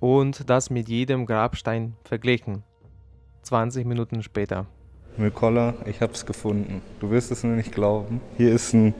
und 0.00 0.50
das 0.50 0.70
mit 0.70 0.88
jedem 0.88 1.26
Grabstein 1.26 1.94
verglichen. 2.04 2.64
20 3.42 3.86
Minuten 3.86 4.22
später. 4.22 4.66
Mikola, 5.16 5.74
ich 5.86 6.00
hab's 6.00 6.26
gefunden. 6.26 6.82
Du 6.98 7.10
wirst 7.10 7.30
es 7.30 7.44
nur 7.44 7.54
nicht 7.54 7.70
glauben. 7.70 8.20
Hier 8.36 8.52
ist 8.52 8.72
ein 8.72 8.94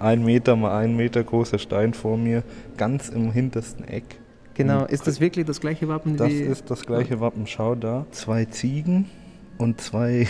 1 0.00 0.24
Meter 0.24 0.56
mal 0.56 0.76
1 0.76 0.96
Meter 0.96 1.22
großer 1.22 1.58
Stein 1.58 1.94
vor 1.94 2.16
mir, 2.16 2.42
ganz 2.76 3.08
im 3.08 3.30
hintersten 3.30 3.86
Eck. 3.86 4.18
Genau, 4.54 4.84
ist 4.84 5.06
das 5.06 5.20
wirklich 5.20 5.46
das 5.46 5.60
gleiche 5.60 5.88
Wappen 5.88 6.16
Das 6.16 6.32
ist 6.32 6.70
das 6.70 6.84
gleiche 6.84 7.20
Wappen. 7.20 7.46
Schau 7.46 7.74
da. 7.74 8.06
Zwei 8.10 8.44
Ziegen 8.44 9.06
und 9.58 9.80
zwei 9.80 10.26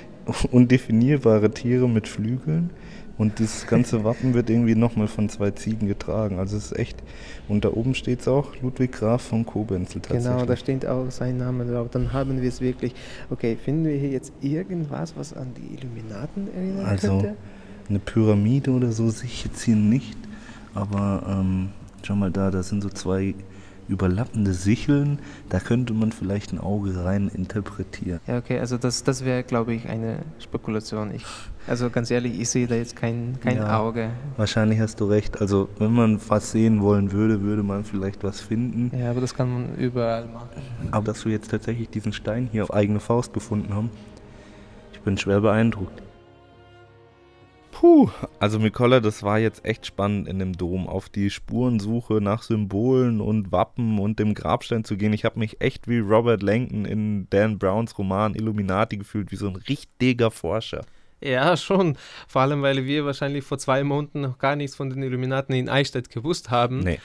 undefinierbare 0.50 1.50
Tiere 1.50 1.88
mit 1.88 2.08
Flügeln. 2.08 2.70
Und 3.18 3.40
das 3.40 3.66
ganze 3.66 4.04
Wappen 4.04 4.34
wird 4.34 4.50
irgendwie 4.50 4.74
nochmal 4.74 5.06
von 5.06 5.28
zwei 5.28 5.50
Ziegen 5.50 5.86
getragen. 5.86 6.38
Also 6.38 6.56
es 6.56 6.66
ist 6.72 6.78
echt. 6.78 7.02
Und 7.48 7.64
da 7.64 7.70
oben 7.70 7.94
steht 7.94 8.20
es 8.20 8.28
auch, 8.28 8.56
Ludwig 8.62 8.92
Graf 8.92 9.22
von 9.22 9.44
Kobenzel 9.44 10.00
tatsächlich. 10.00 10.32
Genau, 10.32 10.46
da 10.46 10.56
steht 10.56 10.86
auch 10.86 11.10
sein 11.10 11.36
Name 11.36 11.64
drauf. 11.66 11.88
Dann 11.90 12.12
haben 12.12 12.40
wir 12.40 12.48
es 12.48 12.60
wirklich. 12.60 12.94
Okay, 13.30 13.56
finden 13.62 13.84
wir 13.84 13.96
hier 13.96 14.10
jetzt 14.10 14.32
irgendwas, 14.40 15.14
was 15.16 15.34
an 15.34 15.48
die 15.56 15.74
Illuminaten 15.74 16.48
erinnern 16.54 16.86
Also, 16.86 17.08
könnte? 17.08 17.36
eine 17.88 17.98
Pyramide 17.98 18.70
oder 18.70 18.92
so 18.92 19.10
sehe 19.10 19.26
ich 19.28 19.44
jetzt 19.44 19.62
hier 19.62 19.76
nicht. 19.76 20.16
Aber 20.74 21.22
ähm, 21.28 21.68
schau 22.02 22.14
mal 22.16 22.30
da, 22.30 22.50
da 22.50 22.62
sind 22.62 22.82
so 22.82 22.88
zwei 22.88 23.34
überlappende 23.92 24.52
Sicheln. 24.54 25.18
Da 25.48 25.60
könnte 25.60 25.92
man 25.92 26.10
vielleicht 26.12 26.52
ein 26.52 26.58
Auge 26.58 27.04
rein 27.04 27.28
interpretieren. 27.32 28.20
Ja, 28.26 28.38
okay, 28.38 28.58
also 28.58 28.78
das, 28.78 29.04
das 29.04 29.24
wäre, 29.24 29.42
glaube 29.42 29.74
ich, 29.74 29.88
eine 29.88 30.18
Spekulation. 30.40 31.14
Ich, 31.14 31.24
also 31.66 31.90
ganz 31.90 32.10
ehrlich, 32.10 32.40
ich 32.40 32.48
sehe 32.48 32.66
da 32.66 32.74
jetzt 32.74 32.96
kein, 32.96 33.38
kein 33.40 33.58
Ja. 33.58 33.78
Auge. 33.78 34.10
Wahrscheinlich 34.36 34.80
hast 34.80 34.98
du 35.00 35.04
recht. 35.04 35.40
Also, 35.40 35.68
wenn 35.78 35.92
man 35.92 36.18
was 36.28 36.50
sehen 36.50 36.80
wollen 36.82 37.12
würde, 37.12 37.42
würde 37.42 37.62
man 37.62 37.84
vielleicht 37.84 38.24
was 38.24 38.40
finden. 38.40 38.90
Ja, 38.98 39.10
aber 39.10 39.20
das 39.20 39.34
kann 39.34 39.52
man 39.52 39.74
überall 39.76 40.26
machen. 40.26 40.48
Aber 40.90 41.04
dass 41.04 41.24
wir 41.24 41.32
jetzt 41.32 41.50
tatsächlich 41.50 41.88
diesen 41.90 42.12
Stein 42.12 42.48
hier 42.50 42.64
auf 42.64 42.72
eigene 42.72 42.98
Faust 43.00 43.32
gefunden 43.32 43.74
haben, 43.74 43.90
ich 44.92 45.00
bin 45.00 45.18
schwer 45.18 45.40
beeindruckt. 45.40 46.02
Puh, 47.82 48.08
also 48.38 48.60
Mikola, 48.60 49.00
das 49.00 49.24
war 49.24 49.40
jetzt 49.40 49.64
echt 49.64 49.86
spannend 49.86 50.28
in 50.28 50.38
dem 50.38 50.52
Dom, 50.52 50.86
auf 50.86 51.08
die 51.08 51.30
Spurensuche 51.30 52.20
nach 52.20 52.44
Symbolen 52.44 53.20
und 53.20 53.50
Wappen 53.50 53.98
und 53.98 54.20
dem 54.20 54.34
Grabstein 54.34 54.84
zu 54.84 54.96
gehen. 54.96 55.12
Ich 55.12 55.24
habe 55.24 55.40
mich 55.40 55.60
echt 55.60 55.88
wie 55.88 55.98
Robert 55.98 56.44
Langton 56.44 56.84
in 56.84 57.26
Dan 57.30 57.58
Browns 57.58 57.98
Roman 57.98 58.36
Illuminati 58.36 58.98
gefühlt, 58.98 59.32
wie 59.32 59.36
so 59.36 59.48
ein 59.48 59.56
richtiger 59.56 60.30
Forscher. 60.30 60.82
Ja, 61.20 61.56
schon. 61.56 61.98
Vor 62.28 62.42
allem, 62.42 62.62
weil 62.62 62.84
wir 62.86 63.04
wahrscheinlich 63.04 63.42
vor 63.42 63.58
zwei 63.58 63.82
Monaten 63.82 64.20
noch 64.20 64.38
gar 64.38 64.54
nichts 64.54 64.76
von 64.76 64.88
den 64.88 65.02
Illuminaten 65.02 65.52
in 65.52 65.68
Eichstätt 65.68 66.08
gewusst 66.08 66.52
haben. 66.52 66.84
Nee. 66.84 67.00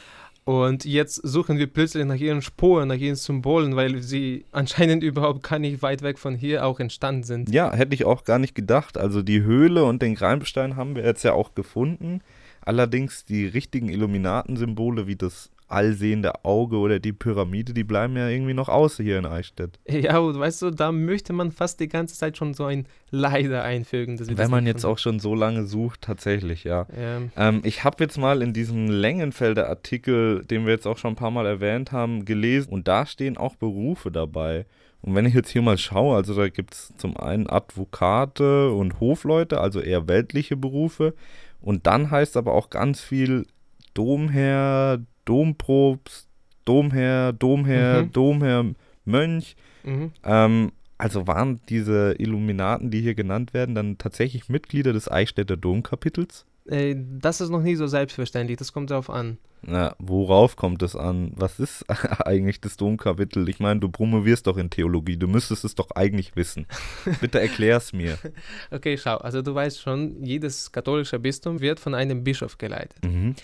Und 0.47 0.85
jetzt 0.85 1.15
suchen 1.27 1.57
wir 1.57 1.67
plötzlich 1.67 2.05
nach 2.05 2.15
ihren 2.15 2.41
Spuren, 2.41 2.87
nach 2.87 2.95
ihren 2.95 3.17
Symbolen, 3.17 3.75
weil 3.75 4.01
sie 4.01 4.45
anscheinend 4.53 5.03
überhaupt 5.03 5.43
gar 5.43 5.59
nicht 5.59 5.81
weit 5.81 6.03
weg 6.03 6.17
von 6.17 6.35
hier 6.35 6.65
auch 6.65 6.79
entstanden 6.79 7.23
sind. 7.23 7.49
Ja, 7.53 7.73
hätte 7.73 7.93
ich 7.93 8.05
auch 8.05 8.23
gar 8.23 8.39
nicht 8.39 8.55
gedacht. 8.55 8.97
Also 8.97 9.23
die 9.23 9.41
Höhle 9.41 9.83
und 9.83 10.01
den 10.01 10.15
Greimbstein 10.15 10.77
haben 10.77 10.95
wir 10.95 11.03
jetzt 11.03 11.23
ja 11.23 11.33
auch 11.33 11.53
gefunden. 11.53 12.21
Allerdings 12.61 13.25
die 13.25 13.45
richtigen 13.45 13.89
Illuminatensymbole 13.89 15.05
wie 15.05 15.17
das 15.17 15.49
allsehende 15.67 16.45
Auge 16.45 16.77
oder 16.77 16.99
die 16.99 17.13
Pyramide, 17.13 17.73
die 17.73 17.83
bleiben 17.83 18.15
ja 18.15 18.29
irgendwie 18.29 18.53
noch 18.53 18.69
aus 18.69 18.97
hier 18.97 19.17
in 19.19 19.25
Eichstätt. 19.25 19.79
Ja, 19.97 20.23
weißt 20.23 20.61
du, 20.61 20.71
da 20.71 20.91
möchte 20.91 21.33
man 21.33 21.51
fast 21.51 21.79
die 21.79 21.87
ganze 21.87 22.15
Zeit 22.15 22.37
schon 22.37 22.53
so 22.53 22.65
ein 22.65 22.87
Leider 23.09 23.63
einfügen. 23.63 24.19
Wenn 24.37 24.51
man 24.51 24.65
jetzt 24.65 24.85
auch 24.85 24.97
schon 24.97 25.19
so 25.19 25.33
lange 25.33 25.65
sucht, 25.65 26.01
tatsächlich, 26.01 26.65
ja. 26.65 26.87
ja. 26.95 27.21
Ähm, 27.35 27.61
ich 27.63 27.83
habe 27.83 28.03
jetzt 28.03 28.17
mal 28.17 28.41
in 28.41 28.53
diesem 28.53 28.89
Längenfelder 28.89 29.69
Artikel, 29.69 30.45
den 30.45 30.65
wir 30.65 30.73
jetzt 30.73 30.85
auch 30.85 30.97
schon 30.97 31.13
ein 31.13 31.15
paar 31.15 31.31
Mal 31.31 31.45
erwähnt 31.45 31.91
haben, 31.91 32.25
gelesen 32.25 32.71
und 32.71 32.87
da 32.87 33.05
stehen 33.05 33.37
auch 33.37 33.55
Berufe 33.55 34.11
dabei. 34.11 34.65
Und 35.01 35.15
wenn 35.15 35.25
ich 35.25 35.33
jetzt 35.33 35.49
hier 35.49 35.61
mal 35.61 35.77
schaue, 35.77 36.15
also 36.15 36.35
da 36.35 36.49
gibt 36.49 36.73
es 36.73 36.93
zum 36.97 37.17
einen 37.17 37.49
Advokate 37.49 38.71
und 38.71 38.99
Hofleute, 38.99 39.61
also 39.61 39.79
eher 39.79 40.07
weltliche 40.07 40.57
Berufe. 40.57 41.13
Und 41.61 41.87
dann 41.87 42.11
heißt 42.11 42.37
aber 42.37 42.53
auch 42.53 42.69
ganz 42.69 43.01
viel 43.01 43.45
Domherr, 43.93 44.99
Domprobst, 45.27 46.27
Domherr, 46.65 47.33
Domherr, 47.33 48.03
mhm. 48.03 48.11
Domherr, 48.11 48.65
Mönch. 49.05 49.55
Mhm. 49.83 50.11
Ähm, 50.23 50.71
also 50.97 51.27
waren 51.27 51.61
diese 51.69 52.15
Illuminaten, 52.17 52.89
die 52.89 53.01
hier 53.01 53.13
genannt 53.13 53.53
werden, 53.53 53.75
dann 53.75 53.97
tatsächlich 53.97 54.49
Mitglieder 54.49 54.93
des 54.93 55.09
Eichstätter 55.11 55.55
Domkapitels? 55.55 56.45
Äh, 56.65 56.95
das 56.97 57.39
ist 57.41 57.49
noch 57.49 57.61
nie 57.61 57.75
so 57.75 57.87
selbstverständlich, 57.87 58.57
das 58.57 58.73
kommt 58.73 58.89
darauf 58.89 59.09
an. 59.09 59.37
Na, 59.63 59.95
worauf 59.97 60.55
kommt 60.55 60.83
es 60.83 60.95
an? 60.95 61.31
Was 61.35 61.59
ist 61.59 61.85
eigentlich 62.25 62.61
das 62.61 62.77
Domkapitel? 62.77 63.49
Ich 63.49 63.59
meine, 63.59 63.79
du 63.79 63.89
promovierst 63.89 64.47
doch 64.47 64.57
in 64.57 64.69
Theologie, 64.69 65.17
du 65.17 65.27
müsstest 65.27 65.65
es 65.65 65.75
doch 65.75 65.91
eigentlich 65.91 66.35
wissen. 66.35 66.67
Bitte 67.21 67.39
erklär's 67.39 67.93
mir. 67.93 68.17
okay, 68.71 68.97
schau, 68.97 69.17
also 69.17 69.41
du 69.41 69.55
weißt 69.55 69.81
schon, 69.81 70.23
jedes 70.23 70.71
katholische 70.71 71.19
Bistum 71.19 71.59
wird 71.59 71.79
von 71.79 71.95
einem 71.95 72.23
Bischof 72.23 72.57
geleitet. 72.57 73.03
Mhm. 73.03 73.35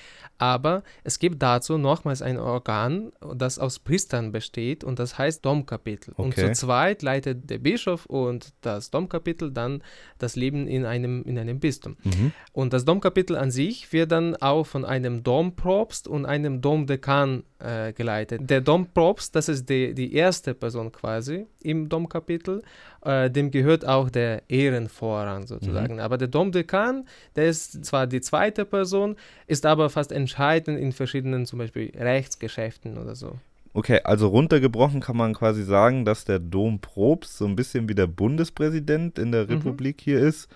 Aber 0.44 0.84
es 1.06 1.20
gibt 1.20 1.42
dazu 1.42 1.78
nochmals 1.78 2.22
ein 2.22 2.38
Organ, 2.38 3.14
das 3.34 3.60
aus 3.60 3.80
Priestern 3.80 4.34
besteht 4.34 4.84
und 4.84 5.00
das 5.00 5.18
heißt 5.18 5.46
Domkapitel. 5.46 6.14
Okay. 6.18 6.22
Und 6.22 6.36
zu 6.36 6.52
zweit 6.52 7.02
leitet 7.02 7.50
der 7.50 7.60
Bischof 7.60 8.06
und 8.08 8.54
das 8.60 8.92
Domkapitel 8.92 9.52
dann 9.52 9.82
das 10.18 10.36
Leben 10.36 10.68
in 10.68 10.86
einem, 10.86 11.24
in 11.24 11.40
einem 11.40 11.62
Bistum. 11.62 11.96
Mhm. 12.04 12.34
Und 12.52 12.74
das 12.74 12.84
Domkapitel 12.84 13.38
an 13.38 13.52
sich 13.52 13.94
wird 13.94 14.12
dann 14.12 14.36
auch 14.36 14.66
von 14.66 14.84
einem 14.84 15.24
Dompropst 15.24 16.10
und 16.10 16.26
einem 16.26 16.60
Domdekan 16.60 17.44
äh, 17.60 17.94
geleitet. 17.94 18.42
Der 18.50 18.60
Dompropst, 18.60 19.34
das 19.38 19.48
ist 19.48 19.70
die, 19.70 19.94
die 19.94 20.14
erste 20.14 20.54
Person 20.54 20.92
quasi 20.92 21.48
im 21.62 21.88
Domkapitel, 21.88 22.64
äh, 23.06 23.30
dem 23.30 23.50
gehört 23.50 23.88
auch 23.88 24.10
der 24.10 24.44
Ehrenvorrang 24.50 25.48
sozusagen. 25.48 25.96
Mhm. 25.96 26.00
Aber 26.02 26.18
der 26.18 26.28
Domdekan, 26.28 27.08
der 27.38 27.46
ist 27.46 27.86
zwar 27.86 28.08
die 28.08 28.20
zweite 28.20 28.66
Person, 28.66 29.16
ist 29.48 29.66
aber 29.66 29.90
fast 29.90 30.12
entscheidend 30.12 30.33
in 30.78 30.92
verschiedenen 30.92 31.46
zum 31.46 31.60
Beispiel 31.60 31.92
Rechtsgeschäften 31.96 32.98
oder 32.98 33.16
so. 33.16 33.38
Okay, 33.74 34.02
also 34.04 34.28
runtergebrochen 34.28 35.02
kann 35.02 35.18
man 35.18 35.34
quasi 35.34 35.64
sagen, 35.64 36.06
dass 36.06 36.26
der 36.26 36.40
Dompropst 36.40 37.38
so 37.38 37.46
ein 37.46 37.56
bisschen 37.56 37.90
wie 37.90 37.96
der 37.96 38.08
Bundespräsident 38.08 39.18
in 39.18 39.32
der 39.32 39.46
mhm. 39.46 39.54
Republik 39.54 40.00
hier 40.02 40.20
ist 40.20 40.48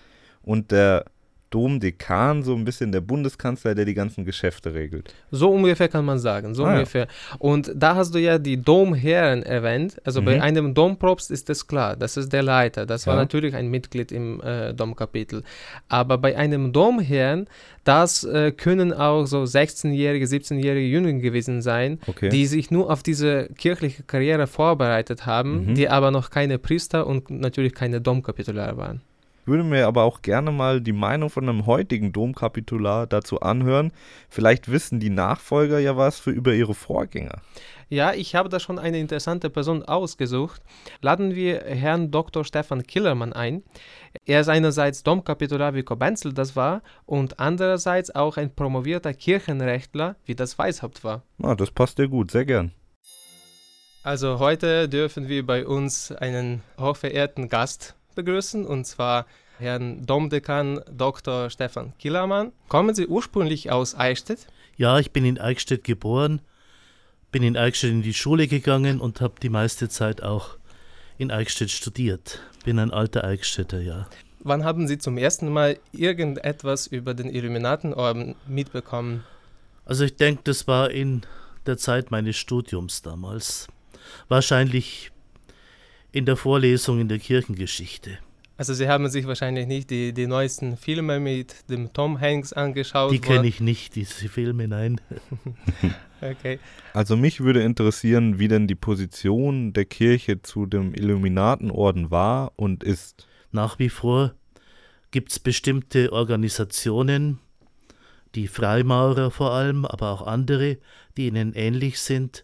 und 0.44 0.72
der 0.72 1.06
Domdekan, 1.50 2.44
so 2.44 2.54
ein 2.56 2.66
bisschen 2.66 2.92
der 2.92 3.02
Bundeskanzler, 3.02 3.74
der 3.74 3.86
die 3.86 3.94
ganzen 3.94 4.26
Geschäfte 4.26 4.74
regelt. 4.74 5.14
So 5.32 5.50
ungefähr 5.50 5.88
kann 5.88 6.04
man 6.04 6.20
sagen, 6.20 6.54
so 6.54 6.66
ah, 6.66 6.74
ungefähr. 6.74 7.04
Ja. 7.04 7.38
Und 7.40 7.72
da 7.74 7.96
hast 7.96 8.14
du 8.14 8.20
ja 8.20 8.38
die 8.38 8.62
Domherren 8.62 9.44
erwähnt. 9.44 10.02
Also 10.04 10.22
mhm. 10.22 10.26
bei 10.26 10.42
einem 10.42 10.74
Dompropst 10.74 11.32
ist 11.32 11.48
das 11.48 11.66
klar, 11.68 11.96
das 11.96 12.18
ist 12.18 12.34
der 12.34 12.44
Leiter. 12.44 12.86
Das 12.86 13.06
ja. 13.06 13.12
war 13.12 13.20
natürlich 13.20 13.56
ein 13.56 13.68
Mitglied 13.68 14.12
im 14.12 14.42
äh, 14.42 14.74
Domkapitel. 14.74 15.44
Aber 15.88 16.18
bei 16.18 16.38
einem 16.38 16.74
Domherrn, 16.74 17.48
das 17.86 18.26
äh, 18.26 18.52
können 18.52 18.92
auch 18.92 19.26
so 19.26 19.44
16-jährige, 19.44 20.26
17-jährige 20.26 20.88
Jünger 20.88 21.14
gewesen 21.14 21.62
sein, 21.62 22.00
okay. 22.08 22.28
die 22.28 22.46
sich 22.46 22.72
nur 22.72 22.92
auf 22.92 23.04
diese 23.04 23.48
kirchliche 23.58 24.04
Karriere 24.04 24.48
vorbereitet 24.48 25.26
haben, 25.26 25.68
mhm. 25.68 25.76
die 25.76 25.88
aber 25.88 26.12
noch 26.12 26.30
keine 26.30 26.60
Priester 26.60 27.08
und 27.08 27.30
natürlich 27.30 27.74
keine 27.74 28.02
Domkapitular 28.02 28.76
waren 28.76 29.02
würde 29.48 29.64
mir 29.64 29.88
aber 29.88 30.04
auch 30.04 30.22
gerne 30.22 30.52
mal 30.52 30.82
die 30.82 30.94
Meinung 30.94 31.30
von 31.30 31.48
einem 31.48 31.66
heutigen 31.66 32.12
Domkapitular 32.12 33.08
dazu 33.08 33.40
anhören. 33.40 33.92
Vielleicht 34.30 34.70
wissen 34.72 35.00
die 35.00 35.10
Nachfolger 35.10 35.80
ja 35.80 35.98
was 35.98 36.20
für 36.20 36.32
über 36.32 36.54
ihre 36.54 36.74
Vorgänger. 36.74 37.42
Ja, 37.90 38.14
ich 38.14 38.36
habe 38.36 38.50
da 38.50 38.60
schon 38.60 38.80
eine 38.80 39.00
interessante 39.00 39.50
Person 39.50 39.84
ausgesucht. 39.84 40.62
Laden 41.02 41.36
wir 41.36 41.62
Herrn 41.62 42.12
Dr. 42.12 42.44
Stefan 42.44 42.84
Killermann 42.84 43.32
ein. 43.32 43.64
Er 44.26 44.42
ist 44.42 44.50
einerseits 44.50 45.04
Domkapitular 45.04 45.74
wie 45.74 45.84
Kobenzel 45.84 46.34
das 46.34 46.56
war 46.58 46.82
und 47.06 47.40
andererseits 47.40 48.14
auch 48.14 48.36
ein 48.36 48.54
promovierter 48.54 49.14
Kirchenrechtler, 49.14 50.18
wie 50.26 50.36
das 50.36 50.60
Weishaupt 50.60 51.06
war. 51.06 51.24
Ah, 51.42 51.56
das 51.56 51.72
passt 51.72 51.98
dir 51.98 52.10
gut, 52.10 52.32
sehr 52.32 52.46
gern. 52.46 52.74
Also 54.04 54.40
heute 54.40 54.88
dürfen 54.90 55.28
wir 55.28 55.46
bei 55.46 55.66
uns 55.66 56.12
einen 56.12 56.64
hochverehrten 56.80 57.50
Gast 57.50 57.96
begrüßen, 58.18 58.66
und 58.66 58.86
zwar 58.86 59.26
Herrn 59.60 60.06
Domdekan 60.06 60.82
Dr. 60.92 61.50
Stefan 61.50 61.94
Killermann. 61.98 62.52
Kommen 62.68 62.94
Sie 62.94 63.08
ursprünglich 63.08 63.72
aus 63.72 63.96
Eichstätt? 63.96 64.48
Ja, 64.76 65.00
ich 65.00 65.12
bin 65.12 65.24
in 65.24 65.40
Eichstätt 65.40 65.86
geboren, 65.86 66.42
bin 67.32 67.44
in 67.44 67.56
Eichstätt 67.56 67.92
in 67.92 68.02
die 68.02 68.14
Schule 68.14 68.48
gegangen 68.48 69.00
und 69.00 69.22
habe 69.22 69.36
die 69.42 69.50
meiste 69.50 69.88
Zeit 69.88 70.22
auch 70.22 70.58
in 71.18 71.32
Eichstätt 71.32 71.72
studiert. 71.72 72.42
Bin 72.66 72.78
ein 72.80 72.92
alter 72.92 73.24
Eichstätter, 73.24 73.80
ja. 73.80 74.08
Wann 74.40 74.64
haben 74.64 74.88
Sie 74.88 74.98
zum 74.98 75.18
ersten 75.18 75.50
Mal 75.52 75.80
irgendetwas 75.92 76.88
über 76.88 77.14
den 77.14 77.30
Illuminatenorden 77.30 78.36
mitbekommen? 78.48 79.24
Also 79.86 80.04
ich 80.04 80.16
denke, 80.16 80.42
das 80.44 80.68
war 80.68 80.92
in 80.92 81.22
der 81.66 81.78
Zeit 81.78 82.12
meines 82.12 82.36
Studiums 82.36 83.02
damals. 83.02 83.68
Wahrscheinlich 84.28 85.12
in 86.18 86.26
der 86.26 86.36
Vorlesung 86.36 87.00
in 87.00 87.08
der 87.08 87.20
Kirchengeschichte. 87.20 88.18
Also 88.58 88.74
Sie 88.74 88.88
haben 88.88 89.08
sich 89.08 89.28
wahrscheinlich 89.28 89.68
nicht 89.68 89.92
die, 89.92 90.14
die 90.14 90.26
neuesten 90.26 90.78
Filme 90.78 91.20
mit 91.20 91.70
dem 91.70 91.94
Tom 91.94 92.20
Hanks 92.20 92.54
angeschaut. 92.54 93.12
Die 93.12 93.20
kenne 93.20 93.46
ich 93.46 93.60
nicht, 93.60 93.94
diese 93.94 94.28
Filme, 94.30 94.68
nein. 94.68 95.00
okay. 96.22 96.58
Also 96.92 97.16
mich 97.16 97.42
würde 97.42 97.62
interessieren, 97.62 98.40
wie 98.40 98.48
denn 98.48 98.66
die 98.66 98.74
Position 98.74 99.74
der 99.74 99.86
Kirche 99.86 100.42
zu 100.42 100.66
dem 100.66 100.96
Illuminatenorden 100.96 102.10
war 102.10 102.52
und 102.56 102.84
ist. 102.84 103.28
Nach 103.52 103.78
wie 103.78 103.90
vor 103.90 104.34
gibt 105.12 105.32
es 105.32 105.40
bestimmte 105.40 106.12
Organisationen, 106.12 107.38
die 108.34 108.48
Freimaurer 108.48 109.30
vor 109.30 109.52
allem, 109.52 109.86
aber 109.86 110.10
auch 110.10 110.26
andere, 110.26 110.80
die 111.16 111.28
ihnen 111.28 111.54
ähnlich 111.54 112.00
sind, 112.00 112.44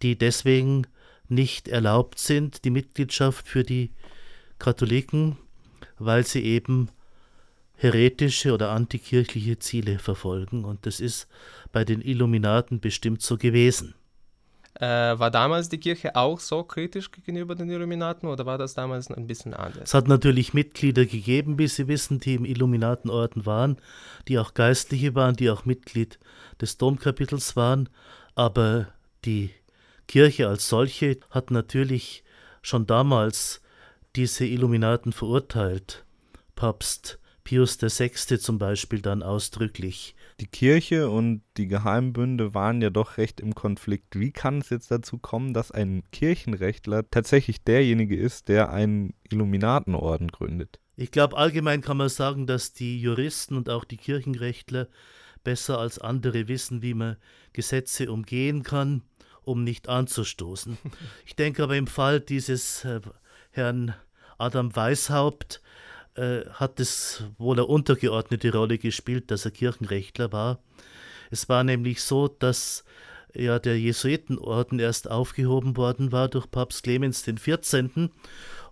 die 0.00 0.16
deswegen 0.16 0.86
nicht 1.30 1.68
erlaubt 1.68 2.18
sind, 2.18 2.64
die 2.64 2.70
Mitgliedschaft 2.70 3.48
für 3.48 3.62
die 3.62 3.90
Katholiken, 4.58 5.36
weil 5.98 6.24
sie 6.24 6.42
eben 6.44 6.90
heretische 7.76 8.52
oder 8.52 8.70
antikirchliche 8.70 9.58
Ziele 9.58 9.98
verfolgen. 9.98 10.64
Und 10.64 10.84
das 10.86 11.00
ist 11.00 11.28
bei 11.72 11.84
den 11.84 12.02
Illuminaten 12.02 12.80
bestimmt 12.80 13.22
so 13.22 13.38
gewesen. 13.38 13.94
Äh, 14.74 14.86
war 14.86 15.30
damals 15.30 15.68
die 15.68 15.78
Kirche 15.78 16.14
auch 16.14 16.38
so 16.38 16.62
kritisch 16.62 17.10
gegenüber 17.10 17.54
den 17.54 17.68
Illuminaten 17.68 18.28
oder 18.28 18.46
war 18.46 18.56
das 18.56 18.74
damals 18.74 19.10
ein 19.10 19.26
bisschen 19.26 19.52
anders? 19.52 19.82
Es 19.84 19.94
hat 19.94 20.08
natürlich 20.08 20.54
Mitglieder 20.54 21.06
gegeben, 21.06 21.58
wie 21.58 21.66
Sie 21.66 21.88
wissen, 21.88 22.20
die 22.20 22.34
im 22.34 22.44
Illuminatenorden 22.44 23.46
waren, 23.46 23.78
die 24.28 24.38
auch 24.38 24.54
Geistliche 24.54 25.14
waren, 25.14 25.34
die 25.34 25.50
auch 25.50 25.64
Mitglied 25.64 26.18
des 26.60 26.78
Domkapitels 26.78 27.56
waren, 27.56 27.88
aber 28.36 28.86
die 29.24 29.50
Kirche 30.10 30.48
als 30.48 30.68
solche 30.68 31.20
hat 31.30 31.52
natürlich 31.52 32.24
schon 32.62 32.84
damals 32.84 33.62
diese 34.16 34.44
Illuminaten 34.44 35.12
verurteilt. 35.12 36.04
Papst 36.56 37.20
Pius 37.44 37.80
VI. 37.80 38.10
zum 38.40 38.58
Beispiel 38.58 39.02
dann 39.02 39.22
ausdrücklich. 39.22 40.16
Die 40.40 40.48
Kirche 40.48 41.08
und 41.08 41.42
die 41.56 41.68
Geheimbünde 41.68 42.54
waren 42.54 42.82
ja 42.82 42.90
doch 42.90 43.18
recht 43.18 43.38
im 43.38 43.54
Konflikt. 43.54 44.18
Wie 44.18 44.32
kann 44.32 44.58
es 44.58 44.70
jetzt 44.70 44.90
dazu 44.90 45.16
kommen, 45.16 45.54
dass 45.54 45.70
ein 45.70 46.02
Kirchenrechtler 46.10 47.08
tatsächlich 47.08 47.62
derjenige 47.62 48.16
ist, 48.16 48.48
der 48.48 48.72
einen 48.72 49.14
Illuminatenorden 49.30 50.26
gründet? 50.26 50.80
Ich 50.96 51.12
glaube, 51.12 51.36
allgemein 51.36 51.82
kann 51.82 51.98
man 51.98 52.08
sagen, 52.08 52.48
dass 52.48 52.72
die 52.72 53.00
Juristen 53.00 53.54
und 53.54 53.70
auch 53.70 53.84
die 53.84 53.96
Kirchenrechtler 53.96 54.88
besser 55.44 55.78
als 55.78 56.00
andere 56.00 56.48
wissen, 56.48 56.82
wie 56.82 56.94
man 56.94 57.16
Gesetze 57.52 58.10
umgehen 58.10 58.64
kann 58.64 59.02
um 59.50 59.64
nicht 59.64 59.88
anzustoßen. 59.88 60.78
Ich 61.26 61.36
denke 61.36 61.62
aber 61.62 61.76
im 61.76 61.86
Fall 61.86 62.20
dieses 62.20 62.84
äh, 62.84 63.00
Herrn 63.50 63.94
Adam 64.38 64.74
Weishaupt 64.74 65.60
äh, 66.14 66.44
hat 66.52 66.80
es 66.80 67.24
wohl 67.38 67.56
eine 67.56 67.66
untergeordnete 67.66 68.52
Rolle 68.52 68.78
gespielt, 68.78 69.30
dass 69.30 69.44
er 69.44 69.50
Kirchenrechtler 69.50 70.32
war. 70.32 70.60
Es 71.30 71.48
war 71.48 71.62
nämlich 71.64 72.02
so, 72.02 72.28
dass 72.28 72.84
ja 73.34 73.58
der 73.58 73.78
Jesuitenorden 73.78 74.78
erst 74.78 75.10
aufgehoben 75.10 75.76
worden 75.76 76.10
war 76.12 76.28
durch 76.28 76.50
Papst 76.50 76.82
Clemens 76.82 77.24
XIV. 77.24 78.10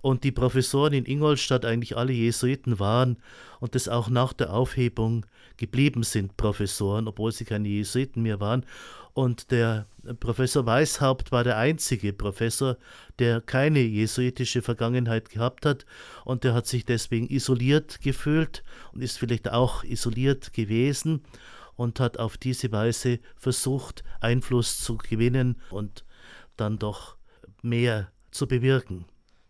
und 0.00 0.24
die 0.24 0.32
Professoren 0.32 0.92
in 0.92 1.06
Ingolstadt 1.06 1.64
eigentlich 1.64 1.96
alle 1.96 2.12
Jesuiten 2.12 2.78
waren 2.78 3.18
und 3.60 3.74
das 3.74 3.88
auch 3.88 4.08
nach 4.08 4.32
der 4.32 4.52
Aufhebung 4.52 5.26
geblieben 5.58 6.02
sind, 6.02 6.36
Professoren, 6.36 7.06
obwohl 7.06 7.32
sie 7.32 7.44
keine 7.44 7.68
Jesuiten 7.68 8.22
mehr 8.22 8.40
waren. 8.40 8.64
Und 9.12 9.50
der 9.50 9.86
Professor 10.20 10.64
Weishaupt 10.64 11.32
war 11.32 11.44
der 11.44 11.58
einzige 11.58 12.12
Professor, 12.12 12.78
der 13.18 13.40
keine 13.40 13.80
jesuitische 13.80 14.62
Vergangenheit 14.62 15.28
gehabt 15.28 15.66
hat 15.66 15.84
und 16.24 16.44
der 16.44 16.54
hat 16.54 16.66
sich 16.66 16.84
deswegen 16.84 17.28
isoliert 17.28 18.00
gefühlt 18.00 18.62
und 18.92 19.02
ist 19.02 19.18
vielleicht 19.18 19.50
auch 19.50 19.82
isoliert 19.82 20.52
gewesen 20.52 21.22
und 21.74 22.00
hat 22.00 22.18
auf 22.18 22.36
diese 22.36 22.70
Weise 22.70 23.18
versucht, 23.36 24.04
Einfluss 24.20 24.78
zu 24.78 24.96
gewinnen 24.96 25.60
und 25.70 26.04
dann 26.56 26.78
doch 26.78 27.16
mehr 27.62 28.12
zu 28.30 28.46
bewirken. 28.46 29.04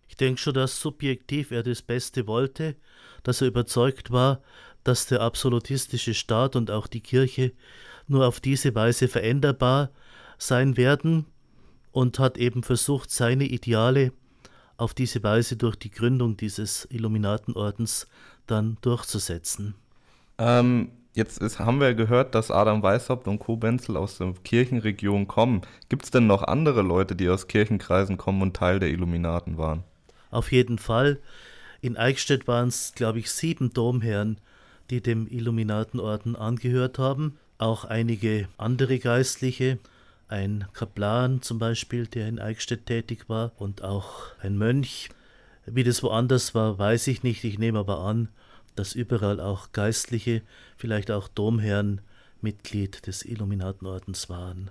Ich 0.08 0.16
denke 0.16 0.40
schon, 0.40 0.54
dass 0.54 0.80
subjektiv 0.80 1.50
er 1.50 1.62
das 1.62 1.82
Beste 1.82 2.26
wollte, 2.26 2.76
dass 3.22 3.40
er 3.40 3.48
überzeugt 3.48 4.10
war, 4.10 4.42
dass 4.88 5.06
der 5.06 5.20
absolutistische 5.20 6.14
Staat 6.14 6.56
und 6.56 6.70
auch 6.70 6.86
die 6.86 7.00
Kirche 7.02 7.52
nur 8.06 8.26
auf 8.26 8.40
diese 8.40 8.74
Weise 8.74 9.06
veränderbar 9.06 9.90
sein 10.38 10.76
werden 10.78 11.26
und 11.92 12.18
hat 12.18 12.38
eben 12.38 12.62
versucht, 12.62 13.10
seine 13.10 13.44
Ideale 13.44 14.12
auf 14.78 14.94
diese 14.94 15.22
Weise 15.22 15.56
durch 15.56 15.76
die 15.76 15.90
Gründung 15.90 16.36
dieses 16.36 16.88
Illuminatenordens 16.90 18.06
dann 18.46 18.78
durchzusetzen. 18.80 19.74
Ähm, 20.38 20.92
jetzt 21.14 21.38
ist, 21.38 21.58
haben 21.58 21.80
wir 21.80 21.94
gehört, 21.94 22.34
dass 22.34 22.50
Adam 22.50 22.82
Weishaupt 22.82 23.28
und 23.28 23.40
Co. 23.40 23.56
Benzel 23.56 23.96
aus 23.96 24.16
der 24.16 24.32
Kirchenregion 24.44 25.26
kommen. 25.26 25.62
Gibt 25.90 26.04
es 26.04 26.10
denn 26.10 26.26
noch 26.26 26.44
andere 26.44 26.80
Leute, 26.80 27.14
die 27.14 27.28
aus 27.28 27.46
Kirchenkreisen 27.46 28.16
kommen 28.16 28.40
und 28.40 28.56
Teil 28.56 28.78
der 28.78 28.88
Illuminaten 28.88 29.58
waren? 29.58 29.84
Auf 30.30 30.50
jeden 30.50 30.78
Fall. 30.78 31.18
In 31.80 31.96
Eichstätt 31.96 32.46
waren 32.48 32.68
es, 32.68 32.92
glaube 32.94 33.18
ich, 33.18 33.30
sieben 33.30 33.72
Domherren, 33.72 34.38
die 34.90 35.00
dem 35.00 35.28
Illuminatenorden 35.28 36.36
angehört 36.36 36.98
haben 36.98 37.38
auch 37.58 37.84
einige 37.84 38.48
andere 38.56 38.98
Geistliche, 38.98 39.78
ein 40.28 40.66
Kaplan 40.72 41.42
zum 41.42 41.58
Beispiel, 41.58 42.06
der 42.06 42.28
in 42.28 42.38
Eichstätt 42.38 42.86
tätig 42.86 43.28
war, 43.28 43.52
und 43.56 43.82
auch 43.82 44.32
ein 44.40 44.56
Mönch. 44.56 45.08
Wie 45.66 45.84
das 45.84 46.02
woanders 46.02 46.54
war, 46.54 46.78
weiß 46.78 47.08
ich 47.08 47.22
nicht. 47.22 47.44
Ich 47.44 47.58
nehme 47.58 47.80
aber 47.80 47.98
an, 48.00 48.28
dass 48.76 48.94
überall 48.94 49.40
auch 49.40 49.72
Geistliche, 49.72 50.42
vielleicht 50.76 51.10
auch 51.10 51.28
Domherren 51.28 52.00
Mitglied 52.40 53.06
des 53.06 53.24
Illuminatenordens 53.24 54.28
waren. 54.28 54.70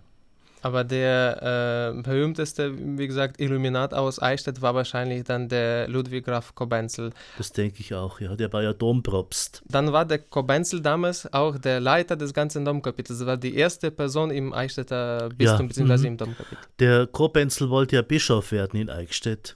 Aber 0.67 0.83
der 0.83 1.93
äh, 1.95 2.01
berühmteste, 2.01 2.73
wie 2.77 3.07
gesagt, 3.07 3.39
Illuminat 3.39 3.93
aus 3.93 4.21
Eichstätt 4.21 4.61
war 4.61 4.75
wahrscheinlich 4.75 5.23
dann 5.23 5.47
der 5.47 5.87
Ludwig 5.87 6.25
Graf 6.25 6.53
Kobenzel. 6.55 7.11
Das 7.37 7.53
denke 7.53 7.79
ich 7.79 7.93
auch, 7.93 8.19
ja. 8.19 8.35
Der 8.35 8.51
war 8.51 8.63
ja 8.63 8.73
Dompropst. 8.73 9.63
Dann 9.69 9.93
war 9.93 10.03
der 10.03 10.19
Kobenzel 10.19 10.81
damals 10.81 11.31
auch 11.31 11.57
der 11.57 11.79
Leiter 11.79 12.17
des 12.17 12.33
ganzen 12.33 12.65
Domkapitels. 12.65 13.19
Das 13.19 13.25
war 13.25 13.37
die 13.37 13.55
erste 13.55 13.91
Person 13.91 14.29
im 14.29 14.51
Eichstätter 14.51 15.29
Bistum 15.29 15.69
ja, 15.69 15.85
bzw. 15.85 15.97
Mhm. 15.99 16.05
im 16.05 16.17
Domkapitel. 16.17 16.57
Der 16.79 17.07
Kobenzel 17.07 17.69
wollte 17.69 17.95
ja 17.95 18.01
Bischof 18.01 18.51
werden 18.51 18.77
in 18.77 18.89
Eichstätt 18.89 19.55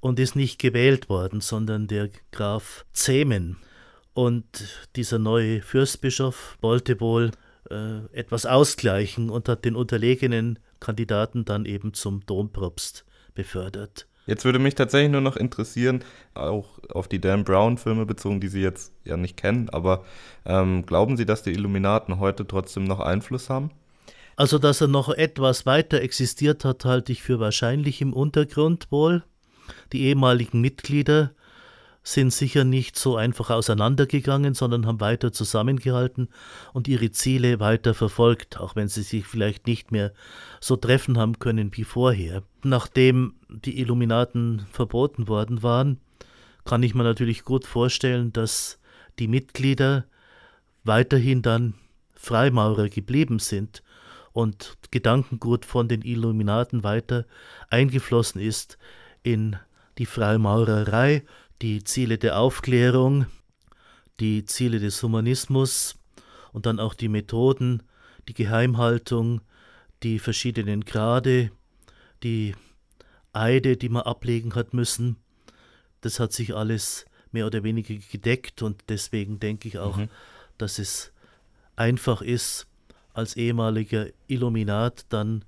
und 0.00 0.18
ist 0.18 0.34
nicht 0.34 0.58
gewählt 0.58 1.10
worden, 1.10 1.42
sondern 1.42 1.88
der 1.88 2.08
Graf 2.32 2.86
Zehmen. 2.94 3.58
Und 4.14 4.46
dieser 4.96 5.18
neue 5.18 5.60
Fürstbischof 5.60 6.56
wollte 6.62 7.00
wohl 7.00 7.32
äh, 7.70 8.04
etwas 8.12 8.46
ausgleichen 8.46 9.30
und 9.30 9.48
hat 9.48 9.64
den 9.64 9.76
unterlegenen 9.76 10.58
Kandidaten 10.80 11.44
dann 11.44 11.64
eben 11.64 11.94
zum 11.94 12.24
Dompropst 12.26 13.04
befördert. 13.34 14.06
Jetzt 14.26 14.44
würde 14.44 14.58
mich 14.58 14.74
tatsächlich 14.74 15.12
nur 15.12 15.20
noch 15.20 15.36
interessieren, 15.36 16.02
auch 16.34 16.80
auf 16.90 17.06
die 17.06 17.20
Dan 17.20 17.44
Brown-Filme 17.44 18.06
bezogen, 18.06 18.40
die 18.40 18.48
Sie 18.48 18.60
jetzt 18.60 18.92
ja 19.04 19.16
nicht 19.16 19.36
kennen, 19.36 19.70
aber 19.70 20.04
ähm, 20.44 20.84
glauben 20.84 21.16
Sie, 21.16 21.26
dass 21.26 21.44
die 21.44 21.52
Illuminaten 21.52 22.18
heute 22.18 22.46
trotzdem 22.46 22.84
noch 22.84 22.98
Einfluss 22.98 23.48
haben? 23.48 23.70
Also, 24.34 24.58
dass 24.58 24.80
er 24.80 24.88
noch 24.88 25.08
etwas 25.08 25.64
weiter 25.64 26.02
existiert 26.02 26.64
hat, 26.64 26.84
halte 26.84 27.12
ich 27.12 27.22
für 27.22 27.40
wahrscheinlich 27.40 28.02
im 28.02 28.12
Untergrund 28.12 28.88
wohl. 28.90 29.22
Die 29.92 30.02
ehemaligen 30.02 30.60
Mitglieder 30.60 31.32
sind 32.06 32.32
sicher 32.32 32.62
nicht 32.62 32.96
so 32.96 33.16
einfach 33.16 33.50
auseinandergegangen, 33.50 34.54
sondern 34.54 34.86
haben 34.86 35.00
weiter 35.00 35.32
zusammengehalten 35.32 36.28
und 36.72 36.86
ihre 36.86 37.10
Ziele 37.10 37.58
weiter 37.58 37.94
verfolgt, 37.94 38.60
auch 38.60 38.76
wenn 38.76 38.86
sie 38.86 39.02
sich 39.02 39.26
vielleicht 39.26 39.66
nicht 39.66 39.90
mehr 39.90 40.12
so 40.60 40.76
treffen 40.76 41.18
haben 41.18 41.40
können 41.40 41.76
wie 41.76 41.82
vorher. 41.82 42.44
Nachdem 42.62 43.34
die 43.48 43.80
Illuminaten 43.80 44.66
verboten 44.70 45.26
worden 45.26 45.64
waren, 45.64 45.98
kann 46.64 46.84
ich 46.84 46.94
mir 46.94 47.02
natürlich 47.02 47.42
gut 47.42 47.66
vorstellen, 47.66 48.32
dass 48.32 48.78
die 49.18 49.26
Mitglieder 49.26 50.04
weiterhin 50.84 51.42
dann 51.42 51.74
Freimaurer 52.14 52.88
geblieben 52.88 53.40
sind 53.40 53.82
und 54.32 54.78
Gedankengut 54.92 55.64
von 55.64 55.88
den 55.88 56.02
Illuminaten 56.02 56.84
weiter 56.84 57.24
eingeflossen 57.68 58.40
ist 58.40 58.78
in 59.24 59.56
die 59.98 60.06
Freimaurerei 60.06 61.24
die 61.62 61.84
Ziele 61.84 62.18
der 62.18 62.38
Aufklärung, 62.38 63.26
die 64.20 64.44
Ziele 64.44 64.78
des 64.78 65.02
Humanismus 65.02 65.96
und 66.52 66.66
dann 66.66 66.80
auch 66.80 66.94
die 66.94 67.08
Methoden, 67.08 67.82
die 68.28 68.34
Geheimhaltung, 68.34 69.40
die 70.02 70.18
verschiedenen 70.18 70.84
Grade, 70.84 71.50
die 72.22 72.54
Eide, 73.32 73.76
die 73.76 73.88
man 73.88 74.02
ablegen 74.02 74.54
hat 74.54 74.74
müssen. 74.74 75.16
Das 76.00 76.20
hat 76.20 76.32
sich 76.32 76.54
alles 76.54 77.04
mehr 77.32 77.46
oder 77.46 77.62
weniger 77.62 77.94
gedeckt 77.94 78.62
und 78.62 78.82
deswegen 78.88 79.40
denke 79.40 79.68
ich 79.68 79.78
auch, 79.78 79.96
mhm. 79.96 80.08
dass 80.58 80.78
es 80.78 81.12
einfach 81.74 82.22
ist, 82.22 82.66
als 83.12 83.36
ehemaliger 83.36 84.06
Illuminat 84.26 85.06
dann 85.08 85.44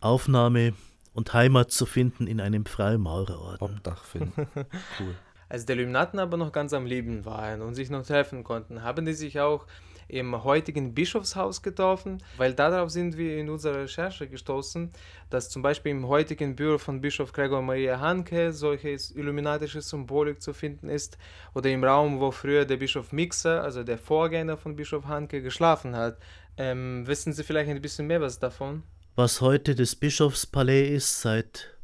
Aufnahme 0.00 0.74
und 1.16 1.32
Heimat 1.32 1.70
zu 1.70 1.86
finden 1.86 2.26
in 2.26 2.40
einem 2.40 2.66
Freimaurerorden. 2.66 3.76
Obdach 3.76 4.04
finden. 4.04 4.46
cool. 5.00 5.14
Als 5.48 5.64
die 5.64 5.72
Illuminaten 5.72 6.18
aber 6.18 6.36
noch 6.36 6.52
ganz 6.52 6.72
am 6.72 6.86
Leben 6.86 7.24
waren 7.24 7.62
und 7.62 7.74
sich 7.74 7.88
noch 7.88 8.04
treffen 8.04 8.44
konnten, 8.44 8.82
haben 8.82 9.06
die 9.06 9.14
sich 9.14 9.40
auch 9.40 9.66
im 10.08 10.44
heutigen 10.44 10.94
Bischofshaus 10.94 11.62
getroffen, 11.62 12.22
weil 12.36 12.54
darauf 12.54 12.90
sind 12.90 13.16
wir 13.16 13.38
in 13.38 13.48
unserer 13.48 13.82
Recherche 13.82 14.28
gestoßen, 14.28 14.92
dass 15.30 15.48
zum 15.48 15.62
Beispiel 15.62 15.92
im 15.92 16.06
heutigen 16.06 16.54
Büro 16.54 16.78
von 16.78 17.00
Bischof 17.00 17.32
Gregor 17.32 17.62
Maria 17.62 17.98
Hanke 17.98 18.52
solche 18.52 18.96
illuminatische 19.14 19.80
Symbolik 19.80 20.42
zu 20.42 20.52
finden 20.52 20.88
ist 20.88 21.18
oder 21.54 21.70
im 21.70 21.82
Raum, 21.82 22.20
wo 22.20 22.30
früher 22.30 22.64
der 22.64 22.76
Bischof 22.76 23.12
Mixer, 23.12 23.62
also 23.62 23.82
der 23.82 23.98
Vorgänger 23.98 24.56
von 24.56 24.76
Bischof 24.76 25.06
Hanke, 25.06 25.42
geschlafen 25.42 25.96
hat. 25.96 26.18
Ähm, 26.56 27.06
wissen 27.06 27.32
Sie 27.32 27.42
vielleicht 27.42 27.70
ein 27.70 27.80
bisschen 27.80 28.06
mehr 28.06 28.20
was 28.20 28.38
davon? 28.38 28.82
Was 29.16 29.40
heute 29.40 29.74
das 29.74 29.96
Bischofspalais 29.96 30.90
ist 30.90 31.22
seit 31.22 31.74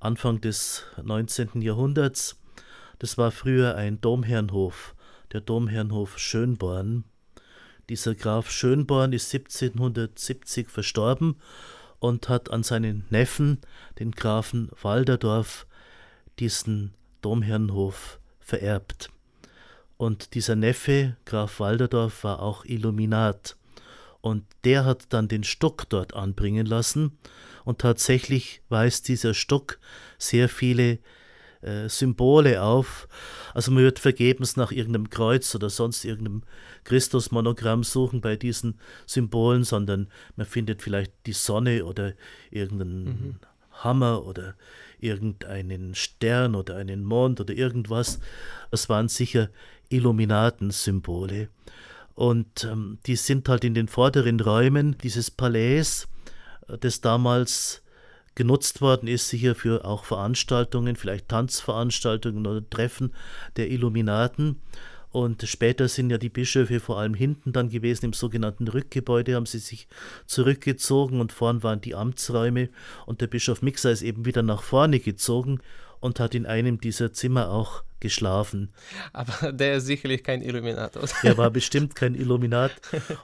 Anfang 0.00 0.40
des 0.40 0.82
19. 1.00 1.62
Jahrhunderts. 1.62 2.36
Das 2.98 3.16
war 3.16 3.30
früher 3.30 3.76
ein 3.76 4.00
Domherrenhof, 4.00 4.96
der 5.32 5.42
Domherrenhof 5.42 6.18
Schönborn. 6.18 7.04
Dieser 7.88 8.16
Graf 8.16 8.50
Schönborn 8.50 9.12
ist 9.12 9.32
1770 9.32 10.68
verstorben 10.68 11.36
und 12.00 12.28
hat 12.28 12.50
an 12.50 12.64
seinen 12.64 13.04
Neffen, 13.10 13.60
den 14.00 14.10
Grafen 14.10 14.68
Walderdorf, 14.82 15.68
diesen 16.40 16.94
Domherrenhof 17.22 18.18
vererbt. 18.40 19.10
Und 19.98 20.34
dieser 20.34 20.56
Neffe, 20.56 21.16
Graf 21.26 21.60
Walderdorf, 21.60 22.24
war 22.24 22.42
auch 22.42 22.64
Illuminat. 22.64 23.55
Und 24.26 24.42
der 24.64 24.84
hat 24.84 25.12
dann 25.12 25.28
den 25.28 25.44
Stock 25.44 25.88
dort 25.88 26.14
anbringen 26.14 26.66
lassen. 26.66 27.16
Und 27.64 27.78
tatsächlich 27.78 28.60
weist 28.68 29.06
dieser 29.06 29.34
Stock 29.34 29.78
sehr 30.18 30.48
viele 30.48 30.98
äh, 31.62 31.88
Symbole 31.88 32.60
auf. 32.60 33.06
Also 33.54 33.70
man 33.70 33.84
wird 33.84 34.00
vergebens 34.00 34.56
nach 34.56 34.72
irgendeinem 34.72 35.10
Kreuz 35.10 35.54
oder 35.54 35.70
sonst 35.70 36.04
irgendeinem 36.04 36.42
Christusmonogramm 36.82 37.84
suchen 37.84 38.20
bei 38.20 38.34
diesen 38.34 38.80
Symbolen, 39.06 39.62
sondern 39.62 40.08
man 40.34 40.44
findet 40.44 40.82
vielleicht 40.82 41.12
die 41.26 41.32
Sonne 41.32 41.84
oder 41.84 42.14
irgendeinen 42.50 43.04
mhm. 43.04 43.36
Hammer 43.70 44.26
oder 44.26 44.56
irgendeinen 44.98 45.94
Stern 45.94 46.56
oder 46.56 46.74
einen 46.74 47.04
Mond 47.04 47.40
oder 47.40 47.54
irgendwas. 47.54 48.18
Das 48.72 48.88
waren 48.88 49.06
sicher 49.06 49.50
Illuminatensymbole. 49.88 51.48
Und 52.16 52.64
ähm, 52.64 52.98
die 53.06 53.14
sind 53.14 53.48
halt 53.48 53.62
in 53.62 53.74
den 53.74 53.88
vorderen 53.88 54.40
Räumen 54.40 54.96
dieses 54.98 55.30
Palais, 55.30 56.08
äh, 56.66 56.78
das 56.78 57.02
damals 57.02 57.82
genutzt 58.34 58.80
worden 58.80 59.06
ist, 59.06 59.28
sicher 59.28 59.54
für 59.54 59.84
auch 59.84 60.04
Veranstaltungen, 60.04 60.96
vielleicht 60.96 61.28
Tanzveranstaltungen 61.28 62.46
oder 62.46 62.68
Treffen 62.68 63.12
der 63.56 63.70
Illuminaten. 63.70 64.62
Und 65.10 65.42
später 65.42 65.88
sind 65.88 66.10
ja 66.10 66.18
die 66.18 66.28
Bischöfe 66.30 66.80
vor 66.80 66.98
allem 66.98 67.14
hinten 67.14 67.52
dann 67.52 67.68
gewesen, 67.68 68.06
im 68.06 68.12
sogenannten 68.14 68.68
Rückgebäude 68.68 69.34
haben 69.34 69.46
sie 69.46 69.58
sich 69.58 69.86
zurückgezogen 70.26 71.20
und 71.20 71.32
vorn 71.32 71.62
waren 71.62 71.82
die 71.82 71.94
Amtsräume. 71.94 72.70
Und 73.04 73.20
der 73.20 73.26
Bischof 73.26 73.60
Mixer 73.60 73.90
ist 73.90 74.02
eben 74.02 74.24
wieder 74.24 74.42
nach 74.42 74.62
vorne 74.62 75.00
gezogen 75.00 75.60
und 76.00 76.20
hat 76.20 76.34
in 76.34 76.46
einem 76.46 76.80
dieser 76.80 77.12
Zimmer 77.12 77.50
auch 77.50 77.82
geschlafen. 78.00 78.72
Aber 79.12 79.52
der 79.52 79.76
ist 79.76 79.86
sicherlich 79.86 80.22
kein 80.22 80.42
Illuminator. 80.42 81.02
Er 81.22 81.36
war 81.36 81.50
bestimmt 81.50 81.94
kein 81.94 82.14
Illuminat. 82.14 82.72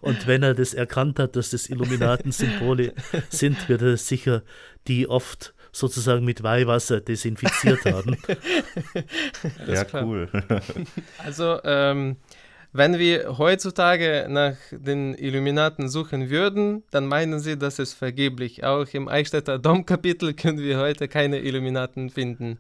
Und 0.01 0.27
wenn 0.27 0.43
er 0.43 0.55
das 0.55 0.75
erkannt 0.75 1.19
hat, 1.19 1.37
dass 1.37 1.51
das 1.51 1.69
Illuminatensymbole 1.69 2.95
sind, 3.29 3.69
wird 3.69 3.83
er 3.83 3.97
sicher 3.97 4.43
die 4.89 5.09
oft 5.09 5.55
sozusagen 5.73 6.25
mit 6.25 6.43
Weihwasser 6.43 7.01
desinfiziert 7.01 7.85
haben. 7.87 8.17
ja, 9.67 9.87
cool. 9.95 10.29
also, 11.19 11.59
ähm, 11.65 12.17
wenn 12.73 12.99
wir 12.99 13.37
heutzutage 13.39 14.27
nach 14.29 14.57
den 14.71 15.15
Illuminaten 15.15 15.89
suchen 15.89 16.31
würden, 16.31 16.83
dann 16.91 17.07
meinen 17.07 17.39
Sie, 17.41 17.59
dass 17.59 17.79
es 17.79 17.93
vergeblich. 17.93 18.65
Auch 18.65 18.87
im 18.93 19.09
Eichstätter 19.09 19.59
Domkapitel 19.59 20.33
können 20.35 20.59
wir 20.59 20.79
heute 20.79 21.09
keine 21.09 21.41
Illuminaten 21.41 22.11
finden. 22.11 22.59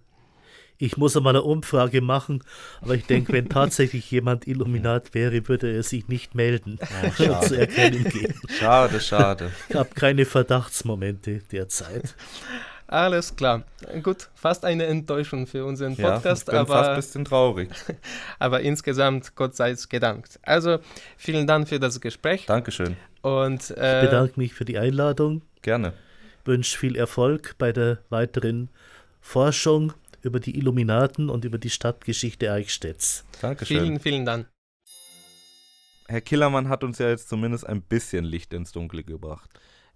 Ich 0.78 0.96
muss 0.96 1.16
einmal 1.16 1.36
eine 1.36 1.42
Umfrage 1.44 2.00
machen, 2.00 2.42
aber 2.80 2.94
ich 2.96 3.06
denke, 3.06 3.32
wenn 3.32 3.48
tatsächlich 3.48 4.10
jemand 4.10 4.48
Illuminat 4.48 5.14
wäre, 5.14 5.46
würde 5.46 5.72
er 5.72 5.84
sich 5.84 6.08
nicht 6.08 6.34
melden 6.34 6.78
schade. 7.16 7.46
zu 7.46 7.54
erkennen 7.56 8.04
geben. 8.04 8.34
Schade, 8.58 9.00
schade. 9.00 9.52
Ich 9.68 9.76
habe 9.76 9.90
keine 9.94 10.24
Verdachtsmomente 10.24 11.40
derzeit. 11.52 12.16
Alles 12.93 13.34
klar. 13.34 13.62
Gut, 14.03 14.28
fast 14.34 14.66
eine 14.66 14.84
Enttäuschung 14.84 15.47
für 15.47 15.64
unseren 15.64 15.97
Podcast. 15.97 16.24
Ja, 16.24 16.32
ich 16.32 16.45
bin 16.45 16.57
aber, 16.57 16.74
fast 16.74 16.90
ein 16.90 16.97
bisschen 16.97 17.24
traurig. 17.24 17.70
aber 18.38 18.61
insgesamt, 18.61 19.34
Gott 19.34 19.57
sei 19.57 19.70
es 19.70 19.88
gedankt. 19.88 20.38
Also, 20.43 20.78
vielen 21.16 21.47
Dank 21.47 21.68
für 21.68 21.80
das 21.80 22.03
Gespräch. 22.03 22.45
Dankeschön. 22.45 22.97
Und, 23.22 23.70
äh, 23.78 24.03
ich 24.05 24.11
bedanke 24.11 24.38
mich 24.38 24.53
für 24.53 24.66
die 24.66 24.76
Einladung. 24.76 25.40
Gerne. 25.62 25.95
Wünsche 26.45 26.76
viel 26.76 26.97
Erfolg 26.97 27.55
bei 27.57 27.72
der 27.72 27.99
weiteren 28.11 28.68
Forschung 29.22 29.95
über 30.20 30.38
die 30.38 30.59
Illuminaten 30.59 31.30
und 31.30 31.47
über 31.47 31.57
die 31.57 31.70
Stadtgeschichte 31.70 32.53
Eichstätts. 32.53 33.24
Dankeschön. 33.40 33.78
Vielen, 33.78 34.01
vielen 34.01 34.26
Dank. 34.26 34.49
Herr 36.09 36.20
Killermann 36.20 36.68
hat 36.68 36.84
uns 36.84 36.99
ja 36.99 37.09
jetzt 37.09 37.30
zumindest 37.30 37.66
ein 37.66 37.80
bisschen 37.80 38.26
Licht 38.26 38.53
ins 38.53 38.70
Dunkle 38.70 39.03
gebracht. 39.03 39.49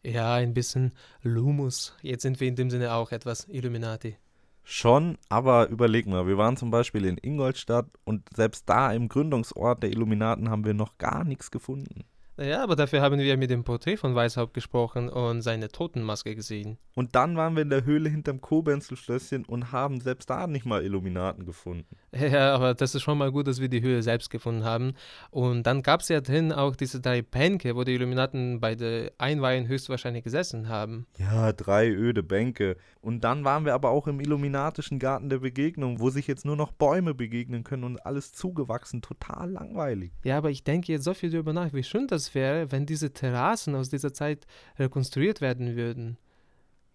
Ja, 0.06 0.34
ein 0.34 0.54
bisschen 0.54 0.92
Lumus. 1.22 1.96
Jetzt 2.00 2.22
sind 2.22 2.38
wir 2.38 2.46
in 2.46 2.54
dem 2.54 2.70
Sinne 2.70 2.94
auch 2.94 3.10
etwas 3.10 3.48
Illuminati. 3.48 4.16
Schon, 4.62 5.18
aber 5.28 5.68
überleg 5.68 6.06
mal, 6.06 6.28
wir 6.28 6.38
waren 6.38 6.56
zum 6.56 6.70
Beispiel 6.70 7.04
in 7.06 7.18
Ingolstadt 7.18 7.86
und 8.04 8.22
selbst 8.32 8.68
da 8.68 8.92
im 8.92 9.08
Gründungsort 9.08 9.82
der 9.82 9.90
Illuminaten 9.90 10.48
haben 10.48 10.64
wir 10.64 10.74
noch 10.74 10.96
gar 10.98 11.24
nichts 11.24 11.50
gefunden. 11.50 12.04
Ja, 12.38 12.62
aber 12.62 12.76
dafür 12.76 13.00
haben 13.00 13.18
wir 13.18 13.36
mit 13.38 13.50
dem 13.50 13.64
Porträt 13.64 13.96
von 13.96 14.14
Weishaupt 14.14 14.52
gesprochen 14.52 15.08
und 15.08 15.40
seine 15.40 15.68
Totenmaske 15.68 16.34
gesehen. 16.34 16.76
Und 16.94 17.14
dann 17.14 17.36
waren 17.36 17.54
wir 17.54 17.62
in 17.62 17.70
der 17.70 17.84
Höhle 17.84 18.10
hinterm 18.10 18.40
Kobenzlschlösschen 18.40 19.44
und 19.46 19.72
haben 19.72 20.00
selbst 20.00 20.28
da 20.28 20.46
nicht 20.46 20.66
mal 20.66 20.82
Illuminaten 20.84 21.46
gefunden. 21.46 21.96
Ja, 22.16 22.54
aber 22.54 22.72
das 22.72 22.94
ist 22.94 23.02
schon 23.02 23.18
mal 23.18 23.30
gut, 23.30 23.46
dass 23.46 23.60
wir 23.60 23.68
die 23.68 23.82
Höhle 23.82 24.02
selbst 24.02 24.30
gefunden 24.30 24.64
haben. 24.64 24.94
Und 25.30 25.64
dann 25.64 25.82
gab 25.82 26.00
es 26.00 26.08
ja 26.08 26.22
drin 26.22 26.50
auch 26.50 26.74
diese 26.74 26.98
drei 27.00 27.20
Bänke, 27.20 27.76
wo 27.76 27.84
die 27.84 27.92
Illuminaten 27.92 28.58
bei 28.58 28.74
der 28.74 29.12
Einweihung 29.18 29.68
höchstwahrscheinlich 29.68 30.24
gesessen 30.24 30.68
haben. 30.68 31.06
Ja, 31.18 31.52
drei 31.52 31.90
öde 31.90 32.22
Bänke. 32.22 32.78
Und 33.02 33.22
dann 33.22 33.44
waren 33.44 33.66
wir 33.66 33.74
aber 33.74 33.90
auch 33.90 34.08
im 34.08 34.18
illuminatischen 34.18 34.98
Garten 34.98 35.28
der 35.28 35.38
Begegnung, 35.38 36.00
wo 36.00 36.08
sich 36.08 36.26
jetzt 36.26 36.46
nur 36.46 36.56
noch 36.56 36.72
Bäume 36.72 37.14
begegnen 37.14 37.64
können 37.64 37.84
und 37.84 38.04
alles 38.06 38.32
zugewachsen, 38.32 39.02
total 39.02 39.50
langweilig. 39.50 40.12
Ja, 40.24 40.38
aber 40.38 40.50
ich 40.50 40.64
denke 40.64 40.92
jetzt 40.92 41.04
so 41.04 41.12
viel 41.12 41.30
darüber 41.30 41.52
nach, 41.52 41.74
wie 41.74 41.82
schön 41.82 42.06
das 42.06 42.25
wäre, 42.34 42.72
wenn 42.72 42.86
diese 42.86 43.12
Terrassen 43.12 43.74
aus 43.74 43.90
dieser 43.90 44.12
Zeit 44.12 44.46
rekonstruiert 44.78 45.40
werden 45.40 45.76
würden. 45.76 46.18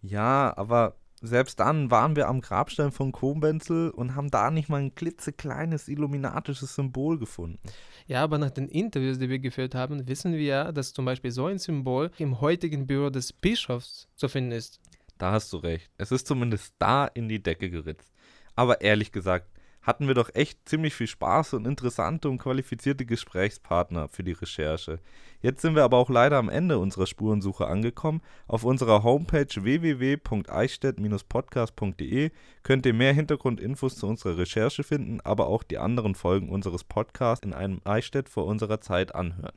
Ja, 0.01 0.53
aber 0.57 0.95
selbst 1.21 1.59
dann 1.59 1.91
waren 1.91 2.15
wir 2.15 2.27
am 2.27 2.41
Grabstein 2.41 2.91
von 2.91 3.11
Koblenzel 3.11 3.91
und 3.91 4.15
haben 4.15 4.31
da 4.31 4.49
nicht 4.49 4.69
mal 4.69 4.81
ein 4.81 4.95
klitzekleines 4.95 5.87
illuminatisches 5.87 6.73
Symbol 6.73 7.19
gefunden. 7.19 7.59
Ja, 8.07 8.23
aber 8.23 8.39
nach 8.39 8.49
den 8.49 8.67
Interviews, 8.67 9.19
die 9.19 9.29
wir 9.29 9.37
geführt 9.37 9.75
haben, 9.75 10.07
wissen 10.07 10.33
wir 10.33 10.41
ja, 10.41 10.71
dass 10.71 10.93
zum 10.93 11.05
Beispiel 11.05 11.29
so 11.29 11.45
ein 11.45 11.59
Symbol 11.59 12.09
im 12.17 12.41
heutigen 12.41 12.87
Büro 12.87 13.11
des 13.11 13.33
Bischofs 13.33 14.07
zu 14.15 14.27
finden 14.29 14.51
ist. 14.51 14.79
Da 15.19 15.31
hast 15.31 15.53
du 15.53 15.57
recht. 15.57 15.91
Es 15.97 16.11
ist 16.11 16.25
zumindest 16.25 16.73
da 16.79 17.05
in 17.05 17.29
die 17.29 17.43
Decke 17.43 17.69
geritzt. 17.69 18.11
Aber 18.55 18.81
ehrlich 18.81 19.11
gesagt, 19.11 19.47
hatten 19.81 20.07
wir 20.07 20.13
doch 20.13 20.29
echt 20.33 20.69
ziemlich 20.69 20.93
viel 20.93 21.07
Spaß 21.07 21.55
und 21.55 21.65
interessante 21.65 22.29
und 22.29 22.37
qualifizierte 22.37 23.05
Gesprächspartner 23.05 24.07
für 24.09 24.23
die 24.23 24.33
Recherche. 24.33 24.99
Jetzt 25.41 25.61
sind 25.61 25.75
wir 25.75 25.83
aber 25.83 25.97
auch 25.97 26.09
leider 26.09 26.37
am 26.37 26.49
Ende 26.49 26.77
unserer 26.77 27.07
Spurensuche 27.07 27.65
angekommen. 27.65 28.21
Auf 28.47 28.63
unserer 28.63 29.01
Homepage 29.03 29.47
www.eichstätt-podcast.de 29.55 32.29
könnt 32.61 32.85
ihr 32.85 32.93
mehr 32.93 33.13
Hintergrundinfos 33.13 33.95
zu 33.95 34.05
unserer 34.07 34.37
Recherche 34.37 34.83
finden, 34.83 35.19
aber 35.21 35.47
auch 35.47 35.63
die 35.63 35.79
anderen 35.79 36.13
Folgen 36.13 36.49
unseres 36.49 36.83
Podcasts 36.83 37.45
in 37.45 37.53
einem 37.53 37.81
Eichstätt 37.83 38.29
vor 38.29 38.45
unserer 38.45 38.81
Zeit 38.81 39.15
anhören. 39.15 39.55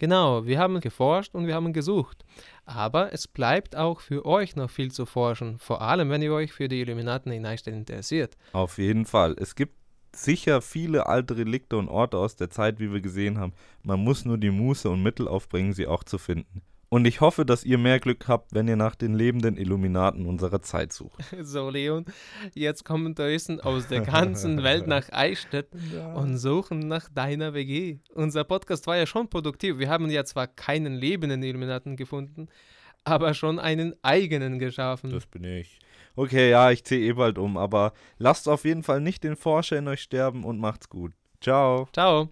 Genau, 0.00 0.46
wir 0.46 0.58
haben 0.58 0.80
geforscht 0.80 1.34
und 1.34 1.46
wir 1.46 1.54
haben 1.54 1.74
gesucht. 1.74 2.24
Aber 2.64 3.12
es 3.12 3.28
bleibt 3.28 3.76
auch 3.76 4.00
für 4.00 4.24
euch 4.24 4.56
noch 4.56 4.70
viel 4.70 4.90
zu 4.90 5.04
forschen, 5.04 5.58
vor 5.58 5.82
allem 5.82 6.08
wenn 6.08 6.22
ihr 6.22 6.32
euch 6.32 6.54
für 6.54 6.68
die 6.68 6.80
Illuminaten 6.80 7.30
in 7.30 7.44
Eichstätt 7.44 7.74
interessiert. 7.74 8.34
Auf 8.54 8.78
jeden 8.78 9.04
Fall. 9.04 9.36
Es 9.38 9.54
gibt 9.54 9.74
sicher 10.16 10.62
viele 10.62 11.04
alte 11.06 11.36
Relikte 11.36 11.76
und 11.76 11.90
Orte 11.90 12.16
aus 12.16 12.34
der 12.34 12.48
Zeit, 12.48 12.80
wie 12.80 12.90
wir 12.90 13.02
gesehen 13.02 13.36
haben. 13.36 13.52
Man 13.82 14.00
muss 14.00 14.24
nur 14.24 14.38
die 14.38 14.50
Muße 14.50 14.88
und 14.88 15.02
Mittel 15.02 15.28
aufbringen, 15.28 15.74
sie 15.74 15.86
auch 15.86 16.02
zu 16.02 16.16
finden. 16.16 16.62
Und 16.92 17.06
ich 17.06 17.20
hoffe, 17.20 17.46
dass 17.46 17.64
ihr 17.64 17.78
mehr 17.78 18.00
Glück 18.00 18.26
habt, 18.26 18.52
wenn 18.52 18.66
ihr 18.66 18.74
nach 18.74 18.96
den 18.96 19.14
lebenden 19.14 19.56
Illuminaten 19.56 20.26
unserer 20.26 20.60
Zeit 20.60 20.92
sucht. 20.92 21.22
So, 21.40 21.70
Leon, 21.70 22.04
jetzt 22.52 22.84
kommen 22.84 23.14
Touristen 23.14 23.60
aus 23.60 23.86
der 23.86 24.00
ganzen 24.00 24.62
Welt 24.64 24.88
nach 24.88 25.08
Eichstätt 25.12 25.68
ja. 25.94 26.12
und 26.14 26.36
suchen 26.36 26.80
nach 26.80 27.08
deiner 27.08 27.54
WG. 27.54 27.98
Unser 28.14 28.42
Podcast 28.42 28.88
war 28.88 28.96
ja 28.96 29.06
schon 29.06 29.28
produktiv. 29.28 29.78
Wir 29.78 29.88
haben 29.88 30.10
ja 30.10 30.24
zwar 30.24 30.48
keinen 30.48 30.94
lebenden 30.94 31.44
Illuminaten 31.44 31.96
gefunden, 31.96 32.48
aber 33.04 33.34
schon 33.34 33.60
einen 33.60 33.94
eigenen 34.02 34.58
geschaffen. 34.58 35.10
Das 35.10 35.26
bin 35.26 35.44
ich. 35.44 35.78
Okay, 36.16 36.50
ja, 36.50 36.72
ich 36.72 36.84
ziehe 36.84 37.08
eh 37.08 37.12
bald 37.12 37.38
um, 37.38 37.56
aber 37.56 37.92
lasst 38.18 38.48
auf 38.48 38.64
jeden 38.64 38.82
Fall 38.82 39.00
nicht 39.00 39.22
den 39.22 39.36
Forscher 39.36 39.78
in 39.78 39.86
euch 39.86 40.02
sterben 40.02 40.42
und 40.44 40.58
macht's 40.58 40.88
gut. 40.88 41.12
Ciao. 41.40 41.88
Ciao. 41.92 42.28